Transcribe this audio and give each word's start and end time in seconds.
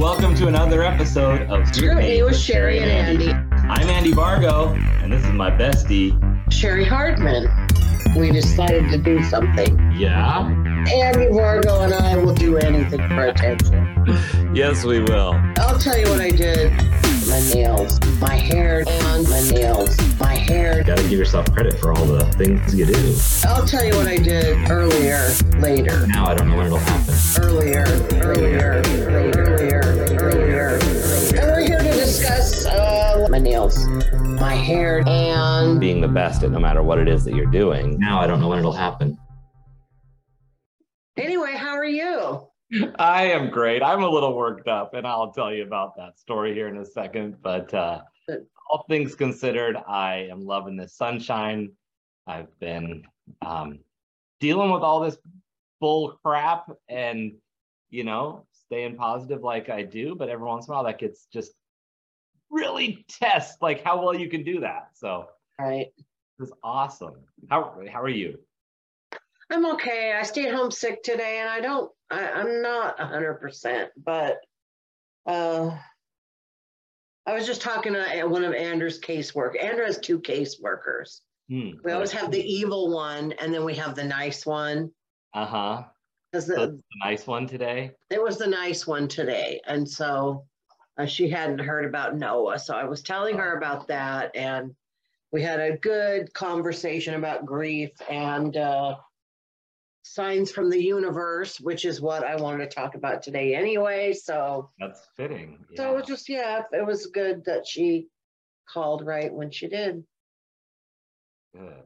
welcome 0.00 0.34
to 0.34 0.46
another 0.46 0.82
episode 0.82 1.42
of 1.50 1.66
Scrutiny 1.68 2.22
with 2.22 2.34
Cheri 2.34 2.78
and 2.80 2.90
Andy. 2.90 3.32
I'm 3.68 3.86
Andy 3.90 4.12
Vargo, 4.12 4.74
and 5.02 5.12
this 5.12 5.22
is 5.22 5.32
my 5.32 5.50
bestie. 5.50 6.18
Cheri 6.48 6.86
Hardman. 6.86 7.46
We 8.16 8.30
decided 8.32 8.88
to 8.92 8.96
do 8.96 9.22
something. 9.24 9.78
Yeah? 9.92 10.46
Andy 10.48 11.26
Vargo 11.26 11.84
and 11.84 11.92
I 11.92 12.16
will 12.16 12.32
do 12.32 12.56
anything 12.56 13.06
for 13.08 13.26
attention. 13.26 13.86
Yes, 14.54 14.84
we 14.84 15.00
will. 15.00 15.34
I'll 15.58 15.78
tell 15.78 15.98
you 15.98 16.08
what 16.08 16.20
I 16.20 16.30
did. 16.30 16.72
My 17.28 17.38
nails, 17.54 18.00
my 18.18 18.34
hair, 18.34 18.82
and 18.88 19.28
my 19.28 19.40
nails, 19.50 19.96
my 20.18 20.34
hair. 20.34 20.78
You 20.78 20.84
Gotta 20.84 21.02
give 21.02 21.12
yourself 21.12 21.52
credit 21.52 21.78
for 21.78 21.92
all 21.92 22.04
the 22.06 22.24
things 22.32 22.74
you 22.74 22.86
do. 22.86 23.16
I'll 23.46 23.66
tell 23.66 23.84
you 23.84 23.94
what 23.94 24.08
I 24.08 24.16
did 24.16 24.68
earlier, 24.70 25.28
later, 25.58 26.06
Now 26.08 26.26
I 26.26 26.34
don't 26.34 26.48
know 26.48 26.56
when 26.56 26.66
it'll 26.66 26.78
happen. 26.78 27.14
earlier, 27.44 27.84
earlier, 28.14 28.82
earlier, 28.84 29.04
earlier, 29.04 29.44
earlier. 29.44 29.89
My 33.30 33.38
nails, 33.38 33.86
my 34.40 34.54
hair, 34.54 35.04
and 35.06 35.78
Being 35.78 36.00
the 36.00 36.08
best 36.08 36.42
at 36.42 36.50
no 36.50 36.58
matter 36.58 36.82
what 36.82 36.98
it 36.98 37.06
is 37.08 37.24
that 37.24 37.34
you're 37.34 37.46
doing. 37.46 37.96
Now 38.00 38.20
I 38.20 38.26
don't 38.26 38.40
know 38.40 38.48
when 38.48 38.58
it'll 38.58 38.72
happen. 38.72 39.16
anyway, 41.16 41.52
how 41.52 41.76
are 41.76 41.84
you? 41.84 42.48
I 42.98 43.26
am 43.26 43.50
great. 43.50 43.84
I'm 43.84 44.02
a 44.02 44.08
little 44.08 44.34
worked 44.34 44.66
up, 44.66 44.94
and 44.94 45.06
I'll 45.06 45.30
tell 45.32 45.52
you 45.54 45.62
about 45.62 45.96
that 45.96 46.18
story 46.18 46.54
here 46.54 46.66
in 46.66 46.78
a 46.78 46.84
second. 46.84 47.36
But 47.40 47.72
uh, 47.72 48.00
all 48.68 48.84
things 48.88 49.14
considered, 49.14 49.76
I 49.76 50.28
am 50.30 50.44
loving 50.44 50.76
the 50.76 50.88
sunshine. 50.88 51.70
I've 52.26 52.58
been 52.58 53.04
um, 53.42 53.78
dealing 54.40 54.72
with 54.72 54.82
all 54.82 54.98
this 54.98 55.18
bull 55.80 56.18
crap 56.24 56.68
and, 56.88 57.34
you 57.90 58.02
know, 58.02 58.44
staying 58.66 58.96
positive 58.96 59.42
like 59.42 59.68
I 59.68 59.82
do. 59.82 60.16
But 60.16 60.28
every 60.28 60.46
once 60.46 60.66
in 60.66 60.72
a 60.72 60.74
while, 60.76 60.84
that 60.84 60.98
gets 60.98 61.26
just 61.32 61.52
really 62.50 63.04
test 63.08 63.60
like 63.62 63.82
how 63.84 64.02
well 64.02 64.14
you 64.14 64.28
can 64.28 64.42
do 64.44 64.60
that. 64.60 64.88
So 64.94 65.28
Right. 65.58 65.88
this 66.38 66.48
is 66.48 66.54
awesome. 66.62 67.14
How, 67.50 67.78
how 67.92 68.00
are 68.02 68.08
you? 68.08 68.38
I'm 69.50 69.66
okay. 69.74 70.12
I 70.12 70.22
stayed 70.22 70.52
home 70.54 70.70
sick 70.70 71.02
today 71.02 71.38
and 71.40 71.48
I 71.48 71.60
don't, 71.60 71.90
I, 72.10 72.30
I'm 72.30 72.62
not 72.62 72.98
hundred 73.00 73.34
percent, 73.40 73.90
but, 74.02 74.38
uh, 75.26 75.76
I 77.26 77.34
was 77.34 77.46
just 77.46 77.60
talking 77.60 77.92
to 77.92 78.24
one 78.24 78.44
of 78.44 78.54
Andrew's 78.54 78.98
casework. 79.00 79.62
Andrew 79.62 79.84
has 79.84 79.98
two 79.98 80.18
caseworkers. 80.20 81.20
Hmm. 81.48 81.70
We 81.84 81.92
always 81.92 82.12
have 82.12 82.30
the 82.30 82.40
evil 82.42 82.90
one 82.94 83.32
and 83.32 83.52
then 83.52 83.64
we 83.64 83.74
have 83.74 83.94
the 83.94 84.04
nice 84.04 84.46
one. 84.46 84.90
Uh 85.34 85.46
huh. 85.46 85.82
Cause 86.32 86.46
So 86.46 86.54
the, 86.54 86.80
nice 87.04 87.26
one 87.26 87.46
today. 87.46 87.92
it 88.08 88.22
was 88.22 88.38
the 88.38 88.46
nice 88.46 88.86
one 88.86 89.08
today. 89.08 89.60
And 89.66 89.88
so 89.88 90.46
uh, 91.00 91.06
she 91.06 91.28
hadn't 91.28 91.58
heard 91.60 91.84
about 91.84 92.16
Noah. 92.16 92.58
So 92.58 92.74
I 92.74 92.84
was 92.84 93.02
telling 93.02 93.38
her 93.38 93.56
about 93.56 93.88
that 93.88 94.36
and 94.36 94.74
we 95.32 95.42
had 95.42 95.60
a 95.60 95.76
good 95.76 96.32
conversation 96.34 97.14
about 97.14 97.46
grief 97.46 97.90
and 98.10 98.56
uh, 98.56 98.96
signs 100.02 100.50
from 100.50 100.70
the 100.70 100.82
universe, 100.82 101.60
which 101.60 101.84
is 101.84 102.00
what 102.00 102.24
I 102.24 102.36
wanted 102.36 102.68
to 102.68 102.74
talk 102.74 102.96
about 102.96 103.22
today 103.22 103.54
anyway. 103.54 104.12
So, 104.12 104.70
That's 104.78 105.00
fitting. 105.16 105.64
so 105.76 105.92
it 105.92 105.96
was 105.96 106.06
just, 106.06 106.28
yeah, 106.28 106.62
it 106.72 106.84
was 106.84 107.06
good 107.06 107.44
that 107.44 107.66
she 107.66 108.08
called 108.68 109.06
right 109.06 109.32
when 109.32 109.50
she 109.50 109.68
did. 109.68 110.02
Good. 111.54 111.82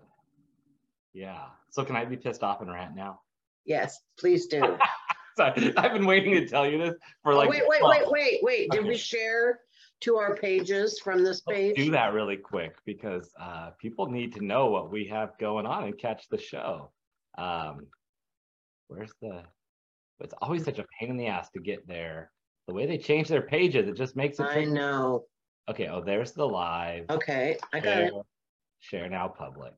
Yeah. 1.12 1.44
So 1.70 1.84
can 1.84 1.96
I 1.96 2.04
be 2.04 2.16
pissed 2.16 2.42
off 2.42 2.60
and 2.60 2.70
rant 2.70 2.96
now? 2.96 3.20
Yes, 3.66 3.98
please 4.18 4.46
do. 4.46 4.60
Sorry, 5.36 5.72
I've 5.76 5.92
been 5.92 6.06
waiting 6.06 6.34
to 6.34 6.46
tell 6.46 6.68
you 6.68 6.78
this 6.78 6.94
for 7.22 7.32
Oh, 7.32 7.36
like. 7.36 7.50
wait, 7.50 7.62
wait, 7.66 7.82
wait, 7.82 8.02
wait, 8.10 8.38
wait. 8.42 8.70
Did 8.70 8.86
we 8.86 8.96
share 8.96 9.60
to 10.02 10.16
our 10.16 10.36
pages 10.36 11.00
from 11.00 11.24
this 11.24 11.42
let's 11.46 11.58
page? 11.58 11.76
do 11.76 11.90
that 11.90 12.12
really 12.12 12.36
quick 12.36 12.76
because 12.84 13.30
uh, 13.40 13.70
people 13.80 14.06
need 14.10 14.34
to 14.34 14.44
know 14.44 14.66
what 14.70 14.92
we 14.92 15.06
have 15.06 15.36
going 15.38 15.66
on 15.66 15.84
and 15.84 15.98
catch 15.98 16.28
the 16.28 16.38
show. 16.38 16.92
Um, 17.36 17.86
where's 18.88 19.12
the? 19.20 19.42
It's 20.20 20.34
always 20.40 20.64
such 20.64 20.78
a 20.78 20.84
pain 21.00 21.10
in 21.10 21.16
the 21.16 21.26
ass 21.26 21.50
to 21.50 21.60
get 21.60 21.86
there. 21.88 22.30
The 22.68 22.74
way 22.74 22.86
they 22.86 22.98
change 22.98 23.28
their 23.28 23.42
pages, 23.42 23.88
it 23.88 23.96
just 23.96 24.14
makes 24.14 24.38
it. 24.38 24.44
I 24.44 24.64
know. 24.64 25.24
Okay. 25.68 25.88
Oh, 25.88 26.00
there's 26.00 26.32
the 26.32 26.46
live. 26.46 27.06
Okay, 27.10 27.56
I 27.72 27.80
got 27.80 27.92
share, 27.94 28.04
it. 28.06 28.12
share 28.80 29.08
now 29.08 29.26
public. 29.28 29.74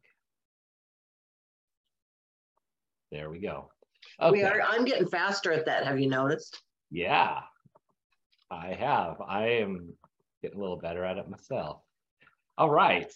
There 3.10 3.30
we 3.30 3.38
go. 3.38 3.70
We 4.30 4.42
are, 4.42 4.62
I'm 4.62 4.84
getting 4.84 5.08
faster 5.08 5.52
at 5.52 5.66
that. 5.66 5.86
Have 5.86 5.98
you 5.98 6.08
noticed? 6.08 6.62
Yeah, 6.90 7.40
I 8.50 8.72
have. 8.74 9.20
I 9.26 9.48
am 9.48 9.92
getting 10.42 10.58
a 10.58 10.60
little 10.60 10.78
better 10.78 11.04
at 11.04 11.18
it 11.18 11.28
myself. 11.28 11.82
All 12.58 12.70
right. 12.70 13.12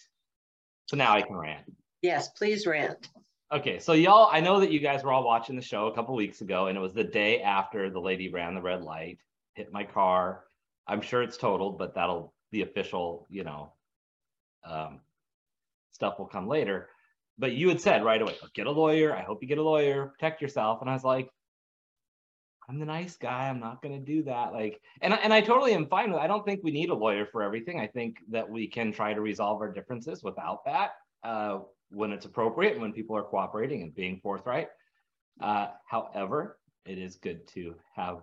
So 0.87 0.97
now 0.97 1.13
I 1.13 1.21
can 1.21 1.35
rant. 1.35 1.63
Yes, 2.01 2.29
please 2.29 2.65
rant. 2.67 3.09
Okay, 3.53 3.79
so 3.79 3.93
y'all, 3.93 4.29
I 4.31 4.39
know 4.39 4.59
that 4.61 4.71
you 4.71 4.79
guys 4.79 5.03
were 5.03 5.11
all 5.11 5.25
watching 5.25 5.55
the 5.55 5.61
show 5.61 5.87
a 5.87 5.93
couple 5.93 6.15
weeks 6.15 6.41
ago, 6.41 6.67
and 6.67 6.77
it 6.77 6.81
was 6.81 6.93
the 6.93 7.03
day 7.03 7.41
after 7.41 7.89
the 7.89 7.99
lady 7.99 8.29
ran 8.29 8.55
the 8.55 8.61
red 8.61 8.81
light, 8.81 9.19
hit 9.55 9.73
my 9.73 9.83
car. 9.83 10.45
I'm 10.87 11.01
sure 11.01 11.21
it's 11.21 11.37
totaled, 11.37 11.77
but 11.77 11.93
that'll 11.95 12.33
the 12.51 12.61
official, 12.61 13.27
you 13.29 13.43
know, 13.43 13.73
um, 14.63 15.01
stuff 15.91 16.17
will 16.17 16.27
come 16.27 16.47
later. 16.47 16.89
But 17.41 17.53
you 17.53 17.69
had 17.69 17.81
said 17.81 18.05
right 18.05 18.21
away, 18.21 18.35
get 18.53 18.67
a 18.67 18.71
lawyer. 18.71 19.15
I 19.15 19.23
hope 19.23 19.39
you 19.41 19.47
get 19.47 19.57
a 19.57 19.63
lawyer, 19.63 20.13
protect 20.13 20.43
yourself. 20.43 20.79
And 20.79 20.89
I 20.89 20.93
was 20.93 21.03
like, 21.03 21.27
I'm 22.69 22.77
the 22.77 22.85
nice 22.85 23.17
guy. 23.17 23.49
I'm 23.49 23.59
not 23.59 23.81
going 23.81 23.99
to 23.99 24.05
do 24.05 24.21
that. 24.25 24.53
Like, 24.53 24.79
and 25.01 25.11
and 25.11 25.33
I 25.33 25.41
totally 25.41 25.73
am 25.73 25.87
fine 25.87 26.11
with. 26.11 26.21
I 26.21 26.27
don't 26.27 26.45
think 26.45 26.61
we 26.63 26.69
need 26.69 26.91
a 26.91 26.93
lawyer 26.93 27.25
for 27.25 27.41
everything. 27.41 27.79
I 27.79 27.87
think 27.87 28.17
that 28.29 28.47
we 28.47 28.67
can 28.67 28.91
try 28.91 29.15
to 29.15 29.21
resolve 29.21 29.59
our 29.59 29.73
differences 29.73 30.21
without 30.23 30.63
that 30.65 30.91
uh, 31.23 31.61
when 31.89 32.11
it's 32.11 32.27
appropriate, 32.27 32.73
and 32.73 32.81
when 32.83 32.93
people 32.93 33.17
are 33.17 33.23
cooperating 33.23 33.81
and 33.81 33.95
being 33.95 34.19
forthright. 34.21 34.67
Uh, 35.41 35.69
however, 35.87 36.59
it 36.85 36.99
is 36.99 37.15
good 37.15 37.47
to 37.55 37.73
have 37.95 38.19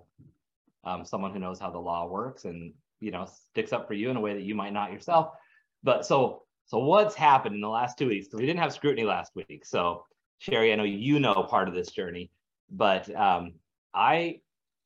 um, 0.84 1.04
someone 1.04 1.32
who 1.32 1.40
knows 1.40 1.58
how 1.58 1.70
the 1.70 1.78
law 1.78 2.06
works 2.06 2.44
and 2.44 2.72
you 3.00 3.10
know 3.10 3.26
sticks 3.50 3.72
up 3.72 3.88
for 3.88 3.94
you 3.94 4.10
in 4.10 4.16
a 4.16 4.20
way 4.20 4.34
that 4.34 4.44
you 4.44 4.54
might 4.54 4.72
not 4.72 4.92
yourself. 4.92 5.32
But 5.82 6.06
so 6.06 6.44
so 6.68 6.78
what's 6.78 7.14
happened 7.14 7.54
in 7.54 7.62
the 7.62 7.68
last 7.68 7.96
two 7.96 8.08
weeks? 8.08 8.30
So 8.30 8.36
we 8.36 8.44
didn't 8.44 8.60
have 8.60 8.74
scrutiny 8.74 9.06
last 9.06 9.32
week. 9.34 9.64
So 9.64 10.04
Cheri, 10.38 10.70
I 10.70 10.76
know 10.76 10.84
you 10.84 11.18
know 11.18 11.42
part 11.48 11.66
of 11.66 11.74
this 11.74 11.90
journey, 11.90 12.30
but 12.70 13.12
um, 13.16 13.54
I 13.94 14.40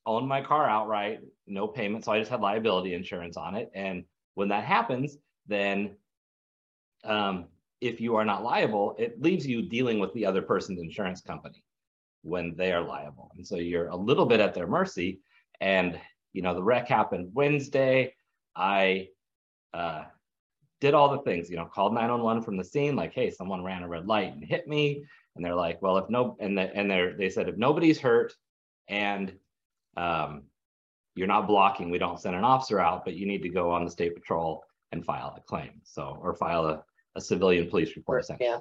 own 0.07 0.29
my 0.29 0.43
car 0.43 0.69
outright, 0.69 1.21
no 1.49 1.67
payment. 1.67 2.05
So 2.05 2.13
I 2.13 2.21
just 2.21 2.31
had 2.31 2.41
liability 2.41 2.95
insurance 2.95 3.37
on 3.37 3.57
it. 3.57 3.69
And 3.75 4.05
when 4.35 4.49
that 4.49 4.65
happens, 4.65 5.19
then 5.49 5.97
um, 7.03 7.47
if 7.81 8.01
you 8.01 8.15
are 8.15 8.25
not 8.25 8.45
liable, 8.45 8.95
it 8.97 9.21
leaves 9.21 9.45
you 9.45 9.63
dealing 9.63 9.99
with 9.99 10.13
the 10.15 10.25
other 10.25 10.41
person's 10.41 10.81
insurance 10.81 11.21
company 11.21 11.65
when 12.23 12.55
they 12.57 12.73
are 12.73 12.87
liable. 12.87 13.33
And 13.35 13.45
so 13.45 13.57
you're 13.57 13.89
a 13.89 13.97
little 13.97 14.27
bit 14.27 14.39
at 14.39 14.55
their 14.55 14.69
mercy. 14.69 15.21
And, 15.61 15.99
you 16.33 16.43
know, 16.43 16.55
the 16.55 16.63
wreck 16.63 16.87
happened 16.87 17.31
Wednesday. 17.35 18.15
I 18.55 19.09
uh, 19.75 20.05
did 20.83 20.95
all 20.95 21.09
the 21.09 21.23
things, 21.23 21.49
you 21.49 21.55
know, 21.57 21.65
called 21.65 21.95
911 21.95 22.43
from 22.43 22.57
the 22.57 22.65
scene, 22.65 22.97
like, 22.97 23.15
hey, 23.15 23.31
someone 23.31 23.63
ran 23.63 23.85
a 23.85 23.89
red 23.89 24.09
light 24.09 24.33
and 24.33 24.45
hit 24.45 24.67
me. 24.67 25.05
And 25.37 25.45
they're 25.45 25.55
like, 25.55 25.81
well, 25.81 25.97
if 25.97 26.11
no, 26.11 26.37
and, 26.41 26.59
the, 26.59 26.75
and 26.75 26.91
they're, 26.91 27.17
they 27.17 27.31
said, 27.31 27.49
if 27.49 27.57
nobody's 27.57 28.01
hurt 28.01 28.35
and 28.89 29.33
um, 29.97 30.43
you're 31.15 31.29
not 31.29 31.47
blocking, 31.47 31.89
we 31.89 31.99
don't 31.99 32.19
send 32.19 32.35
an 32.35 32.43
officer 32.43 32.81
out, 32.81 33.05
but 33.05 33.15
you 33.15 33.29
need 33.29 33.43
to 33.43 33.49
go 33.49 33.71
on 33.71 33.85
the 33.85 33.91
state 33.93 34.17
patrol 34.17 34.65
and 34.91 35.07
file 35.07 35.33
a 35.39 35.41
claim. 35.43 35.81
So, 35.85 36.19
or 36.21 36.35
file 36.35 36.67
a, 36.67 36.83
a 37.15 37.21
civilian 37.21 37.71
police 37.71 37.95
report. 37.95 38.25
essentially. 38.25 38.49
Yeah. 38.49 38.59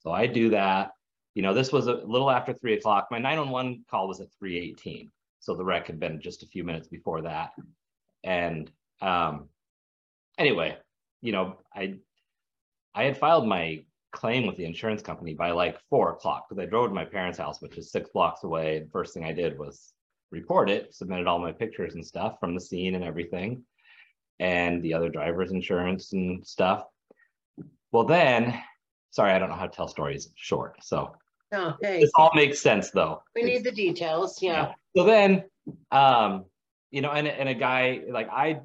So 0.00 0.10
I 0.10 0.26
do 0.26 0.50
that. 0.50 0.90
You 1.34 1.42
know, 1.42 1.54
this 1.54 1.70
was 1.70 1.86
a 1.86 1.94
little 2.04 2.32
after 2.32 2.52
three 2.52 2.74
o'clock. 2.74 3.06
My 3.12 3.18
911 3.20 3.84
call 3.88 4.08
was 4.08 4.20
at 4.20 4.26
318. 4.40 5.08
So 5.38 5.54
the 5.54 5.64
wreck 5.64 5.86
had 5.86 6.00
been 6.00 6.20
just 6.20 6.42
a 6.42 6.46
few 6.46 6.64
minutes 6.64 6.88
before 6.88 7.22
that. 7.22 7.52
And 8.24 8.70
um, 9.00 9.48
anyway, 10.36 10.76
you 11.22 11.32
know, 11.32 11.58
I 11.74 11.96
I 12.94 13.04
had 13.04 13.16
filed 13.18 13.46
my 13.46 13.84
claim 14.12 14.46
with 14.46 14.56
the 14.56 14.64
insurance 14.64 15.02
company 15.02 15.34
by 15.34 15.52
like 15.52 15.78
four 15.88 16.12
o'clock 16.12 16.46
because 16.48 16.60
I 16.60 16.66
drove 16.66 16.88
to 16.88 16.94
my 16.94 17.04
parents' 17.04 17.38
house, 17.38 17.62
which 17.62 17.78
is 17.78 17.92
six 17.92 18.10
blocks 18.10 18.42
away. 18.42 18.78
And 18.78 18.90
first 18.90 19.14
thing 19.14 19.24
I 19.24 19.32
did 19.32 19.58
was 19.58 19.92
report 20.32 20.68
it, 20.70 20.94
submitted 20.94 21.26
all 21.26 21.38
my 21.38 21.52
pictures 21.52 21.94
and 21.94 22.04
stuff 22.04 22.38
from 22.40 22.54
the 22.54 22.60
scene 22.60 22.94
and 22.94 23.04
everything, 23.04 23.62
and 24.40 24.82
the 24.82 24.94
other 24.94 25.08
driver's 25.08 25.52
insurance 25.52 26.12
and 26.12 26.44
stuff. 26.46 26.84
Well, 27.92 28.04
then, 28.04 28.60
sorry, 29.10 29.32
I 29.32 29.38
don't 29.38 29.48
know 29.48 29.56
how 29.56 29.66
to 29.66 29.76
tell 29.76 29.88
stories 29.88 30.30
short. 30.36 30.76
So 30.82 31.14
No, 31.52 31.74
hey, 31.82 32.00
this 32.00 32.10
all 32.14 32.30
makes 32.34 32.60
sense 32.60 32.90
though. 32.90 33.22
we 33.34 33.42
need 33.42 33.64
the 33.64 33.72
details. 33.72 34.40
Yeah. 34.42 34.72
So 34.96 35.04
then, 35.04 35.44
um, 35.92 36.44
you 36.90 37.00
know, 37.00 37.10
and, 37.10 37.26
and 37.28 37.48
a 37.48 37.54
guy 37.54 38.02
like 38.10 38.28
I 38.30 38.60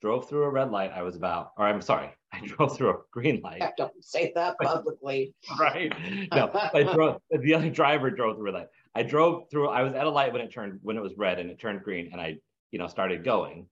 drove 0.00 0.28
through 0.28 0.44
a 0.44 0.50
red 0.50 0.70
light. 0.70 0.92
I 0.94 1.02
was 1.02 1.16
about, 1.16 1.52
or 1.56 1.66
I'm 1.66 1.82
sorry, 1.82 2.10
I 2.32 2.40
drove 2.46 2.76
through 2.76 2.90
a 2.90 2.96
green 3.10 3.40
light. 3.42 3.62
I 3.62 3.72
don't 3.76 4.04
say 4.04 4.32
that 4.34 4.56
publicly. 4.62 5.34
Right. 5.58 5.92
No, 6.32 6.50
I 6.74 6.82
drove, 6.94 7.20
the 7.30 7.54
other 7.54 7.70
driver 7.70 8.10
drove 8.10 8.36
through 8.36 8.50
a 8.50 8.52
light. 8.52 8.68
I 8.94 9.02
drove 9.02 9.50
through, 9.50 9.68
I 9.68 9.82
was 9.82 9.94
at 9.94 10.06
a 10.06 10.10
light 10.10 10.32
when 10.32 10.42
it 10.42 10.52
turned, 10.52 10.80
when 10.82 10.96
it 10.96 11.02
was 11.02 11.16
red 11.16 11.38
and 11.38 11.50
it 11.50 11.58
turned 11.58 11.82
green 11.82 12.10
and 12.12 12.20
I, 12.20 12.38
you 12.70 12.78
know, 12.78 12.86
started 12.86 13.24
going. 13.24 13.66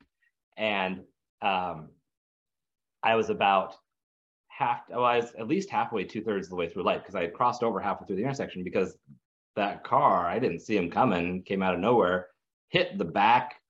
And 0.57 1.01
um, 1.43 1.91
I 3.03 3.15
was 3.15 3.31
about 3.31 3.77
half, 4.49 4.81
well, 4.89 5.05
I 5.05 5.19
was 5.19 5.33
at 5.39 5.49
least 5.49 5.71
halfway, 5.71 6.05
two 6.05 6.23
thirds 6.23 6.47
of 6.47 6.51
the 6.51 6.57
way 6.57 6.69
through 6.69 6.85
light 6.85 7.03
because 7.03 7.15
I 7.15 7.23
had 7.23 7.35
crossed 7.35 7.63
over 7.63 7.81
halfway 7.81 8.07
through 8.07 8.17
the 8.17 8.25
intersection 8.25 8.65
because 8.65 8.97
that 9.57 9.85
car, 9.85 10.27
I 10.27 10.39
didn't 10.39 10.61
see 10.61 10.77
him 10.77 10.91
coming, 10.91 11.43
came 11.43 11.63
out 11.63 11.75
of 11.75 11.81
nowhere, 11.81 12.29
hit 12.69 12.99
the 12.99 13.05
back 13.05 13.61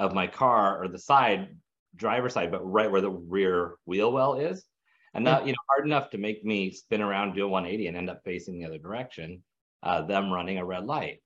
of 0.00 0.14
my 0.14 0.26
car 0.26 0.82
or 0.82 0.88
the 0.88 0.98
side, 0.98 1.54
driver 1.94 2.30
side, 2.30 2.50
but 2.50 2.64
right 2.64 2.90
where 2.90 3.02
the 3.02 3.10
rear 3.10 3.76
wheel 3.84 4.10
well 4.10 4.34
is. 4.34 4.64
And 5.12 5.24
not, 5.24 5.44
you 5.46 5.52
know, 5.52 5.58
hard 5.68 5.84
enough 5.86 6.10
to 6.10 6.18
make 6.18 6.44
me 6.44 6.70
spin 6.70 7.02
around, 7.02 7.34
do 7.34 7.44
a 7.44 7.48
180 7.48 7.88
and 7.88 7.96
end 7.96 8.08
up 8.08 8.22
facing 8.24 8.58
the 8.58 8.66
other 8.66 8.78
direction, 8.78 9.42
uh, 9.82 10.02
them 10.02 10.32
running 10.32 10.58
a 10.58 10.64
red 10.64 10.86
light. 10.86 11.20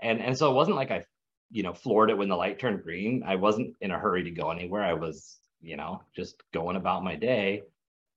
And 0.00 0.20
and 0.20 0.38
so 0.38 0.50
it 0.50 0.54
wasn't 0.54 0.76
like 0.76 0.90
I, 0.92 1.04
you 1.50 1.64
know, 1.64 1.74
floored 1.74 2.10
it 2.10 2.18
when 2.18 2.28
the 2.28 2.36
light 2.36 2.58
turned 2.58 2.82
green. 2.82 3.24
I 3.26 3.34
wasn't 3.34 3.74
in 3.80 3.90
a 3.90 3.98
hurry 3.98 4.22
to 4.24 4.30
go 4.30 4.50
anywhere. 4.50 4.82
I 4.82 4.94
was, 4.94 5.38
you 5.60 5.76
know, 5.76 6.02
just 6.14 6.42
going 6.52 6.76
about 6.76 7.04
my 7.04 7.16
day. 7.16 7.62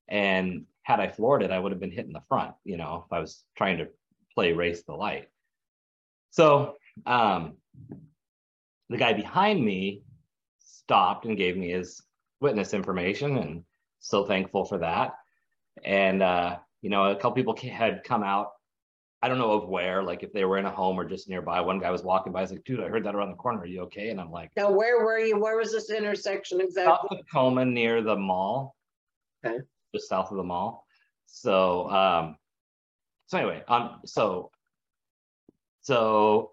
And 0.08 0.66
had 0.84 1.00
I 1.00 1.08
floored 1.08 1.42
it, 1.42 1.52
I 1.52 1.60
would 1.60 1.72
have 1.72 1.82
been 1.82 1.92
hitting 1.92 2.14
the 2.14 2.24
front, 2.30 2.54
you 2.64 2.78
know, 2.78 3.06
if 3.08 3.12
I 3.12 3.20
was 3.20 3.44
trying 3.58 3.80
to 3.80 3.88
play 4.36 4.54
race 4.54 4.84
the 4.84 4.94
light. 4.94 5.30
So 6.30 6.76
um, 7.08 7.58
the 8.90 8.98
guy 8.98 9.14
behind 9.14 9.64
me 9.64 10.02
stopped 10.60 11.26
and 11.26 11.38
gave 11.38 11.58
me 11.58 11.70
his 11.72 12.02
witness 12.42 12.74
information 12.74 13.38
and 13.38 13.64
so 14.00 14.26
thankful 14.26 14.66
for 14.66 14.78
that. 14.80 15.16
And, 15.84 16.22
uh, 16.22 16.58
you 16.82 16.90
know, 16.90 17.06
a 17.06 17.16
couple 17.16 17.32
people 17.32 17.56
had 17.72 18.04
come 18.04 18.24
out. 18.24 18.52
I 19.22 19.28
don't 19.28 19.40
know 19.40 19.54
of 19.54 19.68
where, 19.68 20.04
like 20.04 20.22
if 20.22 20.32
they 20.32 20.46
were 20.46 20.60
in 20.60 20.66
a 20.66 20.72
home 20.72 21.00
or 21.00 21.06
just 21.06 21.28
nearby. 21.28 21.60
One 21.62 21.80
guy 21.80 21.90
was 21.90 22.04
walking 22.04 22.32
by. 22.32 22.40
I 22.40 22.42
was 22.44 22.52
like, 22.52 22.64
dude, 22.64 22.82
I 22.82 22.88
heard 22.88 23.04
that 23.06 23.16
around 23.16 23.32
the 23.32 23.36
corner. 23.38 23.62
Are 23.62 23.66
you 23.66 23.82
okay? 23.84 24.10
And 24.10 24.22
I'm 24.22 24.30
like, 24.30 24.52
Now, 24.56 24.70
where 24.70 25.04
were 25.04 25.18
you? 25.18 25.40
Where 25.40 25.58
was 25.58 25.72
this 25.72 25.90
intersection 25.90 26.62
exactly? 26.62 26.94
south 26.94 27.08
of 27.10 27.18
Tacoma 27.26 27.66
near 27.66 28.04
the 28.04 28.16
mall. 28.16 28.76
Okay. 29.44 29.58
Just 29.94 30.10
south 30.10 30.30
of 30.30 30.38
the 30.38 30.44
mall. 30.44 30.86
So, 31.26 31.90
um, 31.90 32.38
so 33.26 33.40
anyway, 33.40 33.64
um, 33.68 34.02
so, 34.06 34.52
so 35.82 36.52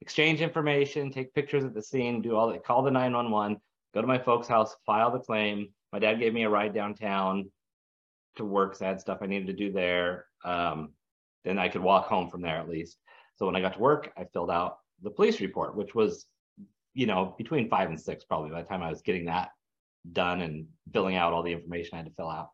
exchange 0.00 0.40
information, 0.40 1.10
take 1.10 1.34
pictures 1.34 1.64
at 1.64 1.74
the 1.74 1.82
scene, 1.82 2.22
do 2.22 2.36
all 2.36 2.50
that, 2.50 2.64
call 2.64 2.82
the 2.82 2.90
911, 2.90 3.60
go 3.94 4.00
to 4.00 4.06
my 4.06 4.18
folks' 4.18 4.48
house, 4.48 4.76
file 4.86 5.10
the 5.10 5.18
claim. 5.18 5.68
My 5.92 5.98
dad 5.98 6.18
gave 6.18 6.32
me 6.32 6.44
a 6.44 6.50
ride 6.50 6.74
downtown 6.74 7.50
to 8.36 8.44
work, 8.44 8.76
so 8.76 8.84
I 8.84 8.88
had 8.88 9.00
stuff 9.00 9.18
I 9.20 9.26
needed 9.26 9.48
to 9.48 9.52
do 9.52 9.72
there. 9.72 10.26
Um, 10.44 10.90
then 11.44 11.58
I 11.58 11.68
could 11.68 11.82
walk 11.82 12.06
home 12.06 12.30
from 12.30 12.42
there 12.42 12.56
at 12.56 12.68
least. 12.68 12.98
So 13.36 13.46
when 13.46 13.56
I 13.56 13.60
got 13.60 13.74
to 13.74 13.80
work, 13.80 14.12
I 14.16 14.24
filled 14.24 14.50
out 14.50 14.78
the 15.02 15.10
police 15.10 15.40
report, 15.40 15.76
which 15.76 15.94
was, 15.94 16.26
you 16.94 17.06
know, 17.06 17.34
between 17.38 17.68
five 17.68 17.88
and 17.88 18.00
six 18.00 18.24
probably 18.24 18.50
by 18.50 18.62
the 18.62 18.68
time 18.68 18.82
I 18.82 18.90
was 18.90 19.02
getting 19.02 19.26
that 19.26 19.50
done 20.12 20.40
and 20.40 20.66
filling 20.92 21.16
out 21.16 21.32
all 21.32 21.42
the 21.42 21.52
information 21.52 21.90
I 21.94 21.96
had 21.98 22.06
to 22.06 22.12
fill 22.12 22.30
out. 22.30 22.50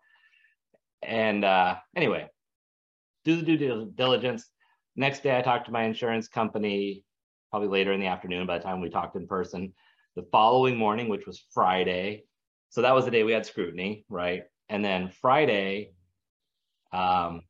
And 1.02 1.44
uh, 1.44 1.76
anyway, 1.94 2.28
do 3.25 3.37
the 3.37 3.56
due 3.56 3.93
diligence. 3.94 4.48
Next 4.94 5.22
day, 5.22 5.37
I 5.37 5.43
talked 5.43 5.66
to 5.66 5.72
my 5.72 5.82
insurance 5.82 6.28
company, 6.28 7.04
probably 7.56 7.70
later 7.70 7.94
in 7.94 8.00
the 8.00 8.06
afternoon 8.06 8.47
by 8.47 8.58
the 8.58 8.64
time 8.64 8.82
we 8.82 8.91
talked 8.91 9.17
in 9.17 9.26
person. 9.26 9.73
The 10.14 10.26
following 10.31 10.76
morning, 10.76 11.08
which 11.08 11.26
was 11.26 11.47
Friday, 11.55 12.25
so 12.69 12.82
that 12.82 12.94
was 12.94 13.06
the 13.06 13.11
day 13.11 13.23
we 13.23 13.32
had 13.32 13.47
scrutiny, 13.47 14.05
right? 14.11 14.43
And 14.69 14.85
then 14.85 15.11
Friday, 15.23 15.93
um, 16.93 17.41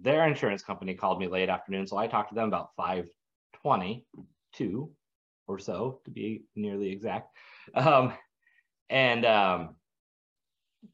their 0.00 0.28
insurance 0.28 0.62
company 0.62 0.94
called 0.94 1.18
me 1.18 1.26
late 1.26 1.48
afternoon, 1.48 1.88
so 1.88 1.96
I 1.96 2.06
talked 2.06 2.28
to 2.28 2.36
them 2.36 2.46
about 2.46 2.68
522 2.76 4.92
or 5.48 5.58
so 5.58 6.00
to 6.04 6.10
be 6.12 6.44
nearly 6.54 6.92
exact. 6.92 7.36
Um, 7.74 8.12
and 8.88 9.26
um, 9.26 9.74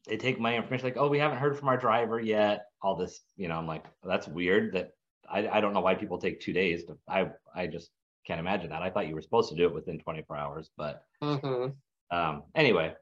they 0.07 0.17
take 0.17 0.39
my 0.39 0.55
information 0.55 0.85
like, 0.85 0.97
oh, 0.97 1.07
we 1.07 1.19
haven't 1.19 1.37
heard 1.37 1.55
from 1.55 1.67
our 1.67 1.77
driver 1.77 2.19
yet. 2.19 2.65
All 2.81 2.95
this, 2.95 3.21
you 3.37 3.47
know, 3.47 3.59
I'm 3.59 3.67
like, 3.67 3.85
that's 4.03 4.27
weird. 4.27 4.73
That 4.73 4.93
I, 5.31 5.47
I 5.47 5.61
don't 5.61 5.73
know 5.73 5.81
why 5.81 5.95
people 5.95 6.17
take 6.17 6.39
two 6.39 6.53
days. 6.53 6.85
To, 6.85 6.97
I 7.07 7.29
I 7.53 7.67
just 7.67 7.91
can't 8.25 8.39
imagine 8.39 8.69
that. 8.69 8.81
I 8.81 8.89
thought 8.89 9.07
you 9.07 9.15
were 9.15 9.21
supposed 9.21 9.49
to 9.49 9.55
do 9.55 9.65
it 9.65 9.73
within 9.73 9.99
24 9.99 10.35
hours, 10.35 10.69
but 10.77 11.05
Mhm. 11.21 11.75
um, 12.11 12.43
anyway, 12.55 12.95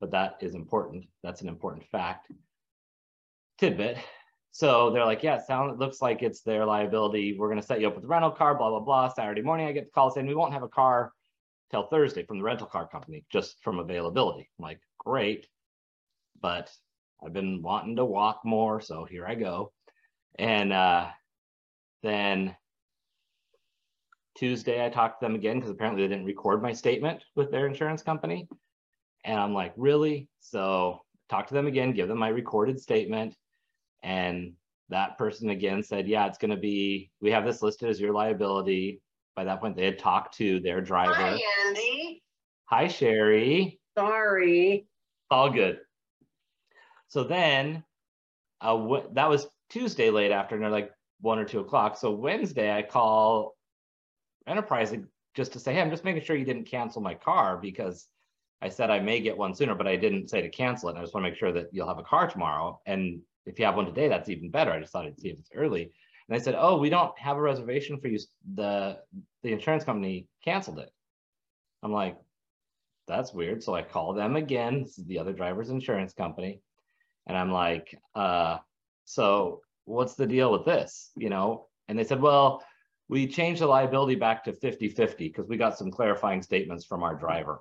but 0.00 0.10
that 0.12 0.36
is 0.40 0.54
important. 0.54 1.06
That's 1.22 1.42
an 1.42 1.48
important 1.48 1.86
fact. 1.86 2.30
Tidbit. 3.58 3.98
So 4.54 4.90
they're 4.90 5.06
like, 5.06 5.22
yeah, 5.22 5.36
it 5.36 5.46
sounds, 5.46 5.72
it 5.72 5.78
looks 5.78 6.02
like 6.02 6.22
it's 6.22 6.42
their 6.42 6.66
liability. 6.66 7.38
We're 7.38 7.48
going 7.48 7.60
to 7.60 7.66
set 7.66 7.80
you 7.80 7.88
up 7.88 7.94
with 7.94 8.04
a 8.04 8.08
rental 8.08 8.30
car, 8.30 8.54
blah, 8.54 8.68
blah, 8.68 8.80
blah. 8.80 9.08
Saturday 9.08 9.40
morning, 9.40 9.66
I 9.66 9.72
get 9.72 9.86
the 9.86 9.90
call 9.90 10.10
saying 10.10 10.26
we 10.26 10.34
won't 10.34 10.52
have 10.52 10.62
a 10.62 10.68
car 10.68 11.12
till 11.70 11.86
Thursday 11.86 12.24
from 12.24 12.36
the 12.36 12.44
rental 12.44 12.66
car 12.66 12.86
company, 12.86 13.24
just 13.30 13.62
from 13.62 13.78
availability. 13.78 14.50
I'm 14.58 14.62
like, 14.62 14.80
great. 14.98 15.46
But 16.40 16.70
I've 17.24 17.32
been 17.32 17.62
wanting 17.62 17.96
to 17.96 18.04
walk 18.04 18.42
more. 18.44 18.80
So 18.82 19.04
here 19.04 19.26
I 19.26 19.36
go. 19.36 19.72
And 20.38 20.70
uh, 20.72 21.08
then 22.02 22.56
Tuesday, 24.36 24.84
I 24.84 24.88
talked 24.88 25.20
to 25.20 25.26
them 25.26 25.34
again 25.34 25.56
because 25.56 25.70
apparently 25.70 26.02
they 26.02 26.08
didn't 26.08 26.26
record 26.26 26.62
my 26.62 26.72
statement 26.72 27.22
with 27.36 27.50
their 27.50 27.66
insurance 27.66 28.02
company. 28.02 28.48
And 29.24 29.38
I'm 29.38 29.54
like, 29.54 29.72
really? 29.76 30.28
So 30.40 31.00
talk 31.28 31.46
to 31.48 31.54
them 31.54 31.66
again, 31.66 31.92
give 31.92 32.08
them 32.08 32.18
my 32.18 32.28
recorded 32.28 32.80
statement. 32.80 33.36
And 34.02 34.54
that 34.88 35.16
person 35.16 35.50
again 35.50 35.82
said, 35.82 36.08
yeah, 36.08 36.26
it's 36.26 36.38
going 36.38 36.50
to 36.50 36.56
be, 36.56 37.10
we 37.20 37.30
have 37.30 37.44
this 37.44 37.62
listed 37.62 37.88
as 37.88 38.00
your 38.00 38.12
liability. 38.12 39.00
By 39.36 39.44
that 39.44 39.60
point, 39.60 39.76
they 39.76 39.84
had 39.84 39.98
talked 39.98 40.36
to 40.38 40.60
their 40.60 40.80
driver. 40.80 41.14
Hi, 41.14 41.38
Andy. 41.66 42.22
Hi, 42.66 42.86
Cheri. 42.86 43.78
Sorry. 43.96 44.86
All 45.30 45.50
good. 45.50 45.78
So 47.08 47.24
then, 47.24 47.84
uh, 48.60 49.00
that 49.12 49.28
was 49.28 49.46
Tuesday 49.70 50.10
late 50.10 50.32
afternoon, 50.32 50.70
like 50.70 50.90
one 51.22 51.38
or 51.38 51.44
two 51.44 51.60
o'clock. 51.60 51.96
So 51.96 52.10
Wednesday, 52.10 52.76
I 52.76 52.82
call 52.82 53.56
Enterprise 54.46 54.94
just 55.34 55.52
to 55.54 55.58
say, 55.58 55.72
hey, 55.72 55.80
I'm 55.80 55.90
just 55.90 56.04
making 56.04 56.24
sure 56.24 56.36
you 56.36 56.44
didn't 56.44 56.64
cancel 56.64 57.00
my 57.00 57.14
car 57.14 57.56
because 57.56 58.06
I 58.60 58.68
said 58.68 58.90
I 58.90 59.00
may 59.00 59.20
get 59.20 59.38
one 59.38 59.54
sooner, 59.54 59.74
but 59.74 59.88
I 59.88 59.96
didn't 59.96 60.28
say 60.28 60.42
to 60.42 60.50
cancel 60.50 60.88
it. 60.88 60.92
And 60.92 60.98
I 60.98 61.02
just 61.02 61.14
want 61.14 61.24
to 61.24 61.30
make 61.30 61.38
sure 61.38 61.52
that 61.52 61.68
you'll 61.72 61.88
have 61.88 61.98
a 61.98 62.02
car 62.02 62.28
tomorrow. 62.28 62.80
And 62.86 63.20
if 63.46 63.58
you 63.58 63.64
have 63.64 63.76
one 63.76 63.86
today, 63.86 64.08
that's 64.08 64.28
even 64.28 64.50
better. 64.50 64.72
I 64.72 64.80
just 64.80 64.92
thought 64.92 65.06
I'd 65.06 65.18
see 65.18 65.30
if 65.30 65.38
it's 65.38 65.50
early. 65.54 65.90
And 66.28 66.36
I 66.36 66.40
said, 66.40 66.54
oh, 66.56 66.78
we 66.78 66.90
don't 66.90 67.16
have 67.18 67.36
a 67.36 67.40
reservation 67.40 67.98
for 67.98 68.08
you. 68.08 68.18
The 68.54 68.98
the 69.42 69.52
insurance 69.52 69.84
company 69.84 70.28
canceled 70.44 70.78
it. 70.78 70.90
I'm 71.82 71.92
like, 71.92 72.16
that's 73.08 73.34
weird. 73.34 73.62
So 73.62 73.74
I 73.74 73.82
call 73.82 74.12
them 74.12 74.36
again. 74.36 74.82
This 74.82 74.98
is 74.98 75.06
the 75.06 75.18
other 75.18 75.32
driver's 75.32 75.70
insurance 75.70 76.12
company. 76.12 76.60
And 77.26 77.36
I'm 77.36 77.50
like, 77.50 77.98
uh, 78.14 78.58
so 79.04 79.62
what's 79.84 80.14
the 80.14 80.26
deal 80.26 80.52
with 80.52 80.64
this? 80.64 81.10
You 81.16 81.30
know? 81.30 81.66
And 81.88 81.98
they 81.98 82.04
said, 82.04 82.20
well, 82.20 82.64
we 83.08 83.26
changed 83.26 83.60
the 83.60 83.66
liability 83.66 84.14
back 84.14 84.44
to 84.44 84.52
50-50 84.52 85.18
because 85.18 85.48
we 85.48 85.56
got 85.56 85.76
some 85.76 85.90
clarifying 85.90 86.42
statements 86.42 86.84
from 86.84 87.02
our 87.02 87.14
driver. 87.14 87.60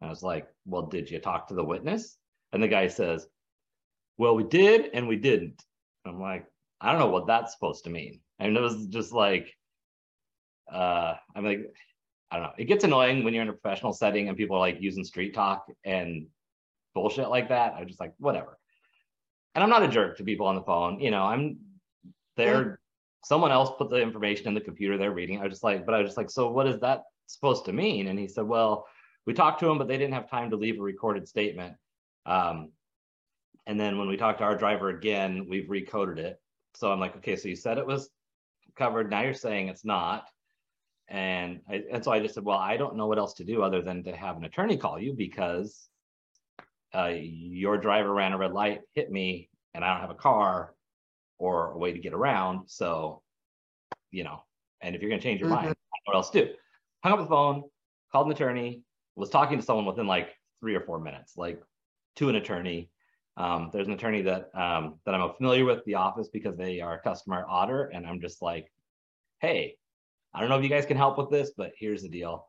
And 0.00 0.08
I 0.08 0.10
was 0.10 0.22
like, 0.22 0.48
well, 0.66 0.82
did 0.82 1.10
you 1.10 1.18
talk 1.18 1.48
to 1.48 1.54
the 1.54 1.64
witness? 1.64 2.16
And 2.52 2.62
the 2.62 2.68
guy 2.68 2.88
says, 2.88 3.26
well, 4.18 4.34
we 4.34 4.44
did 4.44 4.90
and 4.92 5.06
we 5.06 5.16
didn't. 5.16 5.62
I'm 6.04 6.20
like, 6.20 6.46
I 6.80 6.90
don't 6.90 7.00
know 7.00 7.08
what 7.08 7.26
that's 7.26 7.52
supposed 7.52 7.84
to 7.84 7.90
mean. 7.90 8.20
And 8.38 8.56
it 8.56 8.60
was 8.60 8.86
just 8.86 9.12
like, 9.12 9.54
uh, 10.72 11.14
I'm 11.36 11.44
like, 11.44 11.60
I 12.30 12.36
don't 12.36 12.44
know. 12.44 12.52
It 12.58 12.64
gets 12.64 12.84
annoying 12.84 13.22
when 13.22 13.34
you're 13.34 13.42
in 13.42 13.48
a 13.48 13.52
professional 13.52 13.92
setting 13.92 14.28
and 14.28 14.36
people 14.36 14.56
are 14.56 14.60
like 14.60 14.78
using 14.80 15.04
street 15.04 15.34
talk 15.34 15.66
and 15.84 16.26
bullshit 16.94 17.28
like 17.28 17.48
that. 17.50 17.74
I'm 17.74 17.86
just 17.86 18.00
like, 18.00 18.14
whatever. 18.18 18.58
And 19.54 19.64
I'm 19.64 19.70
not 19.70 19.82
a 19.82 19.88
jerk 19.88 20.16
to 20.18 20.24
people 20.24 20.46
on 20.46 20.54
the 20.54 20.62
phone. 20.62 21.00
You 21.00 21.10
know, 21.10 21.22
I'm 21.22 21.58
there. 22.36 22.78
Someone 23.24 23.52
else 23.52 23.70
put 23.76 23.90
the 23.90 24.00
information 24.00 24.48
in 24.48 24.54
the 24.54 24.60
computer 24.60 24.96
they're 24.96 25.10
reading. 25.10 25.40
I 25.40 25.44
was 25.44 25.52
just 25.52 25.64
like, 25.64 25.84
but 25.84 25.94
I 25.94 25.98
was 25.98 26.08
just 26.08 26.16
like, 26.16 26.30
so 26.30 26.50
what 26.50 26.66
is 26.66 26.80
that 26.80 27.02
supposed 27.26 27.64
to 27.66 27.72
mean? 27.72 28.08
And 28.08 28.18
he 28.18 28.28
said, 28.28 28.46
well, 28.46 28.86
we 29.26 29.34
talked 29.34 29.60
to 29.60 29.66
them, 29.66 29.76
but 29.76 29.88
they 29.88 29.98
didn't 29.98 30.14
have 30.14 30.30
time 30.30 30.50
to 30.50 30.56
leave 30.56 30.78
a 30.78 30.82
recorded 30.82 31.28
statement. 31.28 31.74
Um, 32.24 32.70
and 33.66 33.78
then 33.78 33.98
when 33.98 34.08
we 34.08 34.16
talked 34.16 34.38
to 34.38 34.44
our 34.44 34.56
driver 34.56 34.88
again, 34.88 35.46
we've 35.48 35.68
recoded 35.68 36.18
it. 36.18 36.40
So 36.74 36.90
I'm 36.90 37.00
like, 37.00 37.16
okay, 37.16 37.36
so 37.36 37.48
you 37.48 37.56
said 37.56 37.76
it 37.76 37.86
was 37.86 38.08
covered. 38.76 39.10
Now 39.10 39.22
you're 39.22 39.34
saying 39.34 39.68
it's 39.68 39.84
not. 39.84 40.26
And, 41.08 41.60
I, 41.68 41.82
and 41.92 42.02
so 42.02 42.12
I 42.12 42.20
just 42.20 42.34
said, 42.34 42.44
well, 42.44 42.58
I 42.58 42.76
don't 42.76 42.96
know 42.96 43.06
what 43.06 43.18
else 43.18 43.34
to 43.34 43.44
do 43.44 43.62
other 43.62 43.82
than 43.82 44.04
to 44.04 44.16
have 44.16 44.36
an 44.36 44.44
attorney 44.44 44.76
call 44.78 44.98
you 44.98 45.12
because 45.12 45.89
uh, 46.94 47.12
your 47.14 47.78
driver 47.78 48.12
ran 48.12 48.32
a 48.32 48.38
red 48.38 48.52
light, 48.52 48.80
hit 48.94 49.10
me, 49.10 49.48
and 49.74 49.84
I 49.84 49.92
don't 49.92 50.00
have 50.00 50.10
a 50.10 50.14
car 50.14 50.74
or 51.38 51.72
a 51.72 51.78
way 51.78 51.92
to 51.92 51.98
get 51.98 52.12
around. 52.12 52.68
So, 52.68 53.22
you 54.10 54.24
know, 54.24 54.42
and 54.80 54.94
if 54.94 55.00
you're 55.00 55.10
going 55.10 55.20
to 55.20 55.26
change 55.26 55.40
your 55.40 55.48
mind, 55.48 55.60
I 55.60 55.68
don't 55.68 55.76
what 56.04 56.16
else 56.16 56.30
do. 56.30 56.48
Hung 57.02 57.12
up 57.12 57.20
the 57.20 57.26
phone, 57.26 57.64
called 58.12 58.26
an 58.26 58.32
attorney, 58.32 58.82
was 59.16 59.30
talking 59.30 59.58
to 59.58 59.64
someone 59.64 59.86
within 59.86 60.06
like 60.06 60.30
three 60.60 60.74
or 60.74 60.80
four 60.80 60.98
minutes, 60.98 61.36
like 61.36 61.62
to 62.16 62.28
an 62.28 62.36
attorney. 62.36 62.90
Um, 63.36 63.70
there's 63.72 63.86
an 63.86 63.94
attorney 63.94 64.22
that 64.22 64.50
um, 64.54 64.96
that 65.06 65.14
I'm 65.14 65.32
familiar 65.34 65.64
with 65.64 65.84
the 65.84 65.94
office 65.94 66.28
because 66.28 66.56
they 66.56 66.80
are 66.80 66.94
a 66.94 67.00
customer 67.00 67.44
auditor, 67.48 67.84
and 67.94 68.06
I'm 68.06 68.20
just 68.20 68.42
like, 68.42 68.70
hey, 69.40 69.76
I 70.34 70.40
don't 70.40 70.48
know 70.48 70.58
if 70.58 70.62
you 70.62 70.68
guys 70.68 70.86
can 70.86 70.96
help 70.96 71.16
with 71.16 71.30
this, 71.30 71.52
but 71.56 71.72
here's 71.76 72.02
the 72.02 72.08
deal. 72.08 72.46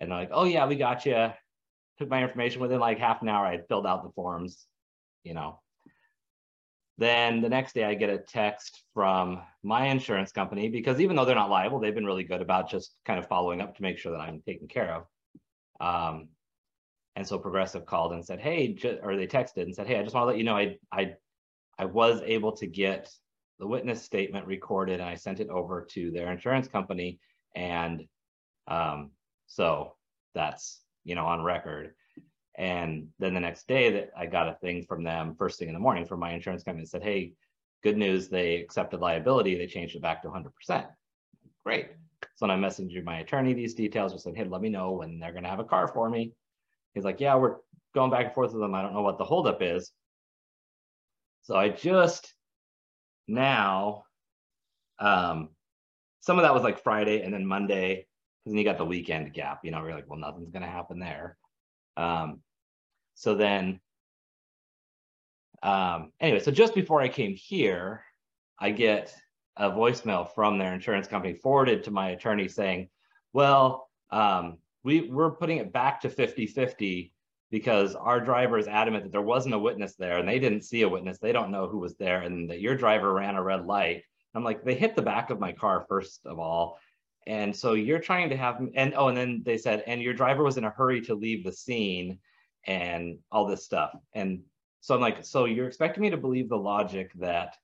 And 0.00 0.10
they're 0.10 0.18
like, 0.18 0.30
oh 0.32 0.44
yeah, 0.44 0.66
we 0.66 0.76
got 0.76 1.06
you. 1.06 1.30
Took 2.00 2.08
my 2.08 2.22
information 2.22 2.62
within 2.62 2.80
like 2.80 2.98
half 2.98 3.20
an 3.20 3.28
hour. 3.28 3.44
I 3.44 3.60
filled 3.68 3.86
out 3.86 4.02
the 4.02 4.10
forms, 4.12 4.66
you 5.22 5.34
know. 5.34 5.60
Then 6.96 7.42
the 7.42 7.48
next 7.50 7.74
day 7.74 7.84
I 7.84 7.92
get 7.92 8.08
a 8.08 8.16
text 8.16 8.84
from 8.94 9.42
my 9.62 9.86
insurance 9.88 10.32
company 10.32 10.70
because 10.70 10.98
even 10.98 11.14
though 11.14 11.26
they're 11.26 11.34
not 11.34 11.50
liable, 11.50 11.78
they've 11.78 11.94
been 11.94 12.06
really 12.06 12.24
good 12.24 12.40
about 12.40 12.70
just 12.70 12.94
kind 13.04 13.18
of 13.18 13.28
following 13.28 13.60
up 13.60 13.76
to 13.76 13.82
make 13.82 13.98
sure 13.98 14.12
that 14.12 14.20
I'm 14.20 14.40
taken 14.40 14.66
care 14.66 14.94
of. 14.94 15.04
Um, 15.78 16.28
and 17.16 17.26
so 17.26 17.38
Progressive 17.38 17.84
called 17.84 18.14
and 18.14 18.24
said, 18.24 18.40
"Hey," 18.40 18.78
or 19.02 19.16
they 19.16 19.26
texted 19.26 19.62
and 19.62 19.74
said, 19.74 19.86
"Hey, 19.86 19.98
I 19.98 20.02
just 20.02 20.14
want 20.14 20.24
to 20.24 20.28
let 20.28 20.38
you 20.38 20.44
know 20.44 20.56
I 20.56 20.78
I 20.90 21.16
I 21.78 21.84
was 21.84 22.22
able 22.22 22.52
to 22.56 22.66
get 22.66 23.10
the 23.58 23.66
witness 23.66 24.02
statement 24.02 24.46
recorded 24.46 25.00
and 25.00 25.08
I 25.08 25.16
sent 25.16 25.40
it 25.40 25.50
over 25.50 25.86
to 25.90 26.10
their 26.12 26.32
insurance 26.32 26.66
company, 26.66 27.18
and 27.54 28.04
um, 28.68 29.10
so 29.46 29.96
that's 30.34 30.80
you 31.04 31.14
know 31.14 31.26
on 31.26 31.42
record." 31.42 31.94
And 32.56 33.08
then 33.18 33.34
the 33.34 33.40
next 33.40 33.66
day 33.68 33.90
that 33.92 34.10
I 34.16 34.26
got 34.26 34.48
a 34.48 34.54
thing 34.54 34.84
from 34.84 35.04
them 35.04 35.34
first 35.36 35.58
thing 35.58 35.68
in 35.68 35.74
the 35.74 35.80
morning 35.80 36.06
from 36.06 36.20
my 36.20 36.32
insurance 36.32 36.62
company 36.62 36.86
said, 36.86 37.02
"Hey, 37.02 37.34
good 37.82 37.96
news, 37.96 38.28
they 38.28 38.56
accepted 38.56 39.00
liability. 39.00 39.56
They 39.56 39.66
changed 39.66 39.96
it 39.96 40.02
back 40.02 40.22
to 40.22 40.28
100%." 40.28 40.86
Great. 41.64 41.90
So 42.36 42.46
when 42.46 42.50
I 42.50 42.56
messaged 42.56 43.02
my 43.04 43.20
attorney 43.20 43.54
these 43.54 43.74
details, 43.74 44.12
just 44.12 44.24
said, 44.24 44.36
"Hey, 44.36 44.44
let 44.44 44.60
me 44.60 44.68
know 44.68 44.92
when 44.92 45.18
they're 45.18 45.32
going 45.32 45.44
to 45.44 45.50
have 45.50 45.60
a 45.60 45.64
car 45.64 45.88
for 45.88 46.08
me." 46.10 46.34
He's 46.94 47.04
like, 47.04 47.20
yeah, 47.20 47.36
we're 47.36 47.56
going 47.94 48.10
back 48.10 48.26
and 48.26 48.34
forth 48.34 48.52
with 48.52 48.60
them. 48.60 48.74
I 48.74 48.82
don't 48.82 48.94
know 48.94 49.02
what 49.02 49.18
the 49.18 49.24
holdup 49.24 49.62
is. 49.62 49.92
So 51.42 51.56
I 51.56 51.68
just 51.68 52.34
now, 53.28 54.04
um, 54.98 55.50
some 56.20 56.38
of 56.38 56.42
that 56.42 56.54
was 56.54 56.62
like 56.62 56.82
Friday 56.82 57.22
and 57.22 57.32
then 57.32 57.46
Monday, 57.46 58.06
because 58.50 58.56
then 58.56 58.58
you 58.58 58.64
got 58.64 58.78
the 58.78 58.84
weekend 58.84 59.32
gap. 59.32 59.60
You 59.62 59.70
know, 59.70 59.80
we're 59.80 59.94
like, 59.94 60.08
well, 60.08 60.18
nothing's 60.18 60.50
going 60.50 60.62
to 60.62 60.68
happen 60.68 60.98
there. 60.98 61.36
Um, 61.96 62.40
so 63.14 63.34
then, 63.36 63.80
um, 65.62 66.12
anyway, 66.20 66.40
so 66.40 66.50
just 66.50 66.74
before 66.74 67.00
I 67.00 67.08
came 67.08 67.36
here, 67.36 68.02
I 68.58 68.70
get 68.70 69.14
a 69.56 69.70
voicemail 69.70 70.34
from 70.34 70.58
their 70.58 70.74
insurance 70.74 71.06
company 71.06 71.34
forwarded 71.34 71.84
to 71.84 71.90
my 71.92 72.10
attorney 72.10 72.48
saying, 72.48 72.88
well, 73.32 73.88
um, 74.10 74.58
we 74.82 75.02
we're 75.02 75.30
putting 75.30 75.58
it 75.58 75.72
back 75.72 76.00
to 76.00 76.08
50 76.08 76.46
50 76.46 77.12
because 77.50 77.94
our 77.94 78.18
driver 78.18 78.58
is 78.58 78.66
adamant 78.66 79.04
that 79.04 79.12
there 79.12 79.20
wasn't 79.20 79.54
a 79.54 79.58
witness 79.58 79.94
there 79.94 80.18
and 80.18 80.26
they 80.26 80.38
didn't 80.38 80.62
see 80.62 80.82
a 80.82 80.88
witness 80.88 81.18
they 81.18 81.32
don't 81.32 81.50
know 81.50 81.68
who 81.68 81.78
was 81.78 81.94
there 81.96 82.22
and 82.22 82.48
that 82.48 82.60
your 82.60 82.74
driver 82.74 83.12
ran 83.12 83.34
a 83.34 83.42
red 83.42 83.66
light 83.66 84.02
i'm 84.34 84.42
like 84.42 84.64
they 84.64 84.74
hit 84.74 84.96
the 84.96 85.02
back 85.02 85.28
of 85.28 85.38
my 85.38 85.52
car 85.52 85.84
first 85.86 86.24
of 86.24 86.38
all 86.38 86.78
and 87.30 87.54
so 87.54 87.74
you're 87.74 88.00
trying 88.00 88.28
to 88.28 88.36
have 88.36 88.60
and 88.74 88.92
oh 88.96 89.06
and 89.06 89.16
then 89.16 89.42
they 89.44 89.56
said 89.56 89.84
and 89.86 90.02
your 90.02 90.12
driver 90.12 90.42
was 90.42 90.56
in 90.56 90.64
a 90.64 90.70
hurry 90.70 91.00
to 91.00 91.14
leave 91.14 91.44
the 91.44 91.52
scene 91.52 92.18
and 92.66 93.18
all 93.30 93.46
this 93.46 93.64
stuff. 93.64 93.92
And 94.12 94.42
so 94.80 94.96
i'm 94.96 95.00
like 95.00 95.24
so 95.24 95.44
you're 95.44 95.68
expecting 95.68 96.02
me 96.02 96.10
to 96.10 96.16
believe 96.16 96.48
the 96.48 96.56
logic 96.56 97.12
that 97.20 97.54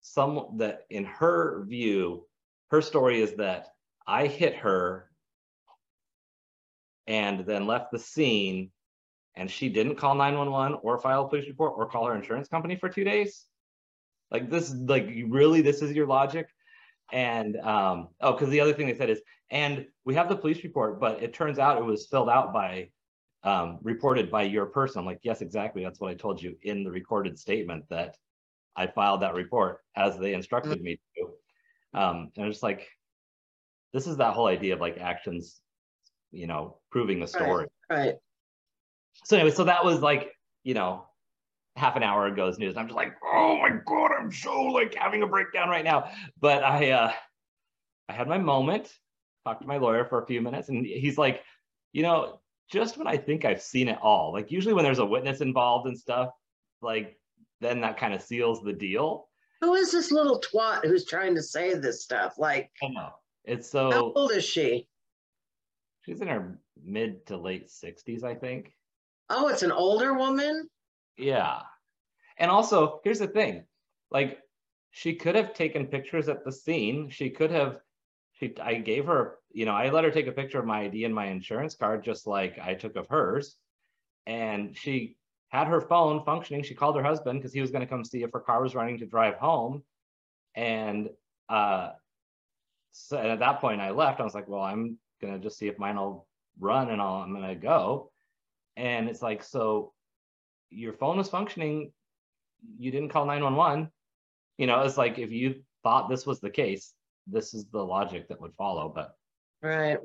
some 0.00 0.54
that 0.56 0.86
in 0.88 1.04
her 1.04 1.64
view 1.66 2.26
her 2.70 2.80
story 2.80 3.20
is 3.20 3.34
that 3.34 3.68
i 4.06 4.26
hit 4.26 4.54
her 4.56 5.10
and 7.06 7.44
then 7.44 7.66
left 7.66 7.92
the 7.92 7.98
scene 7.98 8.70
and 9.34 9.50
she 9.50 9.68
didn't 9.68 9.96
call 9.96 10.14
911 10.14 10.78
or 10.82 10.98
file 10.98 11.26
a 11.26 11.28
police 11.28 11.48
report 11.48 11.74
or 11.76 11.86
call 11.86 12.06
her 12.06 12.16
insurance 12.16 12.48
company 12.48 12.76
for 12.76 12.88
two 12.88 13.04
days? 13.04 13.44
Like 14.30 14.48
this 14.50 14.74
like 14.74 15.06
really 15.28 15.60
this 15.60 15.82
is 15.82 15.92
your 15.92 16.06
logic 16.06 16.48
and 17.12 17.56
um 17.58 18.08
oh 18.20 18.32
because 18.32 18.50
the 18.50 18.60
other 18.60 18.72
thing 18.72 18.86
they 18.86 18.96
said 18.96 19.10
is 19.10 19.20
and 19.50 19.86
we 20.04 20.14
have 20.14 20.28
the 20.28 20.36
police 20.36 20.62
report 20.62 21.00
but 21.00 21.22
it 21.22 21.32
turns 21.32 21.58
out 21.58 21.78
it 21.78 21.84
was 21.84 22.06
filled 22.06 22.28
out 22.28 22.52
by 22.52 22.88
um 23.44 23.78
reported 23.82 24.30
by 24.30 24.42
your 24.42 24.66
person 24.66 25.00
I'm 25.00 25.06
like 25.06 25.20
yes 25.22 25.40
exactly 25.40 25.82
that's 25.82 26.00
what 26.00 26.10
i 26.10 26.14
told 26.14 26.42
you 26.42 26.56
in 26.62 26.84
the 26.84 26.90
recorded 26.90 27.38
statement 27.38 27.84
that 27.88 28.16
i 28.76 28.86
filed 28.86 29.22
that 29.22 29.34
report 29.34 29.80
as 29.96 30.18
they 30.18 30.34
instructed 30.34 30.82
me 30.82 30.98
to 31.16 31.98
um 31.98 32.30
and 32.36 32.46
it's 32.46 32.62
like 32.62 32.88
this 33.94 34.06
is 34.06 34.18
that 34.18 34.34
whole 34.34 34.46
idea 34.46 34.74
of 34.74 34.80
like 34.80 34.98
actions 34.98 35.62
you 36.30 36.46
know, 36.46 36.78
proving 36.90 37.20
the 37.20 37.26
story. 37.26 37.66
Right. 37.90 37.98
right. 37.98 38.14
So 39.24 39.36
anyway, 39.36 39.54
so 39.54 39.64
that 39.64 39.84
was 39.84 40.00
like, 40.00 40.32
you 40.62 40.74
know, 40.74 41.06
half 41.78 41.96
an 41.96 42.02
hour 42.02 42.26
ago's 42.26 42.58
news. 42.58 42.70
And 42.70 42.80
I'm 42.80 42.86
just 42.86 42.96
like, 42.96 43.14
oh 43.24 43.58
my 43.58 43.70
god, 43.86 44.10
I'm 44.18 44.32
so 44.32 44.62
like 44.62 44.94
having 44.94 45.22
a 45.22 45.26
breakdown 45.26 45.68
right 45.68 45.84
now. 45.84 46.10
But 46.40 46.64
I 46.64 46.90
uh 46.90 47.12
I 48.08 48.12
had 48.12 48.28
my 48.28 48.38
moment, 48.38 48.92
talked 49.44 49.62
to 49.62 49.68
my 49.68 49.76
lawyer 49.76 50.04
for 50.04 50.22
a 50.22 50.26
few 50.26 50.40
minutes, 50.40 50.68
and 50.68 50.84
he's 50.84 51.18
like, 51.18 51.42
you 51.92 52.02
know, 52.02 52.40
just 52.70 52.96
when 52.98 53.06
I 53.06 53.16
think 53.16 53.44
I've 53.44 53.62
seen 53.62 53.88
it 53.88 53.98
all, 54.02 54.32
like 54.32 54.50
usually 54.50 54.74
when 54.74 54.84
there's 54.84 54.98
a 54.98 55.06
witness 55.06 55.40
involved 55.40 55.86
and 55.86 55.98
stuff, 55.98 56.30
like 56.82 57.18
then 57.60 57.80
that 57.80 57.98
kind 57.98 58.14
of 58.14 58.22
seals 58.22 58.62
the 58.62 58.72
deal. 58.72 59.28
Who 59.60 59.74
is 59.74 59.90
this 59.90 60.12
little 60.12 60.40
twat 60.40 60.84
who's 60.84 61.04
trying 61.04 61.34
to 61.34 61.42
say 61.42 61.74
this 61.74 62.04
stuff? 62.04 62.38
Like, 62.38 62.70
I 62.82 62.88
know. 62.88 63.10
It's 63.44 63.68
so. 63.68 63.90
How 63.90 64.12
old 64.12 64.32
is 64.32 64.44
she? 64.44 64.86
She's 66.02 66.20
in 66.20 66.28
her 66.28 66.58
mid 66.82 67.26
to 67.26 67.36
late 67.36 67.68
60s, 67.68 68.22
I 68.22 68.34
think. 68.34 68.72
Oh, 69.30 69.48
it's 69.48 69.62
an 69.62 69.72
older 69.72 70.14
woman? 70.14 70.68
Yeah. 71.18 71.60
And 72.38 72.50
also, 72.50 73.00
here's 73.04 73.18
the 73.18 73.26
thing 73.26 73.64
like, 74.10 74.38
she 74.90 75.14
could 75.14 75.34
have 75.34 75.52
taken 75.52 75.86
pictures 75.86 76.28
at 76.28 76.44
the 76.44 76.52
scene. 76.52 77.10
She 77.10 77.28
could 77.28 77.50
have, 77.50 77.78
she, 78.32 78.54
I 78.60 78.74
gave 78.74 79.04
her, 79.04 79.36
you 79.52 79.66
know, 79.66 79.72
I 79.72 79.90
let 79.90 80.04
her 80.04 80.10
take 80.10 80.26
a 80.26 80.32
picture 80.32 80.58
of 80.58 80.64
my 80.64 80.82
ID 80.82 81.04
and 81.04 81.14
my 81.14 81.26
insurance 81.26 81.74
card, 81.74 82.02
just 82.02 82.26
like 82.26 82.58
I 82.58 82.74
took 82.74 82.96
of 82.96 83.06
hers. 83.08 83.56
And 84.26 84.74
she 84.76 85.16
had 85.50 85.66
her 85.66 85.82
phone 85.82 86.24
functioning. 86.24 86.62
She 86.62 86.74
called 86.74 86.96
her 86.96 87.02
husband 87.02 87.38
because 87.38 87.52
he 87.52 87.60
was 87.60 87.70
going 87.70 87.82
to 87.82 87.86
come 87.86 88.04
see 88.04 88.22
if 88.22 88.32
her 88.32 88.40
car 88.40 88.62
was 88.62 88.74
running 88.74 88.98
to 88.98 89.06
drive 89.06 89.34
home. 89.34 89.82
And, 90.54 91.10
uh, 91.48 91.90
so 92.92 93.18
at 93.18 93.38
that 93.40 93.60
point 93.60 93.80
I 93.80 93.90
left. 93.90 94.20
I 94.20 94.24
was 94.24 94.34
like, 94.34 94.48
well, 94.48 94.62
I'm 94.62 94.98
gonna 95.20 95.38
just 95.38 95.58
see 95.58 95.68
if 95.68 95.78
mine 95.78 95.96
will 95.96 96.26
run 96.58 96.90
and 96.90 97.00
I'll, 97.00 97.16
I'm 97.16 97.32
gonna 97.32 97.54
go. 97.54 98.10
And 98.76 99.08
it's 99.08 99.22
like, 99.22 99.42
so 99.42 99.92
your 100.70 100.92
phone 100.92 101.18
was 101.18 101.28
functioning, 101.28 101.92
you 102.78 102.90
didn't 102.90 103.10
call 103.10 103.26
911. 103.26 103.90
You 104.56 104.66
know, 104.66 104.80
it's 104.82 104.96
like 104.96 105.18
if 105.18 105.30
you 105.30 105.62
thought 105.82 106.08
this 106.08 106.26
was 106.26 106.40
the 106.40 106.50
case, 106.50 106.92
this 107.26 107.54
is 107.54 107.66
the 107.66 107.82
logic 107.82 108.28
that 108.28 108.40
would 108.40 108.54
follow. 108.54 108.92
But 108.94 109.14
right. 109.62 109.98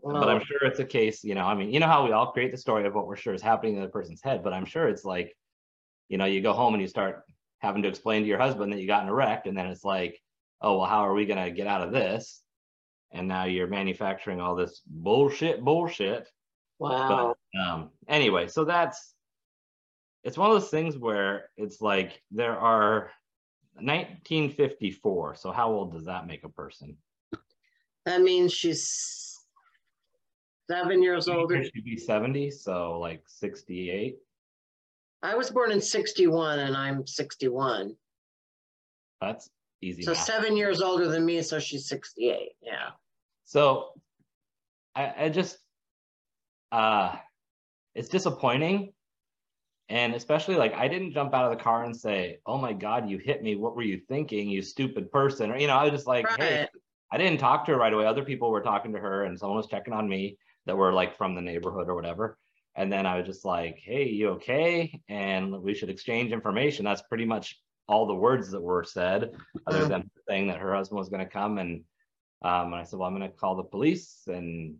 Well, 0.00 0.20
but 0.20 0.28
I'm 0.28 0.44
sure 0.44 0.64
it's 0.64 0.80
a 0.80 0.84
case, 0.84 1.22
you 1.22 1.36
know, 1.36 1.44
I 1.44 1.54
mean, 1.54 1.70
you 1.70 1.78
know 1.78 1.86
how 1.86 2.04
we 2.04 2.10
all 2.10 2.32
create 2.32 2.50
the 2.50 2.58
story 2.58 2.84
of 2.86 2.94
what 2.94 3.06
we're 3.06 3.14
sure 3.14 3.34
is 3.34 3.42
happening 3.42 3.76
in 3.76 3.82
the 3.82 3.88
person's 3.88 4.20
head, 4.20 4.42
but 4.42 4.52
I'm 4.52 4.64
sure 4.64 4.88
it's 4.88 5.04
like, 5.04 5.36
you 6.08 6.18
know, 6.18 6.24
you 6.24 6.40
go 6.40 6.52
home 6.52 6.74
and 6.74 6.82
you 6.82 6.88
start 6.88 7.22
having 7.60 7.82
to 7.82 7.88
explain 7.88 8.22
to 8.22 8.28
your 8.28 8.38
husband 8.38 8.72
that 8.72 8.80
you 8.80 8.88
got 8.88 9.04
in 9.04 9.08
a 9.08 9.14
wreck, 9.14 9.46
and 9.46 9.56
then 9.56 9.66
it's 9.66 9.84
like, 9.84 10.20
oh 10.60 10.78
well, 10.78 10.88
how 10.88 11.06
are 11.06 11.14
we 11.14 11.24
gonna 11.24 11.52
get 11.52 11.68
out 11.68 11.82
of 11.82 11.92
this? 11.92 12.42
and 13.12 13.28
now 13.28 13.44
you're 13.44 13.66
manufacturing 13.66 14.40
all 14.40 14.54
this 14.54 14.82
bullshit 14.86 15.62
bullshit 15.62 16.28
wow 16.78 17.34
but, 17.52 17.60
um 17.60 17.90
anyway 18.08 18.48
so 18.48 18.64
that's 18.64 19.14
it's 20.24 20.38
one 20.38 20.50
of 20.50 20.60
those 20.60 20.70
things 20.70 20.96
where 20.96 21.46
it's 21.56 21.80
like 21.80 22.22
there 22.30 22.56
are 22.56 23.10
1954 23.74 25.34
so 25.34 25.50
how 25.50 25.70
old 25.70 25.92
does 25.92 26.04
that 26.04 26.26
make 26.26 26.44
a 26.44 26.48
person 26.48 26.96
that 28.04 28.20
means 28.22 28.52
she's 28.52 29.40
seven 30.70 31.02
years 31.02 31.28
older 31.28 31.62
she'd 31.64 31.84
be 31.84 31.96
70 31.96 32.50
so 32.50 32.98
like 32.98 33.22
68 33.26 34.18
i 35.22 35.34
was 35.34 35.50
born 35.50 35.72
in 35.72 35.80
61 35.80 36.58
and 36.60 36.76
i'm 36.76 37.06
61 37.06 37.96
that's 39.20 39.48
easy 39.80 40.02
so 40.02 40.12
math. 40.12 40.20
seven 40.20 40.56
years 40.56 40.80
older 40.80 41.08
than 41.08 41.24
me 41.24 41.42
so 41.42 41.58
she's 41.58 41.88
68 41.88 42.50
yeah 42.62 42.90
so 43.44 43.92
I, 44.94 45.14
I 45.24 45.28
just 45.28 45.58
uh 46.70 47.16
it's 47.94 48.08
disappointing. 48.08 48.92
And 49.92 50.14
especially 50.14 50.56
like 50.56 50.72
I 50.74 50.88
didn't 50.88 51.12
jump 51.12 51.34
out 51.34 51.44
of 51.44 51.56
the 51.56 51.62
car 51.62 51.84
and 51.84 51.94
say, 51.94 52.38
Oh 52.46 52.56
my 52.56 52.72
God, 52.72 53.08
you 53.08 53.18
hit 53.18 53.42
me. 53.42 53.56
What 53.56 53.76
were 53.76 53.82
you 53.82 54.00
thinking, 54.08 54.48
you 54.48 54.62
stupid 54.62 55.12
person? 55.12 55.50
Or 55.50 55.58
you 55.58 55.66
know, 55.66 55.76
I 55.76 55.84
was 55.84 55.92
just 55.92 56.06
like, 56.06 56.26
right. 56.26 56.40
hey, 56.40 56.68
I 57.12 57.18
didn't 57.18 57.38
talk 57.38 57.66
to 57.66 57.72
her 57.72 57.78
right 57.78 57.92
away. 57.92 58.06
Other 58.06 58.24
people 58.24 58.50
were 58.50 58.62
talking 58.62 58.92
to 58.94 58.98
her 58.98 59.24
and 59.24 59.38
someone 59.38 59.58
was 59.58 59.66
checking 59.66 59.92
on 59.92 60.08
me 60.08 60.38
that 60.66 60.76
were 60.76 60.92
like 60.92 61.16
from 61.16 61.34
the 61.34 61.42
neighborhood 61.42 61.88
or 61.88 61.94
whatever. 61.94 62.38
And 62.74 62.90
then 62.90 63.04
I 63.04 63.18
was 63.18 63.26
just 63.26 63.44
like, 63.44 63.78
hey, 63.84 64.08
you 64.08 64.30
okay? 64.30 64.98
And 65.08 65.62
we 65.62 65.74
should 65.74 65.90
exchange 65.90 66.32
information. 66.32 66.86
That's 66.86 67.02
pretty 67.02 67.26
much 67.26 67.60
all 67.86 68.06
the 68.06 68.14
words 68.14 68.50
that 68.50 68.62
were 68.62 68.84
said, 68.84 69.32
other 69.66 69.84
than 69.84 70.10
saying 70.26 70.46
that 70.46 70.58
her 70.58 70.74
husband 70.74 70.98
was 70.98 71.10
going 71.10 71.24
to 71.24 71.30
come 71.30 71.58
and 71.58 71.84
um, 72.44 72.72
and 72.72 72.74
I 72.74 72.84
said, 72.84 72.98
well, 72.98 73.08
I'm 73.08 73.16
going 73.16 73.30
to 73.30 73.36
call 73.36 73.54
the 73.56 73.62
police. 73.62 74.22
And, 74.26 74.76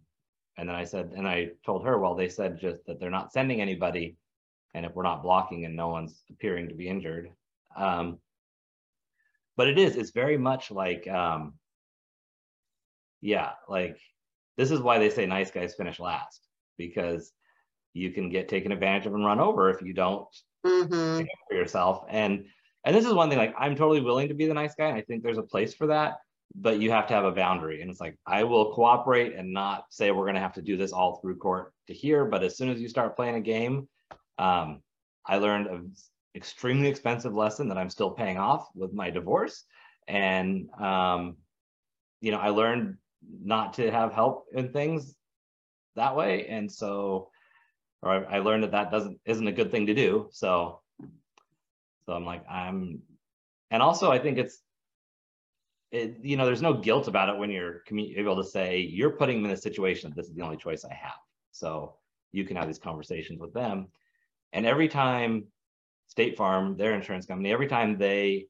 and 0.59 0.69
then 0.69 0.76
I 0.76 0.85
said, 0.85 1.12
and 1.16 1.26
I 1.28 1.50
told 1.64 1.85
her, 1.85 1.99
well, 1.99 2.14
they 2.14 2.28
said 2.28 2.61
just 2.61 2.85
that 2.87 2.99
they're 2.99 3.11
not 3.11 3.33
sending 3.33 3.61
anybody. 3.61 4.16
And 4.75 4.87
if 4.87 4.95
we're 4.95 5.02
not 5.02 5.23
blocking 5.23 5.64
and 5.64 5.76
no 5.76 5.88
one's 5.88 6.23
appearing 6.31 6.69
to 6.69 6.75
be 6.75 6.88
injured. 6.88 7.31
Um, 7.76 8.19
but 9.57 9.69
it 9.69 9.79
is, 9.79 9.97
it's 9.97 10.12
very 10.12 10.38
much 10.38 10.71
like, 10.71 11.07
um, 11.09 11.55
yeah, 13.21 13.52
like 13.69 13.99
this 14.57 14.71
is 14.71 14.81
why 14.81 14.99
they 14.99 15.11
say 15.11 15.26
nice 15.26 15.50
guys 15.50 15.75
finish 15.75 16.00
last 16.00 16.47
because 16.79 17.33
you 17.93 18.11
can 18.11 18.31
get 18.31 18.49
taken 18.49 18.73
advantage 18.73 19.07
of 19.07 19.14
and 19.14 19.25
run 19.25 19.41
over 19.41 19.71
if 19.71 19.83
you 19.83 19.93
don't 19.93 20.29
Mhm. 20.64 21.26
for 21.49 21.55
yourself. 21.55 22.05
And 22.09 22.47
and 22.85 22.97
this 22.97 23.07
is 23.07 23.12
one 23.12 23.29
thing 23.29 23.38
like 23.38 23.55
I'm 23.57 23.76
totally 23.76 24.00
willing 24.00 24.29
to 24.29 24.35
be 24.35 24.47
the 24.47 24.55
nice 24.55 24.75
guy. 24.75 24.88
And 24.88 24.97
I 24.97 25.02
think 25.02 25.23
there's 25.23 25.38
a 25.38 25.43
place 25.43 25.73
for 25.75 25.87
that, 25.88 26.19
but 26.55 26.81
you 26.81 26.91
have 26.91 27.07
to 27.09 27.14
have 27.14 27.25
a 27.25 27.31
boundary. 27.33 27.81
And 27.81 27.91
it's 27.91 28.00
like 28.00 28.19
I 28.26 28.43
will 28.45 28.75
cooperate 28.75 29.35
and 29.35 29.52
not 29.52 29.85
say 29.91 30.11
we're 30.11 30.26
gonna 30.26 30.41
have 30.41 30.55
to 30.55 30.62
do 30.62 30.76
this 30.76 30.93
all 30.93 31.17
through 31.17 31.37
court 31.37 31.73
to 31.87 31.95
here. 31.95 32.25
But 32.25 32.43
as 32.43 32.57
soon 32.57 32.71
as 32.71 32.81
you 32.81 32.88
start 32.88 33.14
playing 33.14 33.37
a 33.37 33.41
game, 33.41 33.88
um, 34.39 34.83
I 35.27 35.39
learned 35.39 35.67
an 35.69 35.93
extremely 36.35 36.89
expensive 36.89 37.35
lesson 37.35 37.69
that 37.69 37.79
I'm 37.79 37.91
still 37.91 38.11
paying 38.11 38.39
off 38.39 38.69
with 38.75 38.93
my 38.93 39.11
divorce. 39.11 39.65
And 40.09 40.69
um, 40.79 41.37
you 42.21 42.31
know, 42.31 42.39
I 42.39 42.49
learned 42.51 42.97
not 43.43 43.75
to 43.75 43.91
have 43.91 44.12
help 44.12 44.47
in 44.53 44.73
things 44.73 45.15
that 45.97 46.17
way. 46.17 46.47
And 46.49 46.71
so 46.71 47.31
or 48.03 48.11
I, 48.11 48.37
I 48.37 48.39
learned 48.41 48.65
that 48.65 48.73
that 48.73 48.91
doesn't 48.91 49.21
isn't 49.25 49.47
a 49.47 49.53
good 49.53 49.71
thing 49.71 49.87
to 49.87 49.95
do. 49.95 50.29
So, 50.33 50.81
so 52.05 52.12
I'm 52.12 52.25
like 52.25 52.45
I'm, 52.51 53.01
and 53.71 53.83
also 53.83 54.11
I 54.11 54.19
think 54.19 54.39
it's, 54.39 54.61
it 55.93 56.17
you 56.23 56.37
know 56.37 56.47
there's 56.47 56.62
no 56.62 56.75
guilt 56.75 57.07
about 57.07 57.29
it 57.29 57.39
when 57.39 57.51
you're 57.51 57.83
able 57.91 58.37
to 58.37 58.49
say 58.49 58.79
you're 58.79 59.11
putting 59.11 59.37
them 59.37 59.51
in 59.51 59.57
a 59.57 59.61
situation. 59.61 60.11
That 60.11 60.17
this 60.17 60.27
is 60.27 60.35
the 60.35 60.43
only 60.43 60.57
choice 60.57 60.85
I 60.85 60.95
have. 60.95 61.12
So 61.53 61.97
you 62.33 62.45
can 62.45 62.57
have 62.57 62.67
these 62.67 62.79
conversations 62.79 63.39
with 63.39 63.53
them, 63.53 63.89
and 64.53 64.67
every 64.67 64.89
time 64.89 65.47
State 66.09 66.37
Farm, 66.37 66.77
their 66.77 66.95
insurance 66.95 67.27
company, 67.27 67.53
every 67.53 67.69
time 67.69 67.99
they 67.99 68.47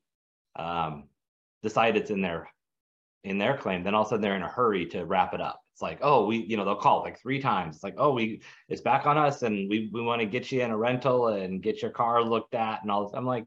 um, 0.56 1.04
decide 1.62 1.96
it's 1.96 2.10
in 2.10 2.20
their 2.20 2.48
in 3.24 3.38
their 3.38 3.56
claim, 3.56 3.84
then 3.84 3.94
all 3.94 4.02
of 4.02 4.08
a 4.08 4.10
sudden 4.10 4.22
they're 4.22 4.36
in 4.36 4.42
a 4.42 4.48
hurry 4.48 4.86
to 4.86 5.04
wrap 5.04 5.32
it 5.32 5.40
up. 5.40 5.60
It's 5.74 5.82
like, 5.82 5.98
oh, 6.02 6.26
we, 6.26 6.38
you 6.38 6.56
know, 6.56 6.64
they'll 6.64 6.74
call 6.74 7.02
like 7.02 7.20
three 7.20 7.40
times. 7.40 7.76
It's 7.76 7.84
like, 7.84 7.94
oh, 7.96 8.12
we, 8.12 8.42
it's 8.68 8.80
back 8.80 9.06
on 9.06 9.16
us, 9.16 9.42
and 9.42 9.70
we 9.70 9.90
we 9.92 10.02
want 10.02 10.20
to 10.20 10.26
get 10.26 10.50
you 10.50 10.60
in 10.62 10.70
a 10.70 10.76
rental 10.76 11.28
and 11.28 11.62
get 11.62 11.82
your 11.82 11.92
car 11.92 12.22
looked 12.22 12.54
at 12.54 12.82
and 12.82 12.90
all 12.90 13.04
this. 13.04 13.14
I'm 13.14 13.26
like, 13.26 13.46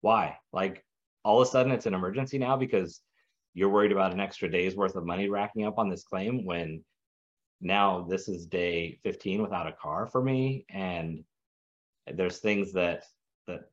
why? 0.00 0.38
Like, 0.52 0.84
all 1.24 1.40
of 1.40 1.46
a 1.46 1.50
sudden 1.50 1.72
it's 1.72 1.86
an 1.86 1.94
emergency 1.94 2.38
now 2.38 2.56
because 2.56 3.00
you're 3.54 3.68
worried 3.68 3.92
about 3.92 4.12
an 4.12 4.20
extra 4.20 4.50
day's 4.50 4.76
worth 4.76 4.96
of 4.96 5.04
money 5.04 5.28
racking 5.28 5.66
up 5.66 5.78
on 5.78 5.88
this 5.88 6.04
claim 6.04 6.44
when 6.44 6.82
now 7.60 8.06
this 8.08 8.28
is 8.28 8.46
day 8.46 8.98
15 9.02 9.42
without 9.42 9.66
a 9.66 9.72
car 9.72 10.06
for 10.06 10.22
me 10.22 10.64
and 10.70 11.24
there's 12.14 12.38
things 12.38 12.72
that 12.72 13.04
that 13.46 13.70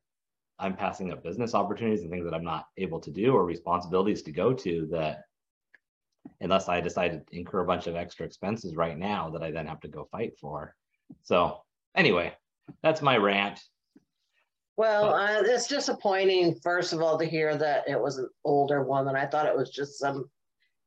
I'm 0.58 0.74
passing 0.76 1.12
up 1.12 1.22
business 1.22 1.54
opportunities 1.54 2.02
and 2.02 2.10
things 2.10 2.24
that 2.24 2.34
I'm 2.34 2.44
not 2.44 2.66
able 2.76 3.00
to 3.00 3.10
do 3.10 3.34
or 3.34 3.44
responsibilities 3.44 4.22
to 4.22 4.32
go 4.32 4.52
to 4.54 4.86
that 4.90 5.24
unless 6.40 6.68
I 6.68 6.80
decide 6.80 7.26
to 7.28 7.36
incur 7.36 7.60
a 7.60 7.66
bunch 7.66 7.86
of 7.86 7.96
extra 7.96 8.26
expenses 8.26 8.74
right 8.74 8.96
now 8.98 9.30
that 9.30 9.42
I 9.42 9.50
then 9.50 9.66
have 9.66 9.80
to 9.80 9.88
go 9.88 10.08
fight 10.10 10.38
for. 10.40 10.74
So 11.22 11.62
anyway, 11.94 12.34
that's 12.82 13.02
my 13.02 13.16
rant. 13.16 13.60
Well, 14.76 15.14
uh, 15.14 15.42
it's 15.42 15.68
disappointing, 15.68 16.56
first 16.62 16.92
of 16.92 17.00
all, 17.00 17.18
to 17.18 17.24
hear 17.24 17.56
that 17.56 17.88
it 17.88 17.98
was 17.98 18.18
an 18.18 18.28
older 18.44 18.82
woman. 18.82 19.16
I 19.16 19.26
thought 19.26 19.46
it 19.46 19.56
was 19.56 19.70
just 19.70 19.98
some 19.98 20.30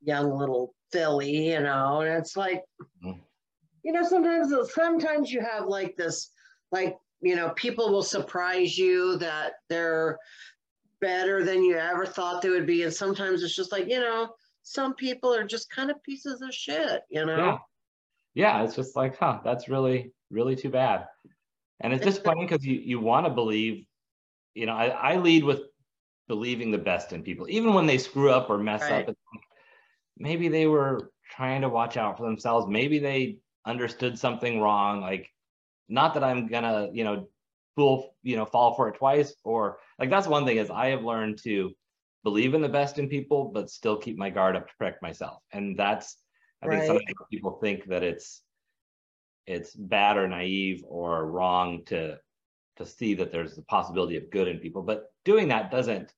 young 0.01 0.31
little 0.31 0.75
filly, 0.91 1.49
you 1.49 1.59
know, 1.59 2.01
and 2.01 2.17
it's 2.17 2.37
like, 2.37 2.63
Mhm. 3.03 3.21
you 3.83 3.91
know, 3.91 4.03
sometimes 4.03 4.53
sometimes 4.73 5.31
you 5.31 5.41
have 5.41 5.65
like 5.65 5.95
this, 5.95 6.31
like, 6.71 6.97
you 7.21 7.35
know, 7.35 7.49
people 7.51 7.91
will 7.91 8.03
surprise 8.03 8.77
you 8.77 9.17
that 9.17 9.53
they're 9.67 10.17
better 11.01 11.43
than 11.43 11.63
you 11.63 11.77
ever 11.77 12.05
thought 12.05 12.41
they 12.41 12.49
would 12.49 12.67
be. 12.67 12.83
And 12.83 12.93
sometimes 12.93 13.43
it's 13.43 13.55
just 13.55 13.71
like, 13.71 13.87
you 13.87 13.99
know, 13.99 14.35
some 14.63 14.93
people 14.95 15.33
are 15.33 15.45
just 15.45 15.69
kind 15.69 15.89
of 15.89 16.01
pieces 16.03 16.41
of 16.41 16.53
shit, 16.53 17.01
you 17.09 17.25
know? 17.25 17.37
Yeah. 17.37 17.57
Yeah, 18.35 18.63
it's 18.63 18.75
just 18.75 18.95
like, 18.95 19.17
huh, 19.17 19.39
that's 19.43 19.67
really, 19.69 20.13
really 20.29 20.55
too 20.55 20.69
bad. 20.69 21.07
And 21.79 21.93
it's 21.93 22.03
disappointing 22.05 22.47
because 22.47 22.65
you 22.65 22.75
you 22.75 22.99
want 22.99 23.25
to 23.25 23.33
believe, 23.33 23.85
you 24.53 24.65
know, 24.65 24.73
I, 24.73 24.87
I 24.87 25.15
lead 25.17 25.43
with 25.43 25.61
believing 26.27 26.71
the 26.71 26.77
best 26.77 27.11
in 27.11 27.23
people, 27.23 27.47
even 27.49 27.73
when 27.73 27.85
they 27.85 27.97
screw 27.97 28.29
up 28.31 28.49
or 28.49 28.57
mess 28.57 28.81
Right. 28.81 29.07
up. 29.07 29.15
Maybe 30.17 30.49
they 30.49 30.67
were 30.67 31.11
trying 31.31 31.61
to 31.61 31.69
watch 31.69 31.97
out 31.97 32.17
for 32.17 32.23
themselves. 32.23 32.67
Maybe 32.69 32.99
they 32.99 33.39
understood 33.65 34.19
something 34.19 34.59
wrong. 34.59 35.01
Like, 35.01 35.29
not 35.89 36.13
that 36.13 36.23
I'm 36.23 36.47
gonna, 36.47 36.89
you 36.93 37.03
know, 37.03 37.27
fool, 37.75 38.15
you 38.23 38.35
know, 38.35 38.45
fall 38.45 38.75
for 38.75 38.87
it 38.89 38.95
twice. 38.95 39.35
Or 39.43 39.79
like 39.97 40.09
that's 40.09 40.27
one 40.27 40.45
thing 40.45 40.57
is 40.57 40.69
I 40.69 40.87
have 40.87 41.03
learned 41.03 41.39
to 41.43 41.71
believe 42.23 42.53
in 42.53 42.61
the 42.61 42.69
best 42.69 42.99
in 42.99 43.09
people, 43.09 43.51
but 43.53 43.69
still 43.69 43.97
keep 43.97 44.17
my 44.17 44.29
guard 44.29 44.55
up 44.55 44.67
to 44.67 44.73
protect 44.77 45.01
myself. 45.01 45.41
And 45.51 45.77
that's 45.77 46.17
I 46.61 46.67
think 46.67 46.79
Right. 46.79 46.87
sometimes 46.87 47.15
people 47.31 47.59
think 47.61 47.85
that 47.85 48.03
it's 48.03 48.43
it's 49.47 49.73
bad 49.75 50.17
or 50.17 50.27
naive 50.27 50.83
or 50.87 51.25
wrong 51.25 51.83
to 51.85 52.19
to 52.77 52.85
see 52.85 53.13
that 53.15 53.31
there's 53.31 53.55
the 53.55 53.63
possibility 53.63 54.15
of 54.15 54.29
good 54.29 54.47
in 54.47 54.59
people, 54.59 54.81
but 54.81 55.11
doing 55.25 55.47
that 55.49 55.71
doesn't 55.71 56.13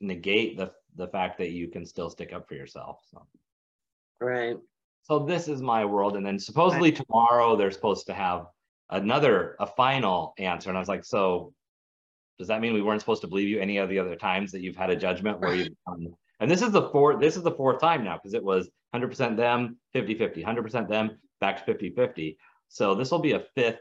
negate 0.00 0.56
the 0.56 0.72
the 0.96 1.08
fact 1.08 1.38
that 1.38 1.50
you 1.50 1.68
can 1.68 1.84
still 1.86 2.10
stick 2.10 2.32
up 2.32 2.48
for 2.48 2.54
yourself. 2.54 3.00
So 3.10 3.26
Right. 4.20 4.56
so 5.02 5.18
this 5.18 5.48
is 5.48 5.60
my 5.60 5.84
world, 5.84 6.16
and 6.16 6.24
then 6.24 6.38
supposedly 6.38 6.90
tomorrow 6.92 7.56
they're 7.56 7.70
supposed 7.70 8.06
to 8.06 8.14
have 8.14 8.46
another 8.90 9.56
a 9.60 9.66
final 9.66 10.34
answer, 10.38 10.68
and 10.68 10.76
I 10.76 10.80
was 10.80 10.88
like, 10.88 11.04
so 11.04 11.52
does 12.38 12.48
that 12.48 12.60
mean 12.60 12.74
we 12.74 12.82
weren't 12.82 13.00
supposed 13.00 13.22
to 13.22 13.28
believe 13.28 13.48
you 13.48 13.60
any 13.60 13.78
of 13.78 13.88
the 13.88 13.98
other 13.98 14.16
times 14.16 14.52
that 14.52 14.60
you've 14.60 14.76
had 14.76 14.90
a 14.90 14.96
judgment 14.96 15.40
where 15.40 15.54
you've 15.54 15.68
um, 15.86 16.14
and 16.40 16.50
this 16.50 16.62
is 16.62 16.72
the 16.72 16.88
fourth 16.90 17.20
this 17.20 17.36
is 17.36 17.42
the 17.42 17.50
fourth 17.50 17.80
time 17.80 18.04
now 18.04 18.16
because 18.16 18.34
it 18.34 18.42
was 18.42 18.68
100% 18.94 19.36
them 19.36 19.76
50 19.92 20.14
50 20.16 20.42
100% 20.42 20.88
them 20.88 21.18
back 21.40 21.58
to 21.58 21.64
50 21.64 21.90
50 21.90 22.38
so 22.68 22.94
this 22.94 23.10
will 23.10 23.20
be 23.20 23.32
a 23.32 23.44
fifth 23.54 23.78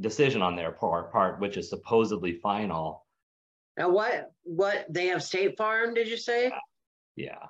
decision 0.00 0.42
on 0.42 0.56
their 0.56 0.72
part 0.72 1.12
part 1.12 1.40
which 1.40 1.56
is 1.56 1.68
supposedly 1.68 2.34
final. 2.34 3.04
Now, 3.76 3.88
what, 3.88 4.30
what, 4.44 4.86
they 4.88 5.08
have 5.08 5.22
State 5.22 5.56
Farm, 5.56 5.94
did 5.94 6.08
you 6.08 6.16
say? 6.16 6.52
yeah. 7.16 7.46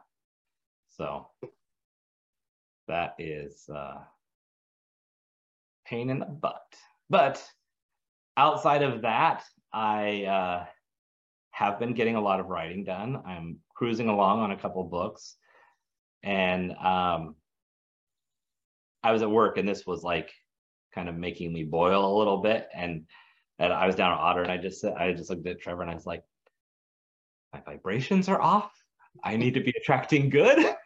So 0.89 1.27
that 2.89 3.15
is 3.19 3.69
uh 3.69 3.99
pain 5.87 6.11
in 6.11 6.19
the 6.19 6.27
butt. 6.27 6.63
But 7.11 7.45
outside 8.37 8.83
of 8.83 9.03
that 9.03 9.45
i 9.73 10.25
uh 10.25 10.65
have 11.51 11.79
been 11.79 11.95
getting 11.95 12.17
a 12.17 12.21
lot 12.21 12.41
of 12.41 12.47
writing 12.47 12.83
done. 12.83 13.23
I'm 13.25 13.61
cruising 13.77 14.09
along 14.09 14.41
on 14.41 14.51
a 14.51 14.57
couple 14.57 14.83
books. 14.83 15.37
And 16.23 16.73
um 16.73 17.37
i 19.03 19.13
was 19.13 19.23
at 19.23 19.31
work 19.31 19.59
and 19.59 19.69
this 19.69 19.87
was 19.87 20.03
like 20.03 20.33
kind 20.95 21.09
of 21.09 21.17
making 21.17 21.53
me 21.53 21.65
boil 21.65 22.13
a 22.13 22.19
little 22.19 22.39
bit. 22.39 22.69
And 22.75 23.07
and 23.59 23.73
i 23.73 23.87
was 23.87 23.95
down 23.97 24.13
at 24.13 24.19
otter 24.19 24.43
and 24.43 24.51
i 24.51 24.57
just 24.57 24.85
i 24.85 25.13
just 25.13 25.31
looked 25.31 25.47
at 25.47 25.61
trevor 25.61 25.83
and 25.83 25.91
i 25.91 25.95
was 25.95 26.07
like 26.07 26.23
my 27.53 27.61
vibrations 27.61 28.29
are 28.29 28.41
off. 28.41 28.73
I 29.23 29.37
need 29.37 29.55
to 29.55 29.61
be 29.61 29.73
attracting 29.77 30.29
good. 30.29 30.75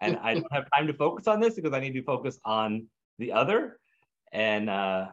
And 0.00 0.16
i 0.16 0.34
don't 0.34 0.52
have 0.52 0.64
time 0.74 0.88
to 0.88 0.94
focus 0.94 1.28
on 1.28 1.38
this 1.38 1.54
because 1.54 1.72
i 1.72 1.78
need 1.78 1.92
to 1.92 2.02
focus 2.02 2.36
on 2.44 2.88
the 3.20 3.30
other 3.30 3.78
and 4.32 4.68
uh 4.70 5.06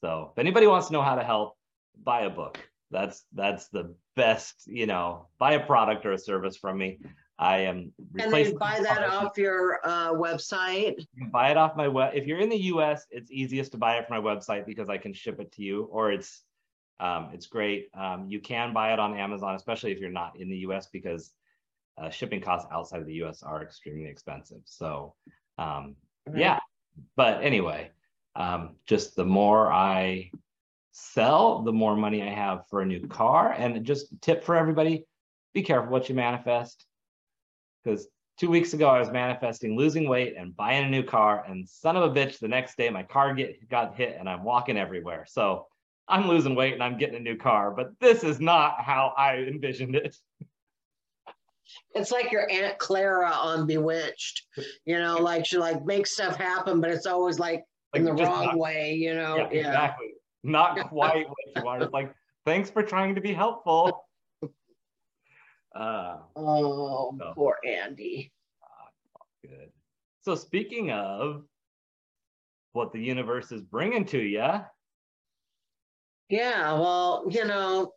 so 0.00 0.30
if 0.32 0.38
anybody 0.38 0.66
wants 0.66 0.88
to 0.88 0.92
know 0.92 1.02
how 1.02 1.14
to 1.14 1.24
help 1.24 1.56
buy 2.02 2.22
a 2.22 2.30
book 2.30 2.58
that's 2.90 3.24
that's 3.34 3.68
the 3.68 3.94
best 4.16 4.62
you 4.66 4.86
know 4.86 5.28
buy 5.38 5.52
a 5.52 5.66
product 5.66 6.04
or 6.06 6.12
a 6.12 6.18
service 6.18 6.56
from 6.56 6.78
me 6.78 6.98
i 7.38 7.58
am 7.58 7.92
And 8.18 8.32
then 8.32 8.56
buy 8.56 8.80
that 8.82 9.08
off 9.08 9.36
your 9.36 9.80
uh, 9.84 10.12
website. 10.12 10.98
you 10.98 11.22
can 11.22 11.30
buy 11.30 11.50
it 11.50 11.56
off 11.56 11.76
my 11.76 11.88
web. 11.88 12.12
If 12.14 12.26
you're 12.26 12.38
in 12.38 12.48
the 12.48 12.62
US, 12.74 13.04
it's 13.10 13.30
easiest 13.30 13.72
to 13.72 13.78
buy 13.78 13.96
it 13.96 14.06
from 14.06 14.22
my 14.22 14.34
website 14.34 14.64
because 14.66 14.88
I 14.88 14.98
can 14.98 15.12
ship 15.12 15.40
it 15.40 15.50
to 15.52 15.62
you, 15.62 15.84
or 15.84 16.12
it's 16.12 16.42
um, 17.00 17.30
it's 17.32 17.46
great. 17.46 17.88
Um, 17.98 18.26
you 18.28 18.38
can 18.40 18.72
buy 18.72 18.92
it 18.92 19.00
on 19.00 19.16
Amazon, 19.16 19.56
especially 19.56 19.90
if 19.90 19.98
you're 19.98 20.10
not 20.10 20.38
in 20.38 20.48
the 20.50 20.58
US, 20.58 20.86
because 20.92 21.32
uh, 22.00 22.10
shipping 22.10 22.40
costs 22.40 22.68
outside 22.70 23.00
of 23.00 23.06
the 23.06 23.24
US 23.24 23.42
are 23.42 23.62
extremely 23.62 24.08
expensive. 24.08 24.60
So 24.64 25.14
um, 25.58 25.96
yeah, 26.34 26.60
but 27.16 27.42
anyway, 27.42 27.90
um, 28.36 28.76
just 28.86 29.16
the 29.16 29.24
more 29.24 29.72
I 29.72 30.30
sell, 30.92 31.62
the 31.62 31.72
more 31.72 31.96
money 31.96 32.22
I 32.22 32.30
have 32.30 32.64
for 32.68 32.82
a 32.82 32.86
new 32.86 33.06
car. 33.06 33.52
And 33.52 33.84
just 33.84 34.20
tip 34.20 34.44
for 34.44 34.56
everybody: 34.56 35.04
be 35.54 35.62
careful 35.62 35.90
what 35.90 36.08
you 36.08 36.14
manifest 36.14 36.86
because 37.82 38.06
two 38.38 38.48
weeks 38.48 38.72
ago 38.72 38.88
I 38.88 39.00
was 39.00 39.10
manifesting 39.10 39.76
losing 39.76 40.08
weight 40.08 40.34
and 40.36 40.56
buying 40.56 40.84
a 40.84 40.90
new 40.90 41.02
car, 41.02 41.44
and 41.46 41.68
son 41.68 41.96
of 41.96 42.04
a 42.04 42.14
bitch, 42.14 42.38
the 42.38 42.48
next 42.48 42.76
day 42.76 42.90
my 42.90 43.02
car 43.02 43.34
get 43.34 43.68
got 43.68 43.96
hit 43.96 44.16
and 44.18 44.28
I'm 44.28 44.44
walking 44.44 44.76
everywhere. 44.76 45.26
So 45.28 45.66
I'm 46.08 46.28
losing 46.28 46.54
weight 46.54 46.74
and 46.74 46.82
I'm 46.82 46.98
getting 46.98 47.16
a 47.16 47.20
new 47.20 47.36
car, 47.36 47.70
but 47.70 47.92
this 48.00 48.24
is 48.24 48.40
not 48.40 48.80
how 48.80 49.14
I 49.16 49.36
envisioned 49.36 49.94
it. 49.94 50.16
It's 51.94 52.10
like 52.10 52.32
your 52.32 52.50
Aunt 52.50 52.78
Clara 52.78 53.30
on 53.30 53.66
Bewitched, 53.66 54.42
you 54.84 54.98
know, 54.98 55.16
like 55.18 55.46
she 55.46 55.58
like 55.58 55.84
makes 55.84 56.12
stuff 56.12 56.36
happen, 56.36 56.80
but 56.80 56.90
it's 56.90 57.06
always 57.06 57.38
like 57.38 57.64
in 57.94 58.04
the 58.04 58.12
wrong 58.12 58.46
not- 58.46 58.58
way, 58.58 58.94
you 58.94 59.14
know? 59.14 59.36
yeah, 59.36 59.48
Yeah. 59.52 59.68
exactly. 59.68 60.14
Not 60.42 60.76
quite 60.88 61.28
what 61.28 61.36
you 61.56 61.62
want. 61.62 61.82
It's 61.82 61.92
like, 61.92 62.14
thanks 62.46 62.70
for 62.70 62.82
trying 62.82 63.14
to 63.14 63.20
be 63.20 63.32
helpful. 63.32 64.04
Uh, 65.74 66.18
Oh, 66.36 67.16
So. 67.18 67.32
poor 67.34 67.56
Andy. 67.66 68.30
good. 69.42 69.72
So 70.20 70.34
speaking 70.34 70.90
of 70.90 71.46
what 72.72 72.92
the 72.92 73.00
universe 73.00 73.50
is 73.52 73.62
bringing 73.62 74.04
to 74.06 74.18
you, 74.18 74.50
Yeah, 76.28 76.72
well, 76.74 77.24
you 77.30 77.46
know, 77.46 77.94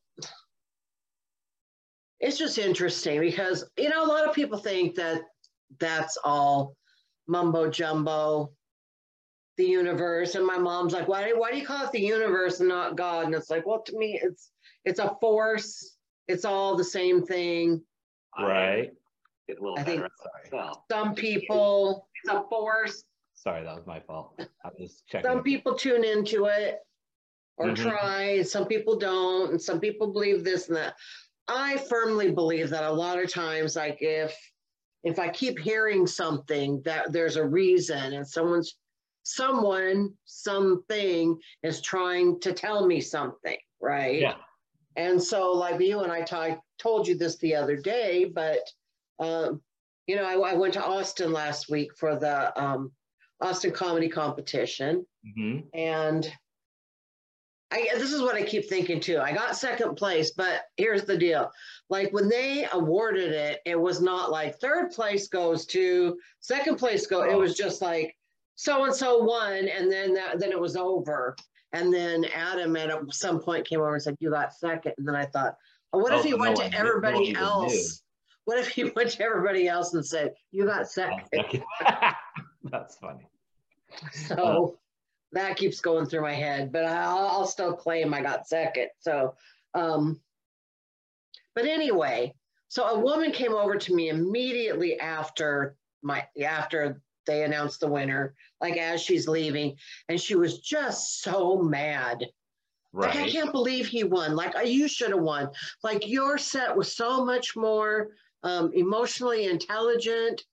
it's 2.22 2.38
just 2.38 2.58
interesting 2.58 3.20
because, 3.20 3.70
you 3.78 3.90
know, 3.90 4.06
a 4.06 4.08
lot 4.08 4.26
of 4.26 4.34
people 4.34 4.58
think 4.58 4.96
that 4.96 5.24
that's 5.78 6.18
all 6.24 6.78
mumbo 7.28 7.70
jumbo, 7.70 8.54
the 9.58 9.66
universe. 9.66 10.36
And 10.36 10.46
my 10.46 10.58
mom's 10.58 10.94
like, 10.94 11.08
why, 11.08 11.32
why 11.34 11.52
do 11.52 11.58
you 11.58 11.66
call 11.66 11.86
it 11.86 11.92
the 11.92 12.00
universe 12.02 12.60
and 12.60 12.70
not 12.70 12.96
God? 12.98 13.26
And 13.26 13.36
it's 13.36 13.50
like, 13.50 13.66
well, 13.66 13.82
to 13.82 13.98
me, 13.98 14.20
it's 14.22 14.52
it's 14.84 15.00
a 15.00 15.16
force. 15.20 15.96
It's 16.28 16.46
all 16.46 16.76
the 16.76 16.84
same 16.84 17.26
thing. 17.26 17.82
right? 18.38 18.92
Get 19.48 19.60
a 19.60 19.62
little 19.62 19.80
I 19.80 19.84
think- 19.84 20.02
Sorry, 20.52 20.74
Some 20.92 21.16
people, 21.16 22.08
it's 22.24 22.34
a 22.34 22.44
force. 22.50 23.04
sorry, 23.36 23.64
that 23.64 23.76
was 23.76 23.86
my 23.88 24.00
fault. 24.02 24.40
I 24.64 24.70
was 24.80 25.04
checking. 25.08 25.30
Some 25.30 25.44
people 25.44 25.76
tune 25.76 26.04
into 26.04 26.46
it 26.46 26.80
or 27.58 27.68
Mhm. 27.68 27.76
try, 27.78 28.42
some 28.42 28.68
people 28.68 28.98
don't, 28.98 29.52
and 29.52 29.62
some 29.62 29.80
people 29.80 30.08
believe 30.12 30.44
this 30.44 30.68
and 30.68 30.76
that. 30.78 30.96
I 31.48 31.78
firmly 31.78 32.32
believe 32.32 32.70
that 32.72 32.84
a 32.84 32.92
lot 32.92 33.20
of 33.20 33.32
times, 33.32 33.76
like 33.76 33.98
if 34.02 34.36
if 35.04 35.20
I 35.20 35.30
keep 35.30 35.60
hearing 35.60 36.08
something 36.08 36.82
that 36.82 37.12
there's 37.14 37.36
a 37.36 37.46
reason 37.46 38.14
and 38.14 38.28
someone's 38.28 38.76
someone, 39.26 40.14
something 40.26 41.38
is 41.64 41.82
trying 41.82 42.40
to 42.42 42.54
tell 42.54 42.86
me 42.86 43.02
something, 43.02 43.58
right? 43.82 44.22
Yeah. 44.22 44.36
And 44.96 45.22
so, 45.22 45.52
like 45.52 45.82
you 45.82 46.00
and 46.02 46.12
I 46.12 46.22
t- 46.22 46.56
told 46.80 47.08
you 47.08 47.18
this 47.18 47.38
the 47.40 47.56
other 47.56 47.76
day, 47.76 48.26
but 48.26 48.60
um, 49.20 49.62
you 50.08 50.16
know, 50.16 50.24
I, 50.24 50.52
I 50.52 50.54
went 50.54 50.76
to 50.76 50.86
Austin 50.86 51.34
last 51.34 51.70
week 51.70 51.90
for 51.98 52.16
the 52.16 52.58
um, 52.62 52.92
Austin 53.42 53.72
Comedy 53.72 54.08
Competition, 54.08 55.06
hmm 55.36 55.60
and 55.74 56.32
I 57.72 57.90
this 57.96 58.12
is 58.14 58.22
what 58.22 58.36
I 58.36 58.44
keep 58.44 58.70
thinking 58.70 59.00
too. 59.02 59.20
I 59.20 59.34
got 59.34 59.58
second 59.58 59.96
place, 59.96 60.32
but 60.32 60.62
here's 60.78 61.04
the 61.04 61.18
deal: 61.18 61.52
like 61.90 62.14
when 62.14 62.30
they 62.30 62.68
awarded 62.72 63.34
it, 63.34 63.60
it 63.66 63.80
was 63.80 64.02
not 64.02 64.32
like 64.32 64.60
third 64.60 64.92
place 64.92 65.28
goes 65.28 65.66
to 65.68 66.18
second 66.40 66.78
place 66.78 67.08
go. 67.08 67.24
It 67.24 67.34
Oh. 67.34 67.40
was 67.40 67.58
just 67.58 67.82
like 67.82 68.16
so 68.56 68.86
and 68.86 68.96
so 68.96 69.20
won, 69.20 69.68
and 69.68 69.92
then 69.92 70.14
that 70.16 70.40
then 70.40 70.52
it 70.52 70.60
was 70.60 70.76
over. 70.76 71.36
And 71.74 71.94
then 71.94 72.26
Adam 72.26 72.76
at 72.78 72.90
some 73.14 73.40
point 73.42 73.68
came 73.68 73.80
over 73.82 73.94
and 73.94 74.02
said, 74.02 74.16
"You 74.20 74.30
got 74.32 74.54
second. 74.54 74.94
And 74.98 75.08
then 75.08 75.16
I 75.16 75.26
thought, 75.26 75.58
oh, 75.92 76.00
what 76.00 76.14
Oh, 76.14 76.20
if 76.20 76.24
he 76.24 76.32
no 76.32 76.38
went 76.38 76.56
to 76.58 76.64
knew- 76.64 76.70
no 76.72 76.78
one 76.78 76.88
everybody 76.88 77.32
knew. 77.34 77.38
else? 77.40 78.02
What 78.46 78.60
if 78.60 78.68
he 78.70 78.84
went 78.96 79.10
to 79.12 79.24
everybody 79.24 79.68
else 79.68 79.94
and 79.94 80.06
said, 80.06 80.34
"You 80.52 80.66
got 80.66 80.90
second? 80.90 81.24
That's 82.64 82.96
funny. 82.98 83.28
So 84.28 84.78
that 85.32 85.58
keeps 85.58 85.82
going 85.82 86.06
through 86.06 86.22
my 86.22 86.34
head, 86.34 86.72
but 86.72 86.86
I'll, 86.86 87.28
I'll 87.28 87.48
still 87.48 87.74
claim 87.74 88.14
I 88.14 88.22
got 88.22 88.48
second. 88.48 88.90
So, 89.00 89.36
um, 89.74 90.20
but 91.56 91.66
anyway, 91.66 92.34
so 92.68 92.84
a 92.86 93.00
woman 93.00 93.32
came 93.32 93.54
over 93.54 93.76
to 93.76 93.94
me 93.96 94.10
immediately 94.10 95.00
after 95.00 95.76
my 96.02 96.26
after 96.44 97.02
they 97.26 97.44
announced 97.44 97.80
the 97.80 97.88
winner, 97.88 98.36
like 98.62 98.78
as 98.78 99.02
she's 99.02 99.28
leaving, 99.28 99.76
and 100.10 100.20
she 100.20 100.36
was 100.36 100.60
just 100.60 101.22
so 101.22 101.58
mad. 101.58 102.26
Like 102.94 103.16
I 103.16 103.30
can't 103.30 103.52
believe 103.52 103.88
he 103.88 104.04
won. 104.04 104.36
Like 104.36 104.54
you 104.66 104.88
should 104.88 105.12
have 105.12 105.20
won. 105.20 105.50
Like 105.84 106.08
your 106.08 106.38
set 106.38 106.76
was 106.76 106.96
so 106.96 107.26
much 107.26 107.56
more 107.56 108.10
um, 108.44 108.72
emotionally 108.74 109.46
intelligent, 109.46 110.44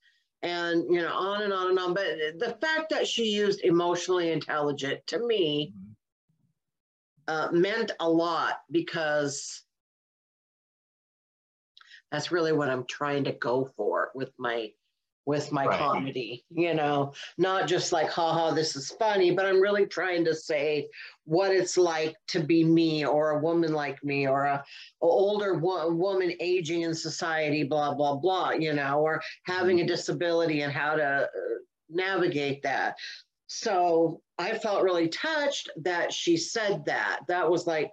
and 0.43 0.85
you 0.93 1.01
know 1.01 1.13
on 1.13 1.43
and 1.43 1.53
on 1.53 1.69
and 1.69 1.79
on. 1.79 1.95
But 1.95 2.07
the 2.39 2.57
fact 2.61 2.91
that 2.91 3.07
she 3.07 3.27
used 3.27 3.61
emotionally 3.61 4.33
intelligent 4.33 5.07
to 5.09 5.25
me 5.25 5.73
uh, 7.29 7.49
meant 7.53 7.93
a 8.01 8.09
lot 8.09 8.61
because 8.71 9.63
that's 12.11 12.33
really 12.33 12.53
what 12.53 12.69
I'm 12.69 12.85
trying 12.87 13.25
to 13.25 13.33
go 13.33 13.71
for 13.77 14.11
with 14.15 14.33
my 14.39 14.71
with 15.25 15.53
my 15.53 15.67
Right. 15.67 15.79
comedy, 15.79 16.45
you 16.51 16.75
know, 16.75 17.13
not 17.39 17.69
just 17.69 17.93
like, 17.93 18.11
haha, 18.11 18.53
this 18.53 18.75
is 18.75 18.91
funny, 18.99 19.31
but 19.31 19.47
I'm 19.47 19.61
really 19.61 19.87
trying 19.87 20.25
to 20.25 20.35
say 20.35 20.89
what 21.25 21.53
it's 21.53 21.77
like 21.77 22.17
to 22.29 22.41
be 22.41 22.65
me 22.65 23.05
or 23.05 23.31
a 23.31 23.39
woman 23.39 23.73
like 23.73 24.03
me 24.03 24.27
or 24.27 24.45
a, 24.47 24.57
a 24.57 25.07
older 25.07 25.55
wo- 25.55 25.93
woman 25.93 26.33
aging 26.41 26.83
in 26.83 26.93
society, 26.95 27.63
blah, 27.63 27.95
blah, 27.95 28.17
blah, 28.17 28.51
you 28.51 28.73
know, 28.73 29.01
or 29.01 29.23
having 29.45 29.81
a 29.81 29.87
disability 29.87 30.63
and 30.63 30.73
how 30.73 30.97
to 30.97 31.05
uh, 31.05 31.29
navigate 31.89 32.63
that. 32.63 32.97
So 33.47 34.23
I 34.39 34.59
felt 34.59 34.83
really 34.83 35.09
touched 35.09 35.71
that 35.83 36.13
she 36.13 36.37
said 36.37 36.85
that. 36.87 37.21
That 37.29 37.49
was 37.49 37.67
like 37.67 37.93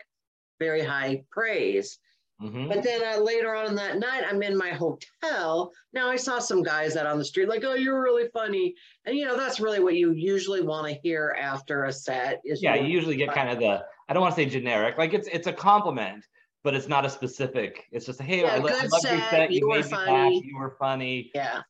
very 0.57 0.83
high 0.83 1.23
praise. 1.29 1.99
Mhm. 2.41 2.69
But 2.69 2.83
then 2.83 3.01
uh, 3.03 3.21
later 3.21 3.53
on 3.53 3.75
that 3.75 3.97
night, 3.99 4.23
I'm 4.25 4.41
in 4.43 4.55
my 4.57 4.69
hotel. 4.69 5.73
Now 5.91 6.09
I 6.09 6.15
saw 6.15 6.39
some 6.39 6.63
guys 6.63 6.95
out 6.95 7.05
on 7.05 7.17
the 7.17 7.25
street 7.25 7.49
like, 7.49 7.65
"Oh, 7.65 7.73
you're 7.73 8.01
really 8.01 8.29
funny," 8.33 8.73
and 9.05 9.17
you 9.17 9.25
know 9.25 9.35
that's 9.35 9.59
really 9.59 9.81
what 9.81 9.95
you 9.95 10.13
usually 10.13 10.61
want 10.61 10.87
to 10.87 10.93
hear 11.03 11.35
after 11.37 11.83
a 11.85 11.91
set. 11.91 12.39
Is 12.45 12.63
Yeah, 12.63 12.75
you 12.75 12.83
you 12.85 12.93
usually 12.93 13.17
get 13.17 13.33
kind 13.33 13.49
of 13.49 13.59
the 13.59 13.83
I 14.07 14.13
don't 14.13 14.21
want 14.21 14.35
to 14.35 14.41
say 14.41 14.45
generic, 14.47 14.97
like 14.97 15.13
it's 15.13 15.27
it's 15.27 15.47
a 15.47 15.53
compliment, 15.53 16.25
but 16.63 16.73
it's 16.75 16.87
not 16.87 17.05
a 17.05 17.09
specific. 17.09 17.83
It's 17.91 18.05
just 18.05 18.21
hey, 18.21 18.41
Yeah, 18.43 18.53
I, 18.53 18.55
I 18.55 18.57
love 18.59 18.71
your 18.71 18.89
set, 18.89 19.29
set. 19.29 19.51
You, 19.51 19.59
you 19.59 19.67
were 19.67 19.75
made 19.75 19.85
me 19.87 19.91
laugh. 19.91 20.05
funny." 20.07 20.41
You 20.45 20.57
were 20.57 20.75
funny. 20.79 21.31
yeah, 21.35 21.61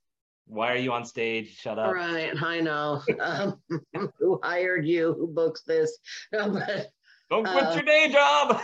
Why 0.45 0.71
are 0.71 0.77
you 0.77 0.91
on 0.93 1.03
stage? 1.03 1.57
Shut 1.57 1.79
up. 1.79 1.91
right. 1.95 2.31
I 2.43 2.59
know 2.59 3.01
um, 3.19 3.59
who 4.19 4.39
hired 4.43 4.85
you, 4.85 5.13
who 5.17 5.25
books 5.33 5.63
this. 5.63 5.97
No, 6.31 6.51
but 6.51 6.91
Don't 7.31 7.43
quit 7.47 7.63
Uh, 7.65 7.73
your 7.73 7.83
day 7.83 8.09
job. 8.11 8.61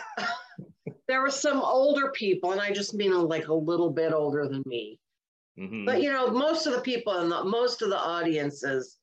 There 1.07 1.21
were 1.21 1.29
some 1.31 1.61
older 1.61 2.11
people, 2.11 2.51
and 2.51 2.61
I 2.61 2.71
just 2.71 2.93
mean 2.93 3.13
like 3.13 3.47
a 3.47 3.53
little 3.53 3.91
bit 3.91 4.13
older 4.13 4.47
than 4.47 4.63
me. 4.65 4.99
Mhm. 5.57 5.85
But 5.85 6.01
you 6.01 6.11
know, 6.11 6.29
most 6.31 6.65
of 6.67 6.73
the 6.73 6.81
people 6.81 7.13
and 7.13 7.31
the, 7.31 7.43
most 7.43 7.81
of 7.81 7.89
the 7.89 7.97
audiences 7.99 8.99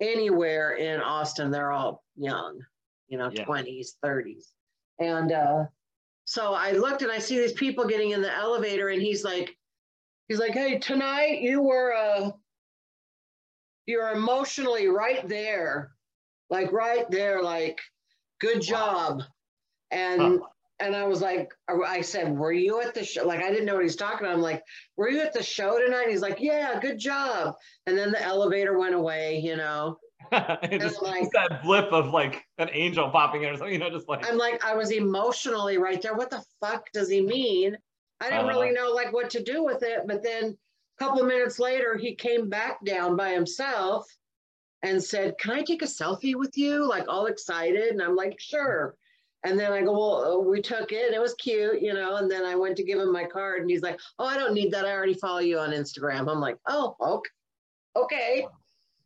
anywhere 0.00 0.72
in 0.72 1.00
Austin, 1.00 1.50
they're 1.50 1.72
all 1.72 2.04
young, 2.16 2.60
you 3.08 3.18
know, 3.18 3.30
Yeah. 3.30 3.44
20s, 3.44 3.96
30s. 4.02 4.54
And 4.98 5.32
uh, 5.32 5.66
so 6.24 6.54
I 6.54 6.72
looked 6.72 7.02
and 7.02 7.12
I 7.12 7.18
see 7.18 7.38
these 7.38 7.52
people 7.52 7.86
getting 7.86 8.10
in 8.10 8.22
the 8.22 8.34
elevator, 8.34 8.88
and 8.88 9.00
he's 9.02 9.24
like, 9.24 9.56
he's 10.28 10.38
like, 10.40 10.52
hey, 10.52 10.78
tonight 10.78 11.40
you 11.40 11.62
were 11.62 11.92
uh 11.94 12.32
you're 13.86 14.10
emotionally 14.12 14.88
right 14.88 15.26
there, 15.28 15.94
like 16.50 16.72
right 16.72 17.08
there, 17.10 17.42
like 17.42 17.80
good 18.40 18.62
job. 18.62 19.22
And 19.90 20.40
Huh. 20.40 20.48
And 20.80 20.96
I 20.96 21.04
was 21.04 21.20
like, 21.20 21.52
I 21.68 22.00
said, 22.00 22.36
were 22.36 22.52
you 22.52 22.80
at 22.80 22.94
the 22.94 23.04
show? 23.04 23.24
Like, 23.24 23.42
I 23.42 23.50
didn't 23.50 23.66
know 23.66 23.74
what 23.74 23.84
he's 23.84 23.96
talking 23.96 24.26
about. 24.26 24.34
I'm 24.34 24.42
like, 24.42 24.62
were 24.96 25.08
you 25.08 25.20
at 25.20 25.32
the 25.32 25.42
show 25.42 25.78
tonight? 25.78 26.08
He's 26.08 26.20
like, 26.20 26.40
yeah, 26.40 26.80
good 26.80 26.98
job. 26.98 27.54
And 27.86 27.96
then 27.96 28.10
the 28.10 28.22
elevator 28.22 28.76
went 28.78 28.94
away, 28.94 29.38
you 29.38 29.56
know. 29.56 29.98
It 30.32 30.80
just, 30.80 31.02
like- 31.02 31.20
just 31.20 31.32
that 31.32 31.62
blip 31.62 31.92
of 31.92 32.08
like 32.08 32.44
an 32.58 32.70
angel 32.72 33.08
popping 33.10 33.42
in 33.42 33.50
or 33.50 33.56
something, 33.56 33.72
you 33.72 33.78
know, 33.78 33.90
just 33.90 34.08
like 34.08 34.26
I'm 34.26 34.38
like, 34.38 34.64
I 34.64 34.74
was 34.74 34.90
emotionally 34.90 35.78
right 35.78 36.00
there. 36.00 36.14
What 36.14 36.30
the 36.30 36.42
fuck 36.60 36.90
does 36.92 37.08
he 37.08 37.20
mean? 37.20 37.76
I 38.20 38.30
didn't 38.30 38.46
really 38.46 38.70
uh-huh. 38.70 38.86
know 38.86 38.92
like 38.92 39.12
what 39.12 39.30
to 39.30 39.42
do 39.42 39.62
with 39.62 39.82
it. 39.82 40.00
But 40.06 40.22
then 40.22 40.56
a 40.98 41.04
couple 41.04 41.20
of 41.20 41.26
minutes 41.28 41.58
later, 41.58 41.96
he 41.96 42.14
came 42.14 42.48
back 42.48 42.84
down 42.84 43.16
by 43.16 43.30
himself 43.30 44.06
and 44.82 45.02
said, 45.02 45.36
Can 45.38 45.52
I 45.52 45.62
take 45.62 45.82
a 45.82 45.86
selfie 45.86 46.34
with 46.34 46.56
you? 46.56 46.88
Like 46.88 47.04
all 47.06 47.26
excited. 47.26 47.90
And 47.90 48.02
I'm 48.02 48.16
like, 48.16 48.40
sure. 48.40 48.96
And 49.44 49.58
then 49.58 49.72
I 49.72 49.82
go, 49.82 49.92
Well, 49.92 50.24
uh, 50.24 50.38
we 50.38 50.60
took 50.62 50.92
it. 50.92 51.06
And 51.06 51.14
it 51.14 51.20
was 51.20 51.34
cute, 51.34 51.82
you 51.82 51.92
know. 51.94 52.16
And 52.16 52.30
then 52.30 52.44
I 52.44 52.54
went 52.54 52.76
to 52.78 52.84
give 52.84 52.98
him 52.98 53.12
my 53.12 53.24
card 53.24 53.60
and 53.60 53.70
he's 53.70 53.82
like, 53.82 54.00
Oh, 54.18 54.24
I 54.26 54.36
don't 54.36 54.54
need 54.54 54.72
that. 54.72 54.86
I 54.86 54.92
already 54.92 55.14
follow 55.14 55.40
you 55.40 55.58
on 55.58 55.70
Instagram. 55.70 56.30
I'm 56.30 56.40
like, 56.40 56.56
Oh, 56.68 56.96
okay. 57.00 57.30
Okay. 57.96 58.46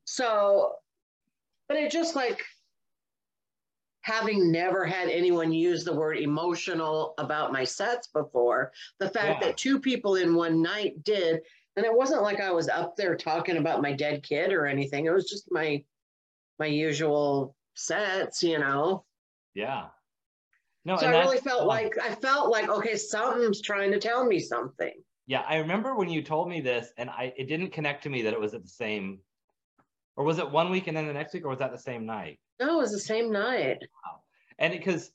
So, 0.05 0.73
but 1.69 1.77
it 1.77 1.91
just 1.91 2.17
like 2.17 2.43
having 4.01 4.51
never 4.51 4.87
had 4.87 5.09
anyone 5.11 5.53
use 5.53 5.85
the 5.85 5.93
word 5.95 6.17
emotional 6.19 7.13
about 7.19 7.53
my 7.53 7.65
sets 7.65 8.07
before, 8.07 8.73
the 9.01 9.11
fact 9.11 9.43
Yeah. 9.43 9.49
that 9.49 9.57
two 9.59 9.79
people 9.79 10.15
in 10.17 10.35
one 10.35 10.63
night 10.63 11.05
did, 11.05 11.41
and 11.77 11.85
it 11.85 11.95
wasn't 11.95 12.23
like 12.23 12.41
I 12.41 12.51
was 12.51 12.69
up 12.71 12.97
there 12.97 13.15
talking 13.17 13.59
about 13.59 13.83
my 13.83 13.93
dead 13.93 14.23
kid 14.23 14.53
or 14.53 14.67
anything. 14.67 15.05
It 15.05 15.11
was 15.11 15.29
just 15.29 15.51
my 15.53 15.85
my 16.59 16.67
usual 16.67 17.55
sets, 17.75 18.43
you 18.43 18.59
know. 18.59 19.05
yeah. 19.55 19.89
No, 20.89 20.97
so 20.97 21.07
I 21.07 21.21
really 21.21 21.37
felt 21.37 21.67
like 21.67 21.99
I 22.03 22.15
felt 22.15 22.51
like 22.51 22.71
okay, 22.71 22.97
something's 22.97 23.61
trying 23.61 23.93
to 23.93 23.99
tell 23.99 24.25
me 24.25 24.41
something. 24.41 24.95
Yeah, 25.27 25.43
I 25.47 25.57
remember 25.57 25.95
when 25.95 26.09
you 26.09 26.23
told 26.23 26.49
me 26.49 26.63
this, 26.63 26.89
and 26.97 27.11
I 27.11 27.35
it 27.37 27.47
didn't 27.47 27.73
connect 27.73 28.05
to 28.05 28.09
me 28.09 28.23
that 28.23 28.33
it 28.33 28.41
was 28.41 28.55
at 28.55 28.63
the 28.63 28.71
same, 28.71 29.19
or 30.17 30.25
was 30.25 30.39
it 30.39 30.51
one 30.51 30.71
week 30.71 30.87
and 30.87 30.97
then 30.97 31.07
the 31.07 31.13
next 31.13 31.35
week, 31.35 31.45
or 31.45 31.51
was 31.51 31.59
that 31.59 31.73
the 31.73 31.79
same 31.79 32.07
night? 32.07 32.41
No, 32.59 32.79
it 32.79 32.81
was 32.81 32.93
the 32.93 32.99
same 32.99 33.31
night. 33.31 33.81
Wow. 33.83 34.21
And 34.59 34.73
because 34.73 35.11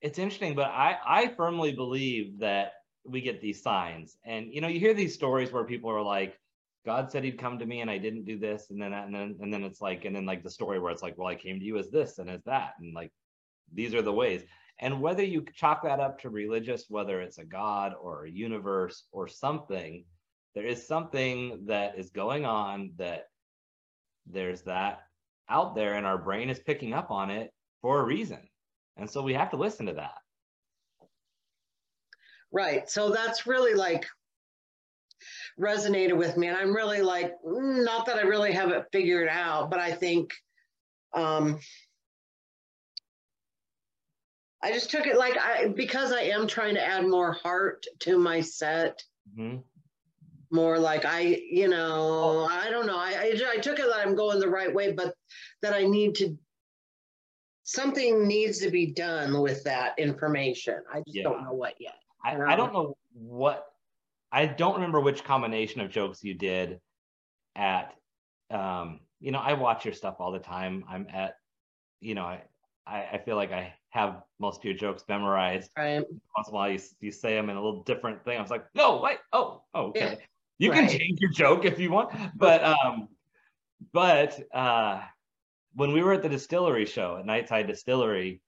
it's 0.00 0.18
interesting, 0.18 0.54
but 0.54 0.68
I 0.68 0.96
I 1.06 1.28
firmly 1.36 1.72
believe 1.72 2.38
that 2.38 2.72
we 3.04 3.20
get 3.20 3.42
these 3.42 3.62
signs, 3.62 4.16
and 4.24 4.50
you 4.50 4.62
know, 4.62 4.68
you 4.68 4.80
hear 4.80 4.94
these 4.94 5.12
stories 5.12 5.52
where 5.52 5.64
people 5.64 5.90
are 5.90 6.00
like, 6.00 6.40
God 6.86 7.10
said 7.10 7.22
he'd 7.22 7.38
come 7.38 7.58
to 7.58 7.66
me 7.66 7.82
and 7.82 7.90
I 7.90 7.98
didn't 7.98 8.24
do 8.24 8.38
this. 8.38 8.70
And 8.70 8.80
then, 8.80 8.94
and 8.94 9.14
then, 9.14 9.36
and 9.40 9.52
then 9.52 9.62
it's 9.64 9.82
like, 9.82 10.06
and 10.06 10.16
then 10.16 10.24
like 10.24 10.42
the 10.42 10.50
story 10.50 10.78
where 10.78 10.92
it's 10.92 11.02
like, 11.02 11.18
well, 11.18 11.28
I 11.28 11.34
came 11.34 11.58
to 11.58 11.64
you 11.66 11.76
as 11.76 11.90
this 11.90 12.18
and 12.18 12.30
as 12.30 12.42
that. 12.44 12.74
And 12.78 12.94
like, 12.94 13.12
these 13.74 13.92
are 13.92 14.02
the 14.02 14.12
ways. 14.12 14.44
And 14.78 15.00
whether 15.00 15.24
you 15.24 15.44
chalk 15.54 15.82
that 15.84 16.00
up 16.00 16.20
to 16.20 16.30
religious, 16.30 16.84
whether 16.88 17.20
it's 17.20 17.38
a 17.38 17.44
God 17.44 17.94
or 18.00 18.24
a 18.24 18.30
universe 18.30 19.04
or 19.10 19.26
something, 19.26 20.04
there 20.54 20.66
is 20.66 20.86
something 20.86 21.64
that 21.66 21.98
is 21.98 22.10
going 22.10 22.44
on 22.44 22.92
that 22.96 23.28
there's 24.26 24.62
that 24.62 25.00
out 25.48 25.74
there 25.74 25.94
and 25.94 26.06
our 26.06 26.18
brain 26.18 26.50
is 26.50 26.58
picking 26.58 26.92
up 26.92 27.10
on 27.10 27.30
it 27.30 27.52
for 27.80 28.00
a 28.00 28.04
reason. 28.04 28.48
And 28.96 29.08
so 29.08 29.22
we 29.22 29.34
have 29.34 29.50
to 29.50 29.56
listen 29.56 29.86
to 29.86 29.92
that. 29.94 30.14
Right. 32.52 32.88
So 32.88 33.10
that's 33.10 33.46
really 33.46 33.74
like 33.74 34.06
resonated 35.58 36.16
with 36.16 36.36
me. 36.36 36.48
And 36.48 36.56
I'm 36.56 36.74
really 36.74 37.00
like, 37.00 37.32
mm, 37.46 37.84
not 37.84 38.06
that 38.06 38.16
I 38.16 38.22
really 38.22 38.52
have 38.52 38.70
it 38.70 38.86
figured 38.92 39.28
out, 39.28 39.70
but 39.70 39.80
I 39.80 39.92
think 39.92 40.32
um, 41.14 41.58
I 44.62 44.72
just 44.72 44.90
took 44.90 45.06
it 45.06 45.16
like 45.16 45.36
I, 45.36 45.68
because 45.68 46.12
I 46.12 46.22
am 46.22 46.46
trying 46.46 46.74
to 46.74 46.84
add 46.84 47.06
more 47.06 47.32
heart 47.32 47.86
to 48.00 48.18
my 48.18 48.40
set. 48.40 49.02
Mm-hmm. 49.38 49.58
More 50.50 50.78
like 50.78 51.04
I, 51.04 51.40
you 51.50 51.68
know, 51.68 52.46
I 52.50 52.70
don't 52.70 52.86
know. 52.86 52.96
I, 52.96 53.34
I, 53.34 53.52
I 53.54 53.56
took 53.58 53.78
it 53.78 53.86
that 53.86 54.06
I'm 54.06 54.14
going 54.14 54.38
the 54.38 54.48
right 54.48 54.72
way, 54.72 54.92
but 54.92 55.14
that 55.62 55.74
I 55.74 55.84
need 55.84 56.14
to 56.16 56.38
something 57.64 58.28
needs 58.28 58.58
to 58.60 58.70
be 58.70 58.86
done 58.86 59.40
with 59.40 59.64
that 59.64 59.98
information. 59.98 60.78
I 60.90 60.98
just 60.98 61.16
yeah. 61.16 61.24
don't 61.24 61.42
know 61.42 61.52
what 61.52 61.74
yet. 61.80 61.96
I, 62.24 62.40
I 62.40 62.56
don't 62.56 62.72
know 62.72 62.96
what 63.12 63.66
I 64.32 64.46
don't 64.46 64.74
remember 64.74 65.00
which 65.00 65.24
combination 65.24 65.80
of 65.80 65.90
jokes 65.90 66.22
you 66.22 66.34
did 66.34 66.80
at 67.56 67.92
um, 68.50 69.00
you 69.20 69.32
know, 69.32 69.38
I 69.38 69.54
watch 69.54 69.84
your 69.84 69.94
stuff 69.94 70.16
all 70.20 70.30
the 70.30 70.38
time. 70.38 70.84
I'm 70.88 71.06
at, 71.12 71.34
you 72.00 72.14
know, 72.14 72.24
I 72.24 72.42
I, 72.86 73.20
feel 73.24 73.34
like 73.34 73.50
I 73.50 73.74
have 73.96 74.22
most 74.38 74.58
of 74.60 74.64
your 74.64 74.74
jokes 74.74 75.04
memorized. 75.08 75.70
Right. 75.76 76.04
Once 76.36 76.48
in 76.48 76.52
a 76.52 76.54
while 76.54 76.70
you, 76.70 76.78
you 77.00 77.10
say 77.10 77.34
them 77.34 77.50
in 77.50 77.56
a 77.56 77.62
little 77.62 77.82
different 77.82 78.24
thing. 78.24 78.38
I 78.38 78.42
was 78.42 78.50
like, 78.50 78.66
no, 78.74 79.00
wait, 79.00 79.18
oh, 79.32 79.62
oh 79.74 79.86
okay. 79.86 80.00
Yeah. 80.00 80.14
You 80.58 80.70
right. 80.70 80.88
can 80.88 80.98
change 80.98 81.20
your 81.20 81.30
joke 81.30 81.64
if 81.64 81.78
you 81.78 81.90
want. 81.90 82.14
But 82.36 82.62
um, 82.64 83.08
but 83.92 84.38
uh 84.54 85.02
when 85.74 85.92
we 85.92 86.02
were 86.02 86.14
at 86.14 86.22
the 86.22 86.28
distillery 86.28 86.86
show 86.86 87.18
at 87.18 87.26
Nightside 87.26 87.66
Distillery, 87.66 88.40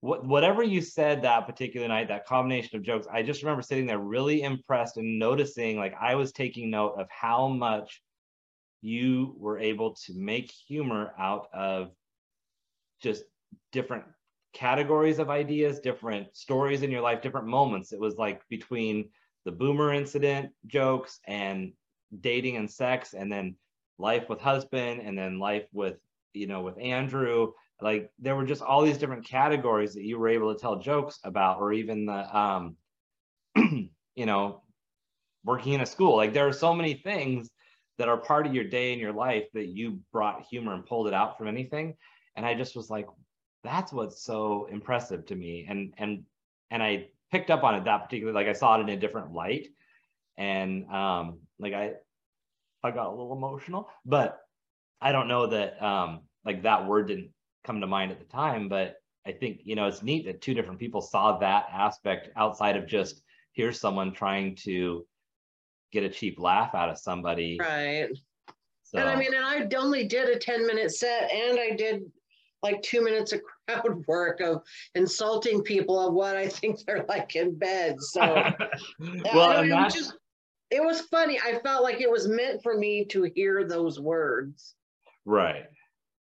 what, 0.00 0.24
whatever 0.24 0.62
you 0.62 0.80
said 0.80 1.22
that 1.22 1.46
particular 1.46 1.86
night, 1.86 2.08
that 2.08 2.24
combination 2.24 2.78
of 2.78 2.82
jokes, 2.82 3.06
I 3.12 3.22
just 3.22 3.42
remember 3.42 3.60
sitting 3.60 3.86
there 3.86 3.98
really 3.98 4.42
impressed 4.42 4.96
and 4.96 5.18
noticing, 5.18 5.76
like 5.76 5.94
I 6.00 6.14
was 6.14 6.32
taking 6.32 6.70
note 6.70 6.94
of 6.98 7.06
how 7.10 7.48
much 7.48 8.02
you 8.80 9.34
were 9.38 9.58
able 9.58 9.94
to 10.06 10.14
make 10.14 10.50
humor 10.50 11.12
out 11.18 11.48
of 11.52 11.90
just 13.02 13.24
different 13.72 14.04
categories 14.52 15.18
of 15.18 15.30
ideas, 15.30 15.80
different 15.80 16.34
stories 16.36 16.82
in 16.82 16.90
your 16.90 17.00
life, 17.00 17.22
different 17.22 17.46
moments. 17.46 17.92
It 17.92 18.00
was 18.00 18.16
like 18.16 18.42
between 18.48 19.10
the 19.44 19.52
boomer 19.52 19.92
incident 19.92 20.50
jokes 20.66 21.20
and 21.26 21.72
dating 22.20 22.56
and 22.56 22.70
sex, 22.70 23.14
and 23.14 23.30
then 23.30 23.56
life 23.98 24.28
with 24.28 24.40
husband, 24.40 25.00
and 25.02 25.16
then 25.16 25.38
life 25.38 25.66
with, 25.72 25.96
you 26.32 26.46
know, 26.46 26.62
with 26.62 26.78
Andrew. 26.78 27.52
Like 27.80 28.10
there 28.18 28.36
were 28.36 28.44
just 28.44 28.62
all 28.62 28.82
these 28.82 28.98
different 28.98 29.26
categories 29.26 29.94
that 29.94 30.04
you 30.04 30.18
were 30.18 30.28
able 30.28 30.54
to 30.54 30.60
tell 30.60 30.80
jokes 30.80 31.18
about 31.24 31.60
or 31.60 31.72
even 31.72 32.06
the 32.06 32.38
um 32.38 32.76
you 33.56 34.26
know 34.26 34.62
working 35.44 35.72
in 35.72 35.80
a 35.80 35.86
school. 35.86 36.16
Like 36.16 36.34
there 36.34 36.46
are 36.46 36.52
so 36.52 36.74
many 36.74 36.94
things 36.94 37.50
that 37.98 38.08
are 38.08 38.18
part 38.18 38.46
of 38.46 38.54
your 38.54 38.64
day 38.64 38.92
in 38.92 38.98
your 38.98 39.12
life 39.12 39.44
that 39.54 39.68
you 39.68 40.00
brought 40.12 40.42
humor 40.42 40.74
and 40.74 40.84
pulled 40.84 41.06
it 41.06 41.14
out 41.14 41.38
from 41.38 41.48
anything. 41.48 41.94
And 42.36 42.46
i 42.46 42.54
just 42.54 42.76
was 42.76 42.88
like 42.90 43.06
that's 43.62 43.92
what's 43.92 44.22
so 44.22 44.66
impressive 44.70 45.26
to 45.26 45.34
me 45.34 45.66
and 45.68 45.92
and 45.98 46.22
and 46.70 46.82
i 46.82 47.06
picked 47.30 47.50
up 47.50 47.62
on 47.62 47.74
it 47.74 47.84
that 47.84 48.04
particular 48.04 48.32
like 48.32 48.46
i 48.46 48.52
saw 48.52 48.76
it 48.78 48.80
in 48.80 48.88
a 48.88 48.96
different 48.96 49.32
light 49.32 49.68
and 50.36 50.86
um 50.90 51.38
like 51.58 51.72
i 51.72 51.92
i 52.82 52.90
got 52.90 53.06
a 53.06 53.10
little 53.10 53.32
emotional 53.32 53.88
but 54.04 54.40
i 55.00 55.12
don't 55.12 55.28
know 55.28 55.46
that 55.46 55.80
um 55.82 56.20
like 56.44 56.62
that 56.62 56.86
word 56.86 57.08
didn't 57.08 57.30
come 57.64 57.80
to 57.80 57.86
mind 57.86 58.10
at 58.10 58.18
the 58.18 58.24
time, 58.26 58.68
but 58.68 58.96
I 59.26 59.32
think 59.32 59.60
you 59.64 59.76
know 59.76 59.86
it's 59.86 60.02
neat 60.02 60.26
that 60.26 60.40
two 60.40 60.54
different 60.54 60.80
people 60.80 61.00
saw 61.00 61.38
that 61.38 61.66
aspect 61.72 62.30
outside 62.36 62.76
of 62.76 62.86
just 62.86 63.22
here's 63.52 63.80
someone 63.80 64.12
trying 64.12 64.56
to 64.56 65.06
get 65.92 66.04
a 66.04 66.08
cheap 66.08 66.38
laugh 66.38 66.74
out 66.74 66.88
of 66.88 66.98
somebody. 66.98 67.58
Right. 67.60 68.08
So. 68.84 68.98
And 68.98 69.08
I 69.08 69.16
mean, 69.16 69.34
and 69.34 69.44
I 69.44 69.68
only 69.76 70.06
did 70.06 70.28
a 70.28 70.38
10 70.38 70.66
minute 70.66 70.90
set 70.92 71.30
and 71.30 71.58
I 71.60 71.70
did 71.76 72.10
like 72.62 72.82
two 72.82 73.02
minutes 73.02 73.32
of 73.32 73.40
crowd 73.68 74.04
work 74.06 74.40
of 74.40 74.62
insulting 74.94 75.62
people 75.62 76.06
of 76.06 76.14
what 76.14 76.36
I 76.36 76.48
think 76.48 76.84
they're 76.84 77.04
like 77.08 77.36
in 77.36 77.54
bed. 77.54 78.00
So 78.00 78.20
well, 79.34 79.62
it, 79.62 79.70
was 79.70 79.94
just, 79.94 80.16
it 80.70 80.82
was 80.82 81.02
funny. 81.02 81.38
I 81.38 81.58
felt 81.60 81.82
like 81.82 82.00
it 82.00 82.10
was 82.10 82.28
meant 82.28 82.62
for 82.62 82.76
me 82.76 83.04
to 83.06 83.30
hear 83.34 83.66
those 83.66 84.00
words. 84.00 84.74
Right. 85.24 85.64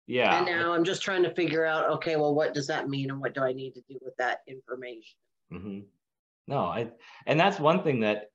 Yeah. 0.08 0.38
And 0.38 0.46
now 0.46 0.74
I'm 0.74 0.86
just 0.86 1.02
trying 1.02 1.24
to 1.24 1.34
figure 1.34 1.66
out, 1.66 1.90
okay, 1.90 2.16
well, 2.16 2.34
what 2.34 2.54
does 2.54 2.68
that 2.68 2.88
mean 2.88 3.10
and 3.12 3.20
what 3.20 3.34
do 3.34 3.42
I 3.42 3.52
need 3.52 3.74
to 3.74 3.82
do 3.90 3.98
with 4.02 4.16
that 4.18 4.40
information? 4.48 5.18
Mm-hmm. 5.52 5.80
No, 6.48 6.60
I, 6.60 6.88
and 7.26 7.38
that's 7.38 7.60
one 7.60 7.84
thing 7.84 8.00
that 8.02 8.32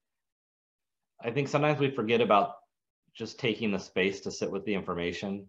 I 1.25 1.31
think 1.31 1.49
sometimes 1.49 1.79
we 1.79 1.91
forget 1.91 2.21
about 2.21 2.57
just 3.15 3.39
taking 3.39 3.71
the 3.71 3.79
space 3.79 4.21
to 4.21 4.31
sit 4.31 4.51
with 4.51 4.65
the 4.65 4.75
information 4.75 5.49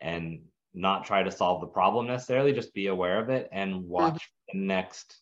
and 0.00 0.40
not 0.74 1.04
try 1.04 1.22
to 1.22 1.30
solve 1.30 1.60
the 1.60 1.66
problem 1.66 2.06
necessarily, 2.06 2.52
just 2.52 2.74
be 2.74 2.86
aware 2.86 3.18
of 3.18 3.28
it 3.28 3.48
and 3.52 3.84
watch 3.88 4.14
mm-hmm. 4.14 4.58
the 4.58 4.64
next 4.64 5.18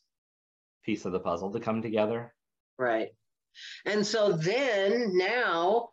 piece 0.84 1.04
of 1.04 1.12
the 1.12 1.20
puzzle 1.20 1.52
to 1.52 1.60
come 1.60 1.82
together. 1.82 2.34
Right. 2.78 3.08
And 3.86 4.06
so 4.06 4.32
then 4.32 5.16
now 5.16 5.90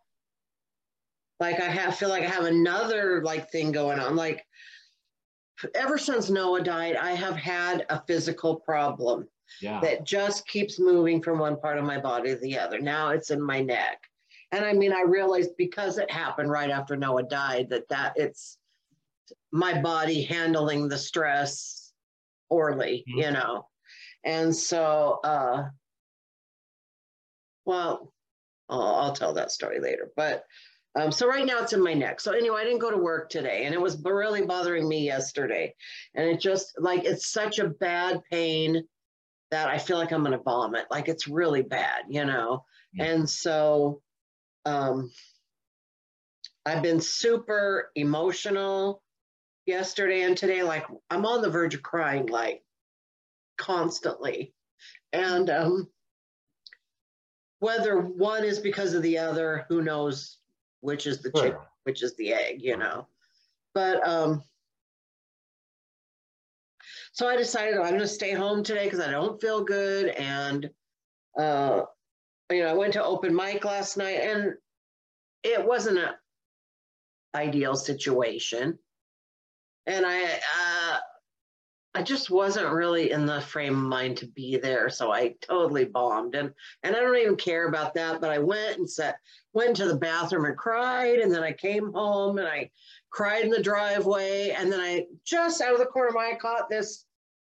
like 1.39 1.59
I 1.59 1.65
have 1.69 1.97
feel 1.97 2.09
like 2.09 2.23
I 2.23 2.29
have 2.29 2.45
another 2.45 3.21
like 3.23 3.49
thing 3.51 3.71
going 3.71 3.99
on. 3.99 4.15
Like 4.15 4.45
ever 5.73 5.97
since 5.97 6.29
Noah 6.29 6.61
died, 6.61 6.95
I 6.95 7.11
have 7.11 7.35
had 7.35 7.85
a 7.89 8.01
physical 8.07 8.55
problem 8.57 9.27
yeah. 9.61 9.79
that 9.81 10.05
just 10.05 10.47
keeps 10.47 10.79
moving 10.79 11.21
from 11.21 11.39
one 11.39 11.57
part 11.57 11.77
of 11.77 11.85
my 11.85 11.99
body 11.99 12.33
to 12.33 12.39
the 12.39 12.57
other. 12.57 12.79
Now 12.79 13.09
it's 13.09 13.31
in 13.31 13.41
my 13.41 13.61
neck. 13.61 13.99
And 14.51 14.63
I 14.63 14.73
mean, 14.73 14.93
I 14.93 15.01
realized 15.01 15.51
because 15.57 15.97
it 15.97 16.09
happened 16.09 16.51
right 16.51 16.69
after 16.69 16.95
Noah 16.95 17.23
died 17.23 17.69
that 17.69 17.89
that 17.89 18.13
it's 18.15 18.57
my 19.51 19.81
body 19.81 20.23
handling 20.23 20.87
the 20.87 20.97
stress 20.97 21.91
poorly, 22.49 23.03
mm-hmm. 23.09 23.19
you 23.19 23.31
know. 23.31 23.67
And 24.23 24.55
so 24.55 25.19
uh 25.23 25.63
well, 27.65 28.13
I'll, 28.69 28.95
I'll 28.95 29.13
tell 29.13 29.33
that 29.33 29.51
story 29.51 29.79
later. 29.79 30.11
But 30.15 30.43
um, 30.95 31.11
so 31.11 31.27
right 31.27 31.45
now 31.45 31.59
it's 31.61 31.73
in 31.73 31.83
my 31.83 31.93
neck. 31.93 32.21
So 32.21 32.31
anyway, 32.31 32.61
I 32.61 32.63
didn't 32.63 32.79
go 32.79 32.91
to 32.91 32.97
work 32.97 33.29
today 33.29 33.65
and 33.65 33.73
it 33.73 33.81
was 33.81 34.01
really 34.03 34.45
bothering 34.45 34.87
me 34.87 35.03
yesterday. 35.03 35.73
And 36.13 36.29
it 36.29 36.39
just 36.39 36.73
like, 36.79 37.03
it's 37.03 37.31
such 37.31 37.59
a 37.59 37.67
bad 37.67 38.21
pain 38.31 38.83
that 39.51 39.67
I 39.67 39.77
feel 39.77 39.97
like 39.97 40.11
I'm 40.11 40.21
going 40.23 40.37
to 40.37 40.43
vomit. 40.43 40.85
Like 40.89 41.09
it's 41.09 41.27
really 41.27 41.63
bad, 41.63 42.03
you 42.09 42.23
know? 42.23 42.63
And 42.97 43.29
so 43.29 44.01
um, 44.63 45.11
I've 46.65 46.81
been 46.81 47.01
super 47.01 47.91
emotional 47.95 49.01
yesterday 49.65 50.21
and 50.21 50.37
today. 50.37 50.63
Like 50.63 50.85
I'm 51.09 51.25
on 51.25 51.41
the 51.41 51.49
verge 51.49 51.75
of 51.75 51.83
crying, 51.83 52.27
like 52.27 52.63
constantly. 53.57 54.53
And 55.13 55.49
um, 55.49 55.87
whether 57.59 57.99
one 57.99 58.43
is 58.43 58.59
because 58.59 58.93
of 58.93 59.01
the 59.01 59.17
other, 59.17 59.65
who 59.69 59.81
knows 59.81 60.37
which 60.81 61.07
is 61.07 61.21
the 61.21 61.31
sure. 61.35 61.45
chicken, 61.45 61.61
which 61.83 62.03
is 62.03 62.15
the 62.15 62.33
egg, 62.33 62.61
you 62.61 62.77
know. 62.77 63.07
But 63.73 64.07
um, 64.07 64.43
so 67.15 67.27
I 67.27 67.37
decided 67.37 67.75
I'm 67.75 67.89
going 67.89 67.99
to 67.99 68.07
stay 68.07 68.33
home 68.33 68.61
today 68.61 68.83
because 68.83 68.99
I 68.99 69.09
don't 69.09 69.39
feel 69.39 69.63
good. 69.63 70.09
And, 70.09 70.69
uh, 71.39 71.83
you 72.51 72.61
know, 72.61 72.69
I 72.69 72.73
went 72.73 72.93
to 72.93 73.03
open 73.03 73.33
mic 73.33 73.63
last 73.63 73.97
night 73.97 74.19
and 74.21 74.53
it 75.43 75.65
wasn't 75.65 75.99
an 75.99 76.09
ideal 77.33 77.75
situation. 77.75 78.77
And 79.87 80.05
I, 80.05 80.23
uh, 80.23 80.99
I 81.95 82.01
just 82.01 82.29
wasn't 82.29 82.73
really 82.73 83.11
in 83.11 83.25
the 83.25 83.39
frame 83.39 83.73
of 83.73 83.83
mind 83.83 84.17
to 84.17 84.27
be 84.27 84.57
there. 84.57 84.89
So 84.89 85.13
I 85.13 85.35
totally 85.39 85.85
bombed. 85.85 86.35
And 86.35 86.51
and 86.83 86.93
I 86.93 86.99
don't 86.99 87.15
even 87.15 87.37
care 87.37 87.69
about 87.69 87.93
that. 87.93 88.19
But 88.19 88.31
I 88.31 88.37
went 88.37 88.77
and 88.77 88.89
sat, 88.89 89.15
went 89.53 89.77
to 89.77 89.85
the 89.85 89.95
bathroom 89.95 90.43
and 90.43 90.57
cried. 90.57 91.19
And 91.19 91.33
then 91.33 91.41
I 91.41 91.53
came 91.53 91.93
home 91.93 92.37
and 92.37 92.47
I 92.47 92.69
cried 93.11 93.45
in 93.45 93.49
the 93.49 93.63
driveway. 93.63 94.49
And 94.49 94.69
then 94.69 94.81
I 94.81 95.05
just 95.23 95.61
out 95.61 95.71
of 95.71 95.79
the 95.79 95.85
corner 95.85 96.09
of 96.09 96.15
my 96.15 96.33
eye 96.33 96.37
caught 96.39 96.69
this. 96.69 97.05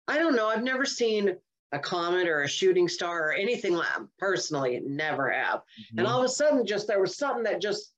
I 0.08 0.18
don't 0.18 0.38
know. 0.38 0.48
I've 0.48 0.64
never 0.64 0.86
seen 0.86 1.36
a 1.74 1.80
comet 1.80 2.28
or 2.28 2.44
a 2.44 2.48
shooting 2.48 2.88
star 2.88 3.30
or 3.30 3.34
anything 3.34 3.74
like 3.74 3.88
personally, 4.18 4.82
never 4.86 5.30
have. 5.30 5.60
Mm-hmm. 5.60 6.00
And 6.00 6.08
all 6.08 6.20
of 6.20 6.26
a 6.26 6.30
sudden, 6.30 6.66
just 6.66 6.88
there 6.88 7.02
was 7.02 7.18
something 7.18 7.44
that 7.44 7.62
just 7.62 7.92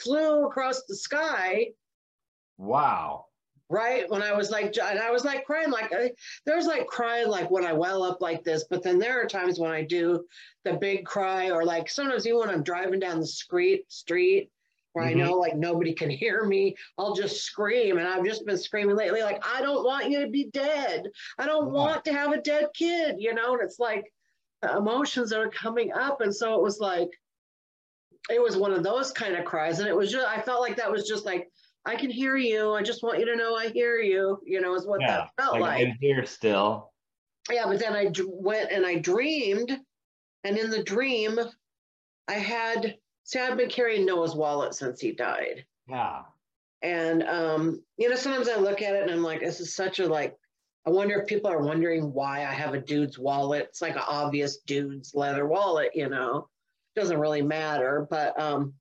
flew 0.00 0.44
across 0.46 0.82
the 0.88 0.96
sky 0.96 1.68
Wow. 2.62 3.26
right 3.68 4.08
when 4.08 4.22
i 4.22 4.32
was 4.32 4.50
like 4.50 4.76
and 4.76 4.98
i 5.00 5.10
was 5.10 5.24
like 5.24 5.44
crying 5.44 5.70
like 5.70 5.92
I, 5.92 6.12
there's 6.46 6.66
like 6.66 6.86
crying 6.86 7.26
like 7.28 7.50
when 7.50 7.64
i 7.64 7.72
well 7.72 8.02
up 8.04 8.20
like 8.22 8.44
this 8.44 8.64
but 8.70 8.82
then 8.84 8.98
there 9.00 9.20
are 9.20 9.26
times 9.26 9.58
when 9.58 9.70
i 9.72 9.82
do 9.82 10.24
the 10.64 10.74
big 10.74 11.04
cry 11.04 11.50
or 11.50 11.64
like 11.64 11.88
sometimes 11.88 12.24
even 12.26 12.38
when 12.38 12.50
i'm 12.50 12.62
driving 12.62 13.00
down 13.00 13.18
the 13.18 13.26
street 13.26 13.90
street 13.90 14.50
where 14.92 15.04
Mhm. 15.06 15.10
i 15.10 15.14
know 15.14 15.32
like 15.38 15.56
nobody 15.56 15.92
can 15.92 16.08
hear 16.10 16.44
me 16.44 16.76
i'll 16.98 17.14
just 17.14 17.42
scream 17.42 17.98
and 17.98 18.06
i've 18.06 18.24
just 18.24 18.46
been 18.46 18.58
screaming 18.58 18.94
lately 18.94 19.22
like 19.22 19.42
i 19.46 19.60
don't 19.60 19.84
want 19.84 20.08
you 20.10 20.20
to 20.20 20.28
be 20.28 20.44
dead 20.52 21.08
i 21.38 21.46
don't 21.46 21.66
Yeah. 21.66 21.72
want 21.72 22.04
to 22.04 22.12
have 22.12 22.30
a 22.32 22.40
dead 22.42 22.68
kid 22.74 23.16
you 23.18 23.34
know 23.34 23.54
and 23.54 23.62
it's 23.62 23.78
like 23.80 24.12
the 24.60 24.76
emotions 24.76 25.30
that 25.30 25.40
are 25.40 25.50
coming 25.50 25.92
up 25.92 26.20
and 26.20 26.32
so 26.34 26.54
it 26.54 26.62
was 26.62 26.78
like 26.78 27.10
it 28.30 28.40
was 28.40 28.56
one 28.56 28.72
of 28.72 28.84
those 28.84 29.10
kind 29.10 29.34
of 29.34 29.44
cries 29.44 29.80
and 29.80 29.88
it 29.88 29.96
was 29.96 30.12
just 30.12 30.26
i 30.28 30.40
felt 30.40 30.60
like 30.60 30.76
that 30.76 30.92
was 30.92 31.08
just 31.08 31.24
like 31.24 31.50
i 31.86 31.96
can 31.96 32.10
hear 32.10 32.36
you 32.36 32.72
i 32.72 32.82
just 32.82 33.02
want 33.02 33.18
you 33.18 33.26
to 33.26 33.36
know 33.36 33.54
i 33.56 33.68
hear 33.68 33.96
you 33.98 34.38
you 34.44 34.60
know 34.60 34.74
is 34.74 34.86
what 34.86 35.00
Yeah. 35.00 35.08
that 35.18 35.30
felt 35.42 35.54
Like, 35.54 35.62
like 35.78 35.86
I'm 35.88 35.96
here 36.00 36.24
still. 36.26 36.92
yeah 37.50 37.64
but 37.66 37.78
then 37.78 37.92
i 37.94 38.06
d- 38.06 38.24
went 38.26 38.70
and 38.70 38.86
i 38.86 38.98
dreamed 38.98 39.76
and 40.44 40.56
in 40.58 40.70
the 40.70 40.82
dream 40.82 41.38
i 42.28 42.34
had 42.34 42.96
see 43.24 43.38
i've 43.40 43.56
been 43.56 43.68
carrying 43.70 44.06
noah's 44.06 44.34
wallet 44.34 44.74
since 44.74 45.00
he 45.00 45.12
died 45.12 45.64
Yeah. 45.88 46.22
and 46.82 47.22
um 47.24 47.82
you 47.96 48.08
know 48.08 48.16
sometimes 48.16 48.48
i 48.48 48.56
look 48.56 48.82
at 48.82 48.94
it 48.94 49.02
and 49.02 49.10
i'm 49.10 49.22
like 49.22 49.40
this 49.40 49.60
is 49.60 49.74
such 49.74 49.98
a 49.98 50.06
like 50.06 50.36
i 50.86 50.90
wonder 50.90 51.20
if 51.20 51.26
people 51.28 51.50
are 51.50 51.62
wondering 51.62 52.12
why 52.12 52.40
i 52.40 52.52
have 52.52 52.74
a 52.74 52.80
dude's 52.80 53.18
wallet 53.18 53.66
it's 53.68 53.82
like 53.82 53.96
an 53.96 54.02
obvious 54.06 54.58
dude's 54.66 55.14
leather 55.14 55.46
wallet 55.46 55.90
you 55.94 56.08
know 56.08 56.48
doesn't 56.94 57.18
really 57.20 57.42
matter 57.42 58.06
but 58.10 58.38
um 58.40 58.72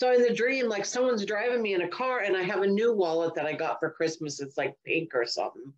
so 0.00 0.12
in 0.12 0.22
the 0.22 0.34
dream 0.34 0.68
like 0.68 0.84
someone's 0.84 1.26
driving 1.26 1.60
me 1.60 1.74
in 1.74 1.82
a 1.82 1.88
car 1.88 2.20
and 2.20 2.36
i 2.36 2.42
have 2.42 2.62
a 2.62 2.66
new 2.66 2.92
wallet 2.94 3.34
that 3.34 3.46
i 3.46 3.52
got 3.52 3.78
for 3.78 3.90
christmas 3.90 4.40
it's 4.40 4.56
like 4.56 4.74
pink 4.86 5.14
or 5.14 5.26
something 5.26 5.72